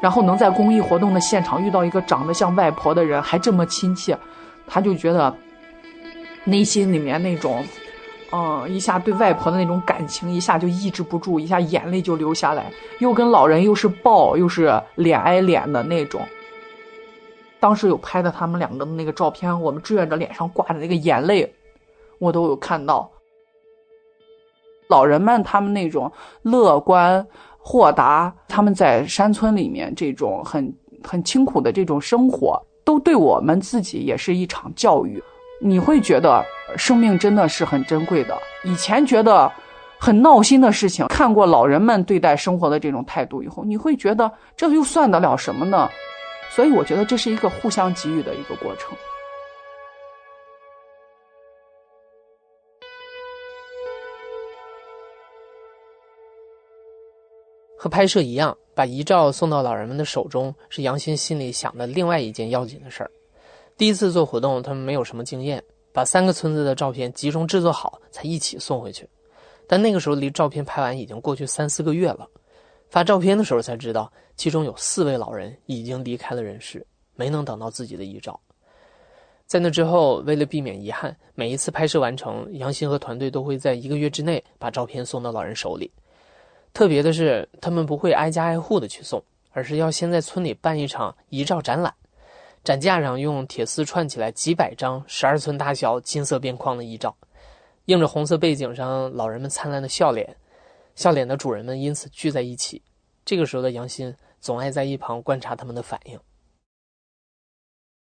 [0.03, 4.19] 然后能在公益活动的现场遇到一个长得像外婆的人，还这么亲切，
[4.67, 5.33] 他就觉得
[6.45, 7.65] 内心里面那种，
[8.33, 12.65] 嗯，一下对外婆的那种感情一下就抑制不住，一下眼泪就流下来，
[12.99, 16.21] 又跟老人又是抱又是脸挨脸的那种。
[17.63, 21.49] 当时有拍的他们两个的那个照片，我们志愿者脸上挂的那个眼泪，
[22.19, 23.09] 我都有看到。
[24.89, 26.11] 老人们他们那种
[26.43, 27.25] 乐观
[27.61, 30.75] 豁达，他们在山村里面这种很
[31.05, 35.23] 很清苦的这种生活，都对我们自己也是一场教育。
[35.61, 36.45] 你会觉得
[36.77, 38.37] 生命真的是很珍贵的。
[38.65, 39.51] 以前觉得
[40.01, 45.89] 很闹心的事情，看过老人们对待生活的这种态度以后，你会觉得这又算得了什么呢？
[46.55, 48.95] 所以我觉得这是一个互相给予的一个过程。
[57.79, 63.11] 和拍摄一样，把遗照送到老人们的手中，是杨鑫心里想的另外一件要紧的事儿。
[63.77, 65.61] 第一次做活动，他们没有什么经验，
[65.93, 69.09] 把三个村子的照片集中制作好，才一起送回去。
[69.67, 72.29] 但那个时候离照片拍完已经过去三四个月了。
[72.93, 78.39] 发照片的时候才知道，其中有四位老人已经离开了人世，没能等到自己的遗照。
[79.47, 85.91] 在那之后，为了避免遗憾，每一次拍摄完成，杨鑫和团队都会在一个月之内把照片送到老人手里。
[86.75, 91.95] 特别的是，他们不会挨家挨户的去送，而是要先在村里办一场遗照展览，
[92.63, 97.17] 展架上用铁丝串起来几百张十二寸大小、金色边框的遗照，
[97.87, 100.37] 映着红色背景上老人们灿烂的笑脸。
[100.95, 102.83] 笑脸的主人们因此聚在一起，
[103.25, 106.19] 这个时候的杨鑫总爱在一旁观察他们的反应。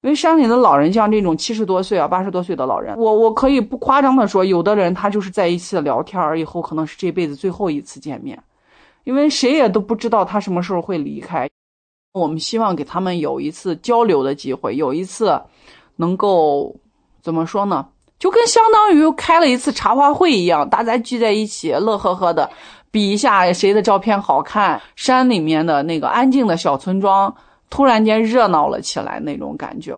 [0.02, 8.42] 因为山里的老人，像这种七十多岁啊、八十多岁的老人，我我可以不夸张的说，有的人他就是在一起聊天儿以后，可能是这辈子最后一次见面，
[9.04, 11.48] 因为谁也都不知道他什么时候会离开。
[12.14, 15.40] 我们希望给他们有一次交流的机会，有一次
[15.94, 16.74] 能够
[17.20, 17.88] 怎么说呢？
[18.22, 22.48] 就跟相当于开了一次茶话会一样，大家聚在一起，乐呵呵的
[22.92, 24.80] 比一下谁的照片好看。
[24.94, 27.34] 山里面的那个安静的小村庄，
[27.68, 29.96] 突然间热闹了起来，那种感觉。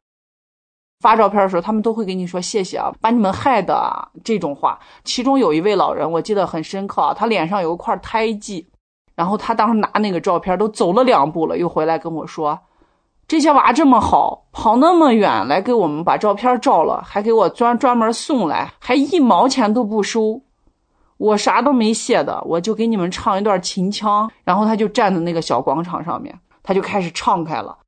[1.01, 4.79] 发照片的时候，他们都会给你说谢谢啊，把你们害的啊这种话。
[5.05, 8.67] 其中有一位老人，我记得很深刻啊，他脸上有一块胎记，
[9.15, 12.59] 然后他当时拿那个照片，都走了两步了，又回来跟我说
[13.27, 20.43] ：“这些娃这么好，跑那么远来给我们把照片照了，还给我专专门送来，还一毛钱都不收。
[21.17, 27.79] 我啥都没谢的，我就给你们唱一段秦腔。”然后他就站在那个小广场上面，他就开始唱开了。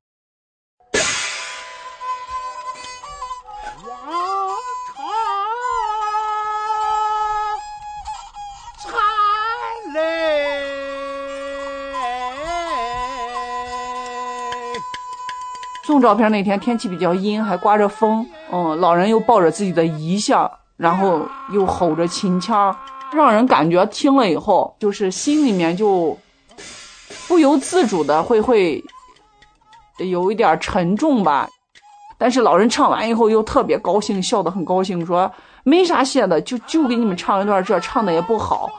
[15.97, 18.23] 送照片那天天气比较阴，还刮着风。
[18.51, 22.75] 嗯，老人又抱着自己的遗像，然后又吼着秦腔，
[23.11, 26.15] 让人感觉听了以后，就是心里面就
[27.27, 28.83] 不由自主的会会
[29.97, 31.49] 有一点沉重吧。
[32.19, 35.31] 但是老人唱完以后又特别高兴，笑得很高兴，说
[35.63, 38.69] 没啥谢的，就就给你们唱一段，这唱的也不好，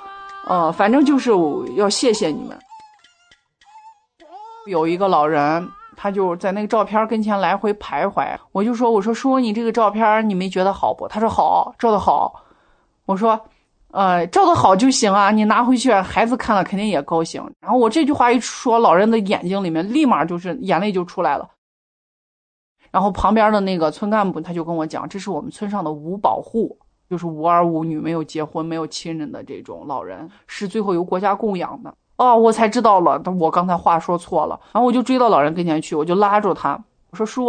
[0.47, 1.33] 呃，反正就是
[1.75, 2.57] 要谢谢你们。
[4.69, 5.69] 有一个老人。
[6.01, 12.33] 他就在那个照片跟前来回徘徊，我就说：“我说叔，你这个照片你没觉得好不？”他说：“好，照的好。”
[13.05, 13.41] 我说
[13.91, 21.51] ：“呃，照的好就行啊，你拿回去，孩子看了肯定也高兴。”然后我这句话一说，老人的眼睛里面立马就是眼泪就出来了。
[22.93, 26.79] 然后旁边的那个村干部他就跟我讲：“这是我们村上的五保户，
[27.11, 36.79] 就是无儿无女、没有结婚、没有亲人的这种老人，是最后由国家供养的。”哦，我才知道了，我刚才话说错了，然后我就追到老人跟前去，我就拉住他，
[37.11, 37.49] 我说叔，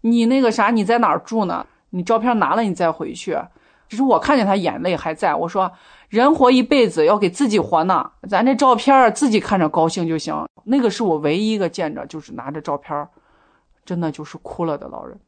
[0.00, 1.66] 你那个啥，你在哪儿住呢？
[1.90, 3.38] 你照片拿了，你再回去。
[3.86, 5.70] 只是我看见他眼泪还在，我说
[6.08, 10.34] 人活一辈子要给自己活呢，咱这照片自己看着高兴就行。
[10.64, 13.08] 那个是我唯一一个见着就是拿着照片，
[13.84, 15.18] 真的就是哭了的老人。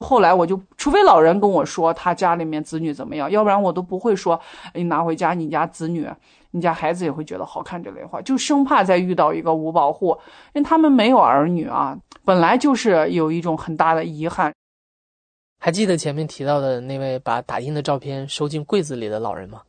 [0.00, 4.40] 后来我就，除非老人跟我说他家里面子女怎么样，要不然我都不会说
[4.74, 6.08] 你拿回家，你家子女。
[6.52, 10.08] 你家孩子也会觉得好看这类话，就生怕再遇到一个无保护，
[10.52, 14.52] 因为他们没有儿女啊，本来就是有一种很大的遗憾。
[15.60, 19.62] 还记得前面提到的那位把打印的照片收进柜子里的老人吗？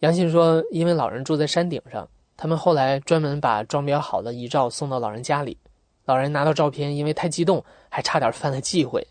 [0.00, 2.06] 杨信说，因为老人住在山顶上，
[2.36, 5.56] 他们后来专门把装裱好的遗照送到老人家里，
[6.04, 9.02] 老人拿到照片，因为太激动，还差点犯了忌讳。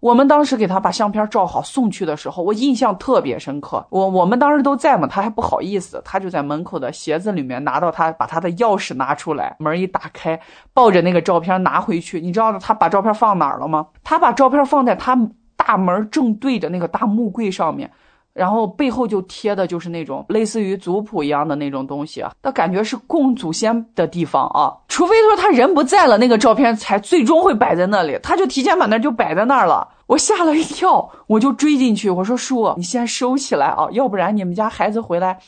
[0.00, 3.84] 我们当时给他把相片照好送去的时候，我印象特别深刻。
[3.90, 10.38] 我我们当时都在嘛，他还不好意思，他就在门口的鞋子里面拿到他把他的钥匙拿出来，门一打开，
[10.74, 12.20] 抱着那个照片拿回去。
[12.20, 13.86] 你知道他把照片放哪儿了吗？
[14.04, 15.18] 他把照片放在他
[15.56, 17.90] 大门正对着那个大木柜上面。
[18.36, 24.76] 然后背后就贴的就是那种类似于族谱一样的那种东西啊，那感觉是供祖先的地方啊。
[24.88, 29.88] 除非说他人不在了，那个照片才最终会摆在那里，他就提前把那就摆在那儿了。
[30.06, 35.38] 我吓了一跳，我就追进去，我说叔，你先收起来啊，要不然你们家孩子回来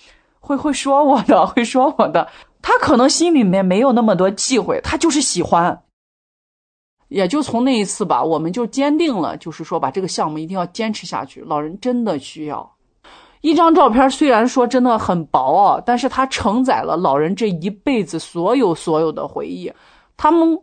[0.40, 2.28] 会会说我的，会说我的。
[2.62, 5.82] 他可能心里面没有那么多忌讳，他就是喜欢。
[7.08, 11.42] 也就从那一次吧，我们就坚定了，就是说把这个项目一定要坚持下去。
[11.42, 12.70] 老人真的需要。
[13.40, 19.72] 一张照片虽然说真的很薄啊，但是它承载了老人这一辈子所有所有的回忆。
[20.16, 20.58] 他们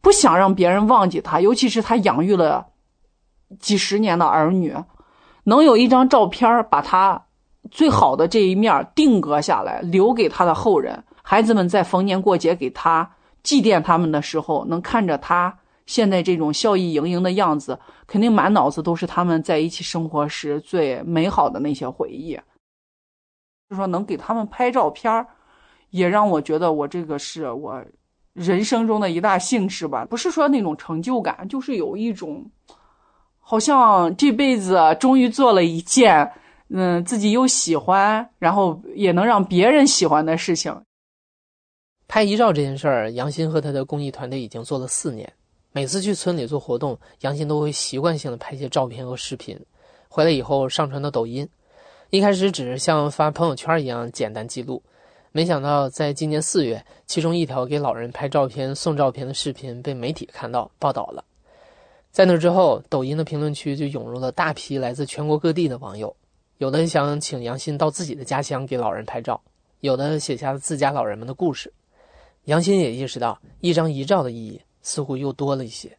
[0.00, 2.66] 不想让别人忘记他，尤其是他养育了
[3.60, 4.74] 几十年的儿女，
[5.44, 7.22] 能有一张照片把他
[7.70, 11.04] 最好的这一面定格下来，留给他的后人。
[11.22, 13.08] 孩子们在逢年过节给他
[13.44, 15.56] 祭奠他们的时候，能看着他。
[15.86, 22.38] 现在这种笑意盈盈的样子，肯定满脑子都是他们在一起生活时最美好的那些回忆。
[23.68, 25.26] 就说能给他们拍照片
[25.90, 27.82] 也让我觉得我这个是我
[28.32, 30.04] 人生中的一大幸事吧。
[30.04, 32.50] 不是说那种成就感，就是有一种
[33.40, 36.32] 好像这辈子终于做了一件，
[36.68, 40.82] 嗯，自己又喜欢，然后也能让别人喜欢的事情。
[42.08, 45.30] 拍遗照这件事儿，杨鑫和他的公益团队已经做了四年。
[45.72, 49.58] 每次去村里做活动，杨鑫都会习惯性的拍些照片和视频，
[50.08, 51.48] 回来以后上传到抖音。
[52.10, 54.82] 一开始只是像发朋友圈一样简单记录，
[55.32, 61.24] 没想到在今年四月，其中一条给老人拍照片、送照片的视频被媒体看到报道了。
[62.10, 66.14] 在那之后，抖音的评论区就涌入了大批来自全国各地的网友，
[66.58, 69.40] 有的想请杨鑫到自己的家乡给老人拍照，
[69.80, 71.72] 有的写下了自家老人们的故事。
[72.44, 74.60] 杨鑫也意识到一张遗照的意义。
[74.82, 75.96] 似乎又多了一些。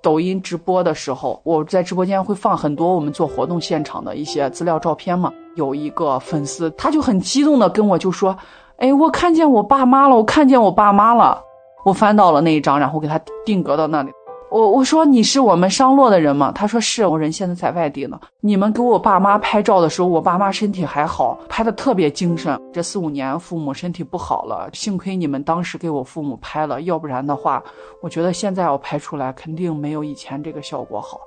[0.00, 5.30] 抖音直播的时候，我在直播间会放很多我们做活动现场的一些资料照片嘛。
[5.56, 8.34] 有一个粉丝，他就很激动的跟我就说
[8.78, 11.42] ：“哎，我看见我爸妈了，我看见我爸妈了。”
[11.84, 14.12] 我翻到了那一张，然后给他定格到那里。
[14.50, 16.50] 我我说你是我们商洛的人吗？
[16.54, 18.18] 他说是，我人现在在外地呢。
[18.40, 22.58] 你们给我爸妈拍照的时候，我爸妈身体还好，拍的特别精神。
[22.72, 27.62] 这四五年父母身体不好了，幸亏你们当时给我父母拍了，要不然的话，
[28.00, 31.20] 我觉得现在要拍出来肯定没有以前这个效果好。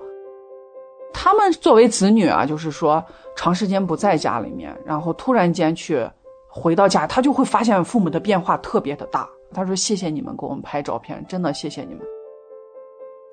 [1.13, 3.03] 他们作为子女啊，就是说
[3.35, 6.03] 长时间不在家里面，然后突然间去
[6.47, 9.29] 回到家，他就会发现父母的变化特别的大。
[9.53, 12.01] 他说：“谢谢你们给我们拍照片，真的谢谢你们。”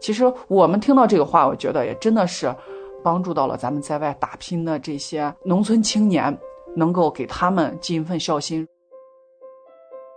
[0.00, 2.54] 其实我们听到这个话，我觉得也真的是
[3.02, 6.36] 帮助到了咱们在外打拼的这些农村青年，
[6.76, 8.66] 能够给他们尽一份孝心。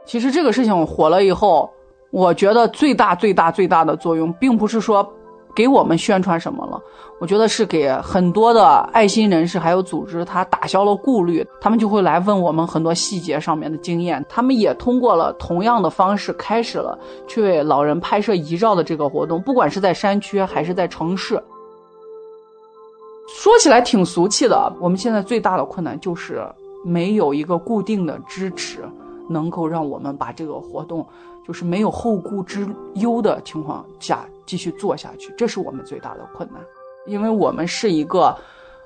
[0.06, 1.70] 其实这个事情火了以后，
[2.12, 5.12] 我觉得最大最大最大的作用，并不是说。
[5.56, 6.82] 给我们宣传什么了？
[7.19, 14.26] 我觉得是给很多的爱心人士还有组织，他打消了顾虑，他们就会来问我们很多细节上面的经验。
[14.28, 16.98] 他们也通过了同样的方式，开始了
[17.28, 21.41] 去为老人拍摄遗照的这个活动，不管是在山区还是在城市。
[23.28, 26.44] 说起来挺俗气的，我们现在最大的困难就是
[26.84, 28.80] 没有一个固定的支持，
[29.30, 31.06] 能够让我们把这个活动。
[31.44, 36.61] 就是没有后顾之忧的情况下继续做下去，这是我们最大的困难。
[37.07, 38.35] 因为我们是一个，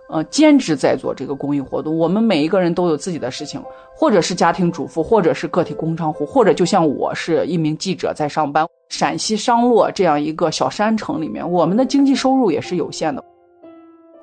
[0.10, 3.62] 呃，兼职在做这个公益活动，我们每一个人都有自己的事情，
[3.96, 8.66] 或者是家庭主妇，或者是个体工商户，或者就像我是一名记者在上班。
[8.88, 13.24] 陕西商洛这样一个小山城里面，我们的经济收入也是有限的，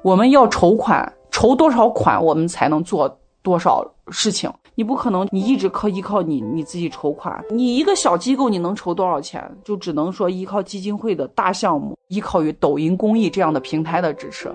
[0.02, 4.50] 我们要筹款，筹多少款，我们才能做多少事情。
[4.74, 7.44] 你不可能，你一直靠依靠你你自己筹款。
[7.50, 9.54] 你一个小机构，你能筹多少钱？
[9.62, 14.50] 就只能说依靠基金会的大项目，依靠于抖音公益这样的平台的支持。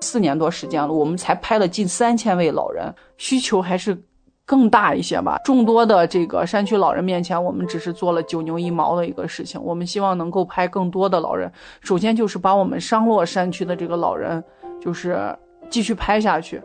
[0.00, 4.00] 四年多时间了，我们才拍了近三千位老人，需求还是
[4.46, 5.40] 更大一些吧。
[5.44, 9.60] 众多的这个山区老人面前，我们只是做了九牛一毛的一个事情。
[9.60, 11.50] 我们希望能够拍更多的老人，
[11.80, 14.44] 首先就是把我们商洛山区的这个老人，
[14.80, 15.36] 就是
[15.68, 16.62] 继续拍下去。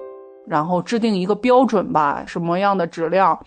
[0.49, 3.39] 然后制定一个标准吧，什么样的质量，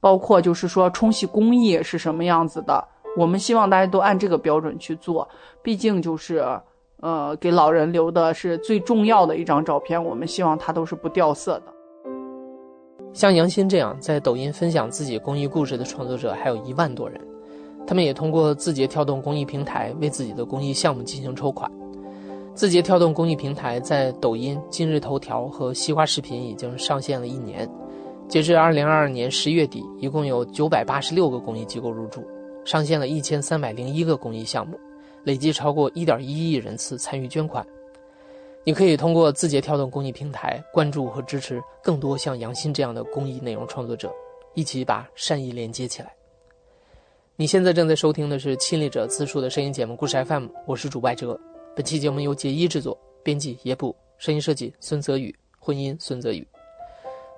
[0.00, 2.82] 包括就是说冲洗工艺是什么样子的，
[3.14, 5.28] 我们希望大家都按这个标准去做。
[5.62, 6.42] 毕竟就是，
[7.00, 11.64] 呃，给老人留的是最重要的一张照片，我们希望它都是不掉色的。
[13.12, 17.20] 像杨鑫这样在抖音分享自己公益故事的创作者还有一万多人，
[17.86, 21.70] 他们也通过字节跳动公益平台为自己的公益项目进行筹款。
[22.56, 27.68] 字节跳动公益平台在抖音、今日头条和西瓜视频已经上线了一年，
[28.28, 32.26] 截至二零二二年十月底，一共有九百八十六个公益机构入驻，
[32.64, 34.80] 上线了一千三百零一个公益项目，
[35.22, 37.64] 累计超过一点一亿人次参与捐款。
[38.64, 44.10] 你可以通过字节跳动公益平台关注和支持更多像杨鑫这样的公益内容创作者，
[44.54, 46.10] 一起把善意连接起来。
[47.36, 51.38] 你现在正在收听的是亲历者自述的声音节目《故事 FM》，我是主播哲。
[51.76, 56.48] 本期节目由杰一制作，编辑野捕，声音设计孙泽宇，混音孙泽宇。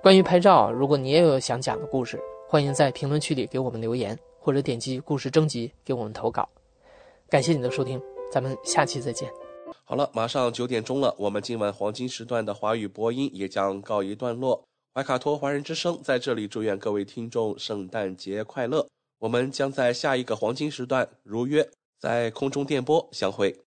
[0.01, 6.48] 关于拍照，如果你也有想讲的故事，欢迎在评论区里给我们留言，或者点击故事征集给我们投稿。
[7.28, 8.01] 感谢你的收听，
[8.31, 9.28] 咱们下期再见。
[9.82, 14.62] 好了，马上九点钟了，我们今晚黄金时段的华语播音也将告一段落。
[14.94, 18.86] 怀卡托华人之声在这里祝愿各位听众圣诞节快乐。
[19.19, 23.52] 我们将在下一个黄金时段如约在空中电波相会。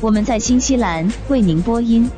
[0.00, 2.10] 我们在新西兰为您播音。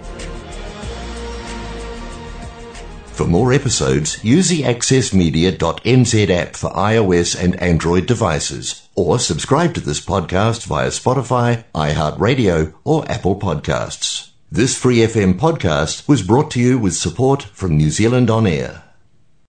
[3.16, 9.80] For more episodes, use the accessmedia.nz app for iOS and Android devices, or subscribe to
[9.80, 14.32] this podcast via Spotify, iHeartRadio, or Apple Podcasts.
[14.52, 18.82] This free FM podcast was brought to you with support from New Zealand On Air.